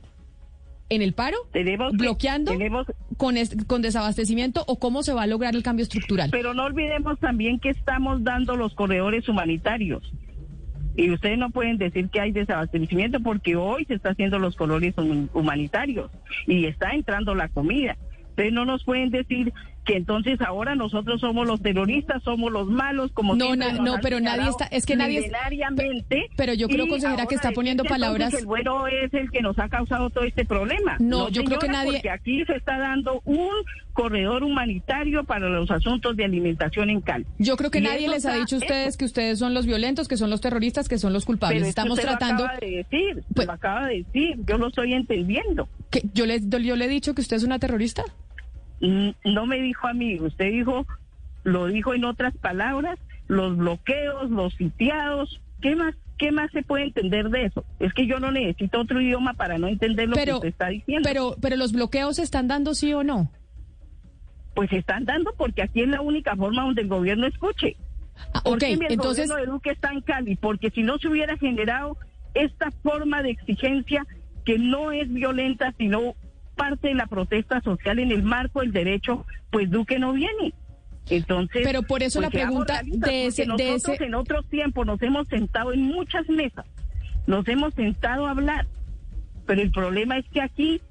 ¿En 0.91 1.03
el 1.03 1.13
paro? 1.13 1.37
Tenemos 1.51 1.91
que- 1.91 1.97
¿Bloqueando? 1.97 2.51
tenemos- 2.51 2.87
Con, 3.17 3.37
es- 3.37 3.55
¿Con 3.67 3.81
desabastecimiento? 3.83 4.63
¿O 4.67 4.79
cómo 4.79 5.03
se 5.03 5.13
va 5.13 5.23
a 5.23 5.27
lograr 5.27 5.55
el 5.55 5.61
cambio 5.61 5.83
estructural? 5.83 6.29
Pero 6.31 6.53
no 6.55 6.63
olvidemos 6.63 7.19
también 7.19 7.59
que 7.59 7.69
estamos 7.69 8.23
dando 8.23 8.55
los 8.55 8.73
corredores 8.73 9.29
humanitarios. 9.29 10.01
Y 10.95 11.11
ustedes 11.11 11.37
no 11.37 11.51
pueden 11.51 11.77
decir 11.77 12.09
que 12.09 12.19
hay 12.19 12.31
desabastecimiento 12.31 13.19
porque 13.19 13.55
hoy 13.55 13.85
se 13.85 13.93
está 13.93 14.09
haciendo 14.09 14.39
los 14.39 14.55
corredores 14.55 14.95
hum- 14.97 15.29
humanitarios 15.33 16.09
y 16.47 16.65
está 16.65 16.91
entrando 16.91 17.35
la 17.35 17.47
comida. 17.49 17.95
Ustedes 18.29 18.51
no 18.53 18.65
nos 18.65 18.83
pueden 18.83 19.09
decir 19.11 19.53
que 19.85 19.95
entonces 19.97 20.39
ahora 20.41 20.75
nosotros 20.75 21.19
somos 21.21 21.47
los 21.47 21.61
terroristas, 21.61 22.21
somos 22.23 22.51
los 22.51 22.67
malos, 22.67 23.11
como 23.13 23.35
No, 23.35 23.55
na- 23.55 23.73
no, 23.73 23.95
pero 24.01 24.19
nadie 24.19 24.49
está- 24.49 24.65
es 24.65 24.85
que 24.85 24.95
nadie 24.95 25.17
es- 25.19 25.25
milenariamente. 25.25 26.27
pero 26.35 26.53
yo 26.53 26.67
creo, 26.67 26.87
consejera, 26.87 27.25
que 27.25 27.35
está 27.35 27.51
poniendo 27.51 27.83
palabras- 27.85 28.33
El 28.33 28.45
bueno 28.45 28.87
es 28.87 29.13
el 29.13 29.31
que 29.31 29.41
nos 29.41 29.57
ha 29.59 29.67
causado 29.69 30.09
todo 30.09 30.23
este 30.25 30.45
problema. 30.45 30.97
No, 30.99 31.29
yo 31.29 31.43
creo 31.43 31.59
que 31.59 31.67
nadie- 31.69 31.93
porque 31.93 32.09
aquí 32.09 32.43
se 32.45 32.55
está 32.55 32.77
dando 32.77 33.21
un 33.25 33.49
corredor 33.93 34.43
humanitario 34.43 35.23
para 35.23 35.49
los 35.49 35.69
asuntos 35.71 36.15
de 36.15 36.23
alimentación 36.25 36.89
en 36.89 37.01
Cali. 37.01 37.25
Yo 37.39 37.57
creo 37.57 37.71
que 37.71 37.79
Y 37.79 37.81
nadie 37.81 38.07
les 38.07 38.25
ha 38.25 38.35
dicho 38.35 38.55
a 38.55 38.59
ustedes 38.59 38.95
que 38.95 39.05
ustedes 39.05 39.39
son 39.39 39.53
los 39.53 39.65
violentos, 39.65 40.07
que 40.07 40.17
son 40.17 40.29
los 40.29 40.39
terroristas, 40.41 40.87
que 40.87 40.97
son 40.97 41.13
los 41.13 41.25
culpables. 41.25 41.59
Pero 41.61 41.69
Estamos 41.69 41.97
usted 41.97 42.07
tratando... 42.09 42.43
Lo 42.43 42.49
acaba 42.49 42.59
de 42.59 42.69
decir, 42.77 43.23
Pues- 43.33 43.47
lo 43.47 43.53
acaba 43.53 43.87
de 43.87 44.03
decir, 44.03 44.35
yo 44.47 44.57
lo 44.57 44.67
estoy 44.67 44.93
entendiendo. 44.93 45.67
que 45.89 46.03
yo, 46.13 46.25
le, 46.25 46.39
yo 46.47 46.75
le 46.75 46.85
he 46.85 46.87
dicho 46.87 47.15
que 47.15 47.21
usted 47.21 47.37
es 47.37 47.43
una 47.43 47.57
terrorista. 47.59 48.03
No 48.81 49.45
me 49.45 49.61
dijo 49.61 49.87
a 49.87 49.93
mí, 49.93 50.19
usted 50.19 50.51
dijo, 50.51 50.85
lo 51.43 51.67
dijo 51.67 51.93
en 51.93 52.05
otras 52.05 52.35
palabras, 52.37 52.97
los 53.27 53.57
bloqueos, 53.57 54.29
los 54.31 54.53
sitiados, 54.55 55.41
¿qué 55.61 55.75
más? 55.75 55.95
¿Qué 56.17 56.31
más 56.33 56.51
se 56.51 56.63
puede 56.63 56.83
entender 56.85 57.29
de 57.29 57.45
eso? 57.45 57.63
Es 57.79 57.93
que 57.93 58.05
yo 58.05 58.19
no 58.19 58.29
necesito 58.31 58.81
otro 58.81 58.99
idioma 58.99 59.33
para 59.35 59.57
no 59.57 59.67
entender 59.69 60.09
lo 60.09 60.17
que 60.17 60.33
usted 60.33 60.49
está 60.49 60.67
diciendo. 60.67 61.07
pero, 61.07 61.35
pero 61.41 61.55
los 61.55 61.71
bloqueos 61.71 62.17
se 62.17 62.23
están 62.23 62.47
dando 62.49 62.73
sí 62.73 62.93
o 62.93 63.03
no. 63.05 63.31
pues 64.53 64.69
se 64.69 64.77
están 64.77 65.05
dando 65.05 65.33
porque 65.37 65.61
aquí 65.61 65.81
es 65.81 65.87
la 65.87 66.01
única 66.01 66.35
forma 66.35 66.63
donde 66.63 66.81
el 66.81 66.89
gobierno 66.89 67.25
escuche. 67.25 67.77
Ah, 68.33 68.41
¿Por 68.43 68.55
ok, 68.55 68.59
qué 68.59 68.73
el 68.73 68.81
entonces, 68.89 69.29
gobierno 69.29 69.35
de 69.37 69.45
Duque 69.45 69.69
está 69.71 69.93
en 69.93 70.01
Cali? 70.01 70.35
Porque 70.35 70.69
si 70.71 70.83
no 70.83 70.97
se 70.97 71.07
hubiera 71.07 71.37
generado 71.37 71.95
esta 72.33 72.69
forma 72.83 73.23
de 73.23 73.29
exigencia 73.31 74.05
que 74.43 74.59
no 74.59 74.91
es 74.91 75.07
violenta, 75.13 75.73
sino 75.77 76.15
parte 76.59 76.89
de 76.89 76.93
la 76.95 77.07
protesta 77.07 77.61
social 77.61 77.97
en 77.99 78.11
el 78.11 78.21
marco 78.23 78.59
del 78.61 78.71
derecho, 78.71 79.25
pues 79.51 79.69
Duque 79.71 79.97
no 79.97 80.13
viene. 80.13 80.53
Entonces, 81.09 81.61
Pero 81.63 81.81
por 81.81 82.03
eso 82.03 82.19
pues 82.19 82.27
la 82.33 82.39
pregunta 82.39 82.81
de 82.83 83.25
ese- 83.27 83.45
de 83.57 83.73
ese- 83.75 84.03
en 84.03 84.13
otros 84.13 84.45
tiempos 84.47 84.85
nos 84.85 85.01
hemos 85.01 85.27
sentado 85.27 85.73
en 85.73 85.81
muchas 85.81 86.27
mesas, 86.29 86.65
nos 87.25 87.47
hemos 87.47 87.73
sentado 87.73 88.27
a 88.27 88.31
hablar, 88.31 88.67
pero 89.47 89.61
el 89.61 89.71
problema 89.71 90.17
es 90.17 90.25
que 90.29 90.41
aquí 90.41 90.81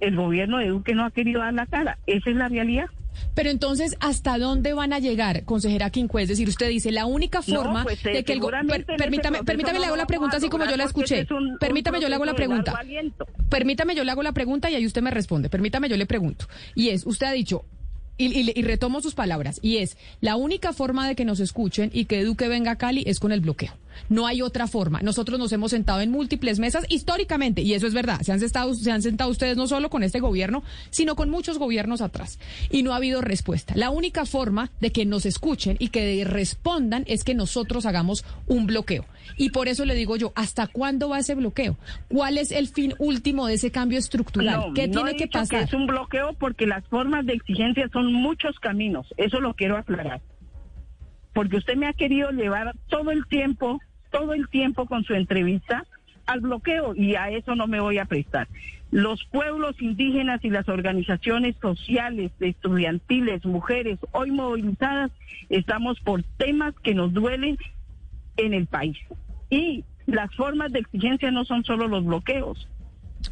el 0.00 0.16
gobierno 0.16 0.58
de 0.58 0.68
Duque 0.68 0.94
no 0.94 1.04
ha 1.04 1.10
querido 1.10 1.40
dar 1.40 1.52
la 1.54 1.66
cara. 1.66 1.98
Esa 2.06 2.30
es 2.30 2.36
la 2.36 2.48
realidad. 2.48 2.86
Pero 3.34 3.50
entonces, 3.50 3.96
¿hasta 4.00 4.38
dónde 4.38 4.72
van 4.72 4.92
a 4.92 4.98
llegar, 4.98 5.44
consejera 5.44 5.90
Quincue? 5.90 6.22
Es 6.22 6.28
decir, 6.28 6.48
usted 6.48 6.68
dice, 6.68 6.90
la 6.90 7.06
única 7.06 7.40
No, 7.46 7.62
forma 7.62 7.82
pues, 7.84 8.04
eh, 8.06 8.10
de 8.10 8.24
que 8.24 8.32
el... 8.32 8.40
go- 8.40 8.46
seguramente 8.46 8.84
per- 8.84 8.90
en 8.90 8.94
ese 8.94 9.04
permítame, 9.04 9.44
permítame, 9.44 9.74
no 9.74 9.80
le 9.80 9.86
hago 9.86 9.96
la 9.96 10.06
pregunta 10.06 10.36
así 10.38 10.48
como 10.48 10.64
yo 10.66 10.76
la 10.76 10.84
escuché. 10.84 11.20
este 11.20 11.34
es 11.34 11.38
un- 11.40 11.52
un 11.52 11.58
permítame, 11.58 12.00
yo 12.00 12.08
le 12.08 12.14
hago 12.14 12.24
la 12.24 12.34
pregunta. 12.34 12.78
Permítame, 13.48 13.94
yo 13.94 14.04
le 14.04 14.10
hago 14.10 14.22
la 14.22 14.32
pregunta 14.32 14.70
y 14.70 14.74
ahí 14.74 14.86
usted 14.86 15.02
me 15.02 15.10
responde. 15.10 15.48
Permítame, 15.48 15.88
yo 15.88 15.96
le 15.96 16.06
pregunto. 16.06 16.46
Y 16.74 16.88
es, 16.90 17.06
usted 17.06 17.26
ha 17.26 17.32
dicho, 17.32 17.64
y, 18.18 18.26
y- 18.26 18.52
y 18.54 18.62
retomo 18.62 19.00
sus 19.00 19.14
palabras, 19.14 19.58
y 19.62 19.78
es, 19.78 19.96
la 20.20 20.36
única 20.36 20.72
forma 20.72 21.06
de 21.06 21.14
que 21.14 21.24
nos 21.24 21.40
escuchen 21.40 21.90
y 21.92 22.06
que 22.06 22.24
Duque 22.24 22.48
venga 22.48 22.72
a 22.72 22.76
Cali 22.76 23.04
es 23.06 23.20
con 23.20 23.32
el 23.32 23.40
bloqueo. 23.40 23.72
No 24.08 24.26
hay 24.26 24.42
otra 24.42 24.66
forma. 24.66 25.00
Nosotros 25.02 25.38
nos 25.38 25.52
hemos 25.52 25.70
sentado 25.70 26.00
en 26.00 26.10
múltiples 26.10 26.58
mesas 26.58 26.84
históricamente, 26.88 27.62
y 27.62 27.74
eso 27.74 27.86
es 27.86 27.94
verdad. 27.94 28.20
Se 28.22 28.32
han, 28.32 28.40
sentado, 28.40 28.74
se 28.74 28.90
han 28.90 29.02
sentado 29.02 29.30
ustedes 29.30 29.56
no 29.56 29.66
solo 29.66 29.90
con 29.90 30.02
este 30.02 30.20
gobierno, 30.20 30.62
sino 30.90 31.16
con 31.16 31.30
muchos 31.30 31.58
gobiernos 31.58 32.00
atrás. 32.00 32.38
Y 32.70 32.82
no 32.82 32.92
ha 32.92 32.96
habido 32.96 33.20
respuesta. 33.20 33.74
La 33.76 33.90
única 33.90 34.26
forma 34.26 34.70
de 34.80 34.90
que 34.90 35.04
nos 35.04 35.26
escuchen 35.26 35.76
y 35.78 35.88
que 35.88 36.24
respondan 36.24 37.04
es 37.06 37.24
que 37.24 37.34
nosotros 37.34 37.86
hagamos 37.86 38.24
un 38.46 38.66
bloqueo. 38.66 39.04
Y 39.36 39.50
por 39.50 39.68
eso 39.68 39.84
le 39.84 39.94
digo 39.94 40.16
yo, 40.16 40.32
¿hasta 40.34 40.66
cuándo 40.66 41.08
va 41.08 41.18
ese 41.18 41.34
bloqueo? 41.34 41.76
¿Cuál 42.08 42.38
es 42.38 42.52
el 42.52 42.68
fin 42.68 42.94
último 42.98 43.46
de 43.46 43.54
ese 43.54 43.70
cambio 43.70 43.98
estructural? 43.98 44.68
No, 44.68 44.74
¿Qué 44.74 44.86
no 44.88 45.02
tiene 45.02 45.10
he 45.12 45.16
que 45.16 45.26
pasar? 45.28 45.62
es 45.64 45.72
un 45.72 45.86
bloqueo 45.86 46.34
porque 46.34 46.66
las 46.66 46.84
formas 46.86 47.26
de 47.26 47.34
exigencia 47.34 47.88
son 47.92 48.12
muchos 48.12 48.58
caminos. 48.60 49.06
Eso 49.16 49.40
lo 49.40 49.54
quiero 49.54 49.76
aclarar. 49.76 50.20
Porque 51.36 51.58
usted 51.58 51.76
me 51.76 51.86
ha 51.86 51.92
querido 51.92 52.30
llevar 52.30 52.74
todo 52.88 53.10
el 53.10 53.26
tiempo, 53.26 53.78
todo 54.10 54.32
el 54.32 54.48
tiempo 54.48 54.86
con 54.86 55.04
su 55.04 55.12
entrevista 55.12 55.84
al 56.24 56.40
bloqueo 56.40 56.94
y 56.94 57.14
a 57.14 57.28
eso 57.28 57.54
no 57.54 57.66
me 57.66 57.78
voy 57.78 57.98
a 57.98 58.06
prestar. 58.06 58.48
Los 58.90 59.22
pueblos 59.24 59.76
indígenas 59.82 60.42
y 60.44 60.48
las 60.48 60.66
organizaciones 60.66 61.54
sociales, 61.60 62.32
estudiantiles, 62.40 63.44
mujeres, 63.44 63.98
hoy 64.12 64.30
movilizadas, 64.30 65.10
estamos 65.50 66.00
por 66.00 66.22
temas 66.38 66.72
que 66.82 66.94
nos 66.94 67.12
duelen 67.12 67.58
en 68.38 68.54
el 68.54 68.66
país. 68.66 68.96
Y 69.50 69.84
las 70.06 70.34
formas 70.36 70.72
de 70.72 70.78
exigencia 70.78 71.30
no 71.30 71.44
son 71.44 71.64
solo 71.64 71.86
los 71.86 72.02
bloqueos. 72.02 72.66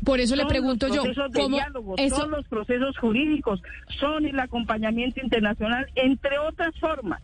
Por 0.04 0.20
eso 0.20 0.36
le 0.36 0.42
Son 0.42 0.48
pregunto 0.50 0.88
los 0.88 0.96
yo, 0.96 1.02
procesos 1.04 1.32
de 1.32 1.40
¿cómo 1.40 1.56
diálogo, 1.56 1.94
eso? 1.96 2.16
son 2.16 2.32
los 2.32 2.46
procesos 2.48 2.98
jurídicos, 2.98 3.62
son 3.98 4.26
el 4.26 4.38
acompañamiento 4.38 5.20
internacional, 5.22 5.86
entre 5.94 6.38
otras 6.38 6.78
formas. 6.78 7.22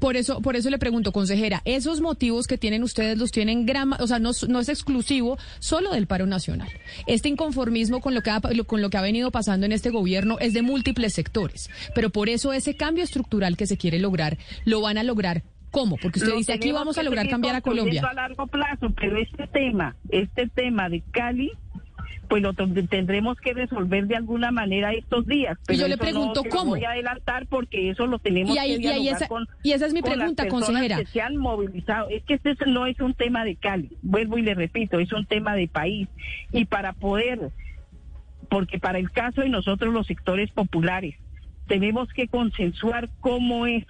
Por 0.00 0.16
eso, 0.16 0.40
por 0.40 0.56
eso 0.56 0.70
le 0.70 0.78
pregunto, 0.78 1.12
consejera, 1.12 1.60
esos 1.66 2.00
motivos 2.00 2.46
que 2.46 2.58
tienen 2.58 2.82
ustedes 2.82 3.18
los 3.18 3.30
tienen 3.30 3.66
gran, 3.66 3.92
o 3.92 4.06
sea, 4.06 4.18
no, 4.18 4.30
no 4.48 4.60
es 4.60 4.68
exclusivo 4.68 5.38
solo 5.58 5.92
del 5.92 6.06
paro 6.06 6.26
nacional. 6.26 6.68
Este 7.06 7.28
inconformismo 7.28 8.00
con 8.00 8.14
lo 8.14 8.22
que 8.22 8.30
ha, 8.30 8.40
con 8.66 8.80
lo 8.80 8.90
que 8.90 8.96
ha 8.96 9.02
venido 9.02 9.30
pasando 9.30 9.66
en 9.66 9.72
este 9.72 9.90
gobierno 9.90 10.38
es 10.40 10.54
de 10.54 10.62
múltiples 10.62 11.12
sectores, 11.12 11.70
pero 11.94 12.10
por 12.10 12.30
eso 12.30 12.52
ese 12.52 12.76
cambio 12.76 13.04
estructural 13.04 13.58
que 13.58 13.66
se 13.66 13.76
quiere 13.76 13.98
lograr 13.98 14.38
lo 14.64 14.80
van 14.80 14.98
a 14.98 15.02
lograr. 15.02 15.42
¿Cómo? 15.70 15.96
Porque 15.98 16.18
usted 16.18 16.32
Lo 16.32 16.38
dice 16.38 16.52
aquí 16.52 16.72
vamos 16.72 16.98
a 16.98 17.02
lograr 17.02 17.28
cambiar 17.28 17.54
a 17.54 17.60
Colombia. 17.60 18.02
a 18.02 18.14
largo 18.14 18.46
plazo, 18.48 18.90
pero 18.98 19.18
este 19.18 19.46
tema, 19.46 19.94
este 20.08 20.48
tema 20.48 20.88
de 20.88 21.02
Cali, 21.12 21.52
pues 22.30 22.42
lo 22.44 22.54
tendremos 22.54 23.38
que 23.40 23.52
resolver 23.52 24.06
de 24.06 24.14
alguna 24.14 24.52
manera 24.52 24.92
estos 24.92 25.26
días. 25.26 25.58
Pero 25.66 25.80
yo 25.80 25.88
le 25.88 25.96
no 25.96 26.00
pregunto 26.00 26.42
lo 26.44 26.48
cómo. 26.50 26.70
voy 26.70 26.84
a 26.84 26.90
adelantar 26.92 27.48
porque 27.48 27.90
eso 27.90 28.06
lo 28.06 28.20
tenemos 28.20 28.54
Y 28.54 28.58
ahí- 28.58 28.70
que 28.70 28.76
y 28.76 28.78
dialogar 28.78 29.14
esa- 29.16 29.26
con, 29.28 29.48
y 29.64 29.72
esa 29.72 29.86
es 29.86 29.92
mi 29.92 30.00
con 30.00 30.16
las 30.16 30.32
consejera. 30.48 30.98
que 30.98 31.06
se 31.06 31.20
han 31.20 31.36
movilizado. 31.36 32.08
Es 32.08 32.22
que 32.22 32.34
este 32.34 32.54
no 32.66 32.86
es 32.86 33.00
un 33.00 33.14
tema 33.14 33.44
de 33.44 33.56
Cali, 33.56 33.90
vuelvo 34.02 34.38
y 34.38 34.42
le 34.42 34.54
repito, 34.54 35.00
es 35.00 35.12
un 35.12 35.26
tema 35.26 35.56
de 35.56 35.66
país. 35.66 36.08
Y 36.52 36.66
para 36.66 36.92
poder, 36.92 37.50
porque 38.48 38.78
para 38.78 38.98
el 39.00 39.10
caso 39.10 39.40
de 39.40 39.48
nosotros 39.48 39.92
los 39.92 40.06
sectores 40.06 40.52
populares, 40.52 41.16
tenemos 41.66 42.12
que 42.12 42.28
consensuar 42.28 43.08
cómo 43.18 43.66
es 43.66 43.84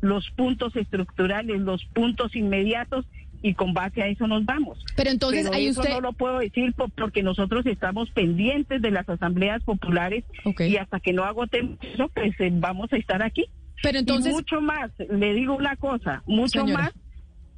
los 0.00 0.28
puntos 0.32 0.74
estructurales, 0.74 1.60
los 1.60 1.84
puntos 1.84 2.34
inmediatos 2.34 3.06
y 3.48 3.54
con 3.54 3.72
base 3.74 4.02
a 4.02 4.08
eso 4.08 4.26
nos 4.26 4.44
vamos. 4.44 4.82
Pero 4.96 5.10
entonces 5.10 5.44
Pero 5.44 5.54
ahí 5.56 5.66
eso 5.68 5.80
usted... 5.80 5.92
no 5.94 6.00
lo 6.00 6.12
puedo 6.12 6.38
decir 6.40 6.72
po- 6.74 6.88
porque 6.88 7.22
nosotros 7.22 7.64
estamos 7.66 8.10
pendientes 8.10 8.82
de 8.82 8.90
las 8.90 9.08
asambleas 9.08 9.62
populares 9.62 10.24
Ok. 10.44 10.62
y 10.62 10.76
hasta 10.78 10.98
que 11.00 11.12
no 11.12 11.22
agotemos 11.24 11.78
eso, 11.82 12.08
pues 12.14 12.32
eh, 12.40 12.50
vamos 12.52 12.92
a 12.92 12.96
estar 12.96 13.22
aquí. 13.22 13.44
Pero 13.82 13.98
entonces... 14.00 14.32
Y 14.32 14.34
mucho 14.34 14.60
más, 14.60 14.90
le 15.10 15.32
digo 15.34 15.54
una 15.54 15.76
cosa, 15.76 16.22
mucho 16.26 16.62
Señora. 16.62 16.82
más 16.84 16.92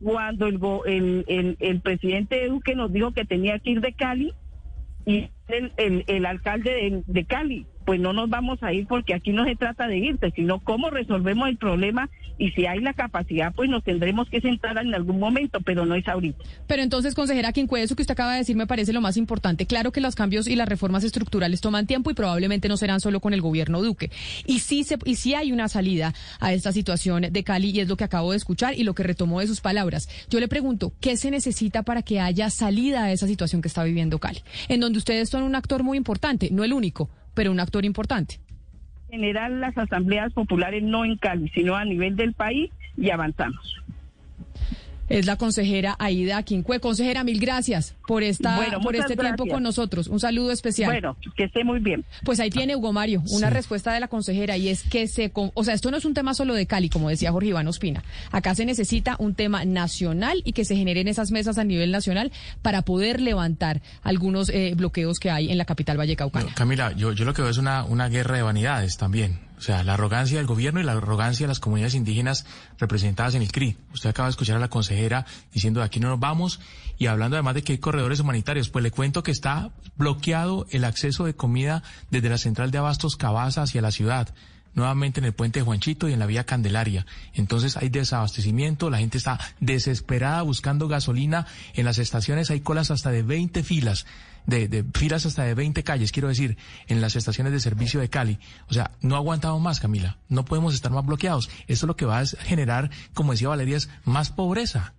cuando 0.03 0.47
el, 0.47 0.61
el, 0.86 1.24
el, 1.26 1.57
el 1.59 1.80
presidente 1.80 2.47
Duque 2.49 2.74
nos 2.74 2.93
dijo 2.93 3.12
que 3.12 3.24
tenía 3.24 3.59
que 3.59 3.70
ir 3.70 3.80
de 3.80 3.93
Cali 3.95 4.32
y 5.07 5.28
el, 5.49 5.72
el, 5.76 6.05
el 6.07 6.26
alcalde 6.26 6.70
de, 6.70 7.03
de 7.07 7.24
Cali, 7.24 7.66
pues 7.89 7.99
no 7.99 8.12
nos 8.12 8.28
vamos 8.28 8.62
a 8.62 8.70
ir 8.74 8.86
porque 8.86 9.14
aquí 9.14 9.32
no 9.32 9.47
se 9.47 9.57
trata 9.57 9.86
de 9.86 9.97
irte, 9.97 10.30
sino 10.36 10.59
cómo 10.59 10.91
resolvemos 10.91 11.49
el 11.49 11.57
problema 11.57 12.11
y 12.36 12.51
si 12.51 12.66
hay 12.66 12.80
la 12.80 12.93
capacidad, 12.93 13.55
pues 13.55 13.70
nos 13.70 13.82
tendremos 13.82 14.28
que 14.28 14.43
sentar 14.43 14.76
en 14.76 14.95
algún 14.95 15.18
momento, 15.18 15.59
pero 15.62 15.86
no 15.86 15.95
es 15.95 16.07
ahorita. 16.07 16.45
Pero 16.66 16.82
entonces, 16.82 17.14
consejera 17.14 17.51
Quincue, 17.55 17.80
eso 17.80 17.97
que 17.97 18.03
usted 18.03 18.12
acaba 18.12 18.32
de 18.32 18.41
decir 18.41 18.57
me 18.57 18.66
parece 18.66 18.93
lo 18.93 19.01
más 19.01 19.16
importante. 19.16 19.64
Claro 19.64 19.91
que 19.91 20.03
los 20.03 20.16
cambios 20.16 20.49
y 20.49 20.55
las 20.55 20.68
reformas 20.68 21.03
estructurales 21.03 21.62
toman 21.62 21.86
tiempo 21.86 22.11
y 22.11 22.14
probablemente 22.14 22.68
no 22.68 22.76
serán 22.76 23.01
solo 23.01 23.20
con 23.20 23.32
el 23.32 23.41
gobierno 23.41 23.80
Duque. 23.80 24.11
Y 24.45 24.59
sí, 24.59 24.84
se, 24.84 24.99
y 25.07 25.14
sí 25.14 25.32
hay 25.32 25.51
una 25.51 25.68
salida 25.68 26.12
a 26.41 26.53
esta 26.53 26.72
situación 26.72 27.22
de 27.30 27.43
Cali 27.43 27.70
y 27.70 27.80
es 27.80 27.89
lo 27.89 27.97
que 27.97 28.05
acabo 28.05 28.32
de 28.32 28.36
escuchar 28.36 28.74
y 28.74 28.84
lo 28.84 28.95
que 28.95 29.03
retomó 29.03 29.41
de 29.41 29.47
sus 29.47 29.62
palabras. 29.62 30.11
Yo 30.28 30.41
le 30.41 30.49
pregunto, 30.49 30.93
¿qué 31.01 31.16
se 31.16 31.30
necesita 31.30 31.84
para 31.84 32.03
que 32.03 32.20
haya 32.20 32.51
salida 32.51 33.05
a 33.05 33.12
esa 33.12 33.26
situación 33.26 33.62
que 33.62 33.68
está 33.68 33.82
viviendo 33.82 34.18
Cali? 34.18 34.43
En 34.68 34.80
donde 34.80 34.99
ustedes 34.99 35.30
son 35.30 35.43
un 35.43 35.55
actor 35.55 35.82
muy 35.84 35.97
importante, 35.97 36.51
no 36.53 36.64
el 36.64 36.74
único, 36.74 37.09
pero 37.39 37.53
un 37.53 37.61
actor 37.61 37.84
importante. 37.84 38.41
Generar 39.09 39.53
las 39.53 39.78
asambleas 39.78 40.32
populares 40.32 40.82
no 40.82 41.05
en 41.05 41.16
Cali, 41.16 41.49
sino 41.51 41.76
a 41.76 41.84
nivel 41.84 42.16
del 42.16 42.32
país 42.32 42.68
y 42.97 43.11
avanzamos. 43.11 43.80
Es 45.09 45.26
la 45.26 45.36
consejera 45.36 45.96
Aida 45.98 46.42
Quincue. 46.42 46.80
Consejera, 46.80 47.24
mil 47.24 47.40
gracias 47.40 47.94
por 48.06 48.22
esta, 48.22 48.56
Bueno, 48.56 48.80
por 48.80 48.94
este 48.96 49.16
tiempo 49.16 49.46
con 49.46 49.62
nosotros. 49.62 50.06
Un 50.09 50.20
saludo 50.20 50.52
especial. 50.52 50.90
Bueno, 50.90 51.16
que 51.36 51.44
esté 51.44 51.64
muy 51.64 51.80
bien. 51.80 52.04
Pues 52.24 52.40
ahí 52.40 52.50
tiene 52.50 52.76
Hugo 52.76 52.92
Mario, 52.92 53.22
una 53.30 53.48
Sí. 53.48 53.54
respuesta 53.54 53.92
de 53.92 54.00
la 54.00 54.09
consejera 54.09 54.56
y 54.56 54.68
es 54.68 54.82
que 54.82 55.06
se, 55.09 55.30
con- 55.30 55.50
o 55.54 55.64
sea, 55.64 55.74
esto 55.74 55.90
no 55.90 55.96
es 55.96 56.04
un 56.04 56.14
tema 56.14 56.34
solo 56.34 56.54
de 56.54 56.66
Cali, 56.66 56.88
como 56.88 57.09
decía 57.09 57.32
Jorge 57.32 57.48
Iván 57.50 57.68
Ospina. 57.68 58.02
Acá 58.32 58.54
se 58.54 58.64
necesita 58.66 59.16
un 59.18 59.34
tema 59.34 59.64
nacional 59.64 60.42
y 60.44 60.52
que 60.52 60.64
se 60.64 60.76
generen 60.76 61.09
esas 61.09 61.30
mesas 61.30 61.59
a 61.59 61.64
nivel 61.64 61.90
nacional 61.90 62.30
para 62.62 62.82
poder 62.82 63.20
levantar 63.20 63.80
algunos 64.02 64.48
eh, 64.50 64.72
bloqueos 64.76 65.18
que 65.18 65.30
hay 65.30 65.50
en 65.50 65.59
la 65.59 65.64
capital 65.64 65.96
vallecaucana. 65.96 66.46
No, 66.50 66.54
Camila, 66.54 66.92
yo, 66.92 67.12
yo 67.12 67.24
lo 67.24 67.32
que 67.34 67.42
veo 67.42 67.50
es 67.50 67.59
una, 67.59 67.84
una 67.84 68.09
guerra 68.09 68.36
de 68.36 68.42
vanidades 68.42 68.96
también. 68.96 69.47
O 69.59 69.61
sea, 69.61 69.82
la 69.82 69.94
arrogancia 69.94 70.38
del 70.38 70.46
gobierno 70.46 70.80
y 70.80 70.84
la 70.84 70.92
arrogancia 70.92 71.44
de 71.44 71.48
las 71.48 71.59
comunidades 71.59 71.94
indígenas 71.94 72.46
representadas 72.78 73.34
en 73.34 73.42
el 73.42 73.50
CRI. 73.50 73.76
Usted 73.92 74.11
acaba 74.11 74.28
de 74.28 74.30
escuchar 74.30 74.56
a 74.56 74.61
la 74.61 74.68
consejera 74.68 75.26
diciendo 75.52 75.80
de 75.80 75.86
aquí 75.86 75.98
no 75.98 76.09
nos 76.09 76.20
vamos 76.20 76.61
y 76.96 77.06
hablando 77.06 77.36
además 77.36 77.54
de 77.54 77.62
que 77.62 77.72
hay 77.72 77.78
corredores 77.78 78.20
humanitarios. 78.20 78.70
Pues 78.70 78.84
le 78.84 78.92
cuento 78.92 79.24
que 79.24 79.32
está 79.32 79.72
bloqueado 79.96 80.66
el 80.70 80.84
acceso 80.84 81.24
de 81.24 81.34
comida 81.34 81.82
desde 82.11 82.28
la 82.28 82.38
central 82.38 82.70
de 82.70 82.78
abastos 82.78 83.16
Cabaza 83.16 83.62
hacia 83.62 83.82
la 83.82 83.90
ciudad 83.90 84.32
nuevamente 84.74 85.20
en 85.20 85.26
el 85.26 85.32
puente 85.32 85.61
Juanchito 85.61 86.09
y 86.09 86.12
en 86.12 86.20
la 86.20 86.26
vía 86.26 86.44
Candelaria. 86.44 87.04
Entonces 87.34 87.76
hay 87.76 87.88
desabastecimiento, 87.88 88.90
la 88.90 88.98
gente 88.98 89.18
está 89.18 89.38
desesperada 89.61 90.42
buscando 90.42 90.88
gasolina. 90.88 91.46
En 91.74 91.84
las 91.84 91.98
estaciones 91.98 92.50
hay 92.50 92.61
colas 92.61 92.90
hasta 92.90 93.11
de 93.11 93.22
20 93.22 93.62
filas, 93.64 94.06
de, 94.49 94.66
de 94.66 94.84
filas 94.94 95.26
hasta 95.26 95.44
de 95.44 95.55
20 95.55 95.84
calles, 95.84 96.11
quiero 96.11 96.28
decir, 96.28 96.57
en 96.88 97.01
las 97.03 97.14
estaciones 97.16 97.53
de 97.53 97.61
servicio 97.61 98.01
de 98.01 98.09
Cali. 98.09 98.38
O 98.68 98.72
sea, 98.74 98.92
no 99.03 99.14
aguantamos 99.14 99.61
más, 99.61 99.78
Camila. 99.78 100.18
No 100.28 100.44
podemos 100.46 100.74
estar 100.74 100.90
más 100.90 101.05
bloqueados. 101.05 101.51
Esto 101.68 101.86
lo 101.86 101.96
que 101.96 102.07
va 102.07 102.18
a 102.18 102.26
generar, 102.26 102.90
como 103.12 103.32
decía 103.32 103.49
Valeria, 103.49 103.76
es 103.76 103.90
más 104.05 104.30
pobreza. 104.30 104.94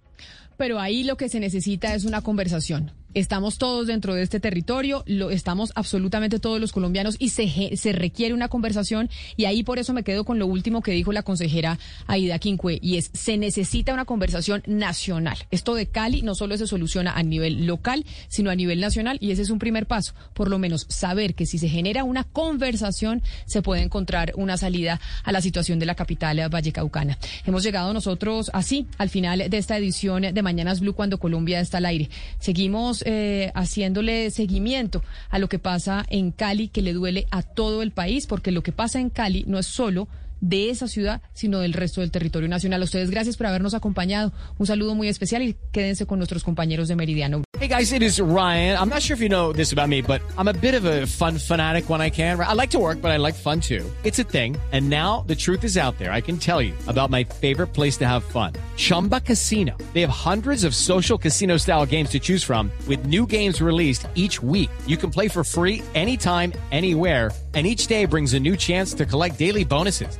Pero 0.55 0.79
ahí 0.79 1.03
lo 1.03 1.17
que 1.17 1.29
se 1.29 1.39
necesita 1.39 1.95
es 1.95 2.05
una 2.05 2.21
conversación. 2.21 2.91
Estamos 3.15 3.57
todos 3.57 3.87
dentro 3.87 4.13
de 4.13 4.21
este 4.21 4.39
territorio, 4.39 5.03
lo 5.07 5.31
estamos 5.31 5.71
absolutamente 5.73 6.39
todos 6.39 6.61
los 6.61 6.71
colombianos 6.71 7.15
y 7.17 7.29
se, 7.29 7.75
se 7.75 7.91
requiere 7.91 8.35
una 8.35 8.49
conversación 8.49 9.09
y 9.35 9.45
ahí 9.45 9.63
por 9.63 9.79
eso 9.79 9.93
me 9.93 10.03
quedo 10.03 10.25
con 10.25 10.37
lo 10.37 10.45
último 10.45 10.83
que 10.83 10.91
dijo 10.91 11.11
la 11.11 11.23
consejera 11.23 11.79
Aida 12.05 12.37
Quincue 12.37 12.77
y 12.83 12.97
es 12.97 13.09
se 13.13 13.37
necesita 13.37 13.95
una 13.95 14.05
conversación 14.05 14.61
nacional. 14.67 15.37
Esto 15.49 15.73
de 15.73 15.87
Cali 15.87 16.21
no 16.21 16.35
solo 16.35 16.55
se 16.55 16.67
soluciona 16.67 17.13
a 17.13 17.23
nivel 17.23 17.65
local, 17.65 18.05
sino 18.27 18.51
a 18.51 18.55
nivel 18.55 18.79
nacional 18.79 19.17
y 19.21 19.31
ese 19.31 19.41
es 19.41 19.49
un 19.49 19.57
primer 19.57 19.87
paso. 19.87 20.13
Por 20.35 20.49
lo 20.49 20.59
menos 20.59 20.85
saber 20.87 21.33
que 21.33 21.47
si 21.47 21.57
se 21.57 21.67
genera 21.67 22.03
una 22.03 22.25
conversación 22.25 23.23
se 23.47 23.63
puede 23.63 23.81
encontrar 23.81 24.33
una 24.35 24.57
salida 24.57 25.01
a 25.23 25.31
la 25.31 25.41
situación 25.41 25.79
de 25.79 25.87
la 25.87 25.95
capital 25.95 26.47
vallecaucana. 26.49 27.17
Hemos 27.45 27.63
llegado 27.63 27.91
nosotros 27.91 28.51
así 28.53 28.85
al 28.99 29.09
final 29.09 29.49
de 29.49 29.57
esta 29.57 29.77
edición 29.77 30.21
de 30.21 30.41
Mañanas 30.43 30.79
Blue 30.79 30.93
cuando 30.93 31.17
Colombia 31.17 31.59
está 31.59 31.79
al 31.79 31.85
aire. 31.85 32.09
Seguimos 32.39 32.98
eh, 33.05 33.51
haciéndole 33.55 34.31
seguimiento 34.31 35.03
a 35.29 35.39
lo 35.39 35.49
que 35.49 35.59
pasa 35.59 36.05
en 36.09 36.31
Cali, 36.31 36.67
que 36.67 36.81
le 36.81 36.93
duele 36.93 37.27
a 37.31 37.41
todo 37.43 37.81
el 37.81 37.91
país, 37.91 38.27
porque 38.27 38.51
lo 38.51 38.63
que 38.63 38.71
pasa 38.71 38.99
en 38.99 39.09
Cali 39.09 39.43
no 39.47 39.59
es 39.59 39.67
solo 39.67 40.07
de 40.41 40.69
esa 40.69 40.87
ciudad, 40.87 41.21
sino 41.33 41.59
del 41.59 41.73
resto 41.73 42.01
del 42.01 42.11
territorio 42.11 42.47
nacional. 42.47 42.81
Ustedes 42.83 43.09
gracias 43.09 43.37
por 43.37 43.47
habernos 43.47 43.73
acompañado. 43.73 44.31
Un 44.57 44.67
saludo 44.67 44.95
muy 44.95 45.07
especial 45.07 45.41
y 45.43 45.55
quédense 45.71 46.05
con 46.05 46.19
nuestros 46.19 46.43
compañeros 46.43 46.87
de 46.87 46.95
Meridiano. 46.95 47.43
Hey 47.59 47.67
guys, 47.67 47.91
it 47.91 48.01
is 48.01 48.19
Ryan. 48.21 48.77
I'm 48.77 48.89
not 48.89 49.01
sure 49.01 49.15
if 49.15 49.21
you 49.21 49.27
know 49.27 49.51
this 49.51 49.73
about 49.73 49.89
me, 49.89 50.01
but 50.01 50.21
I'm 50.37 50.47
a 50.47 50.53
bit 50.53 50.75
of 50.75 50.85
a 50.85 51.05
fun 51.07 51.37
fanatic 51.37 51.89
when 51.89 51.99
I 52.01 52.09
can. 52.09 52.39
I 52.39 52.53
like 52.53 52.71
to 52.71 52.79
work, 52.79 53.01
but 53.01 53.11
I 53.11 53.17
like 53.17 53.35
fun 53.35 53.59
too. 53.59 53.83
It's 54.03 54.19
a 54.19 54.23
thing. 54.23 54.55
And 54.71 54.89
now 54.89 55.25
the 55.27 55.35
truth 55.35 55.63
is 55.63 55.77
out 55.77 55.97
there. 55.97 56.11
I 56.11 56.21
can 56.21 56.37
tell 56.37 56.61
you 56.61 56.73
about 56.87 57.09
my 57.09 57.25
favorite 57.25 57.73
place 57.73 57.97
to 57.97 58.07
have 58.07 58.23
fun. 58.23 58.53
Chumba 58.77 59.19
Casino. 59.19 59.75
They 59.93 60.01
have 60.01 60.09
hundreds 60.09 60.63
of 60.63 60.73
social 60.73 61.17
casino 61.17 61.57
style 61.57 61.85
games 61.85 62.11
to 62.11 62.19
choose 62.19 62.43
from 62.43 62.71
with 62.87 63.05
new 63.05 63.25
games 63.25 63.61
released 63.61 64.07
each 64.15 64.41
week. 64.41 64.69
You 64.87 64.95
can 64.95 65.09
play 65.09 65.27
for 65.27 65.43
free 65.43 65.83
anytime, 65.95 66.53
anywhere. 66.71 67.31
And 67.55 67.65
each 67.65 67.87
day 67.87 68.05
brings 68.05 68.35
a 68.35 68.39
new 68.39 68.55
chance 68.55 68.93
to 68.93 69.07
collect 69.07 69.39
daily 69.39 69.63
bonuses. 69.63 70.19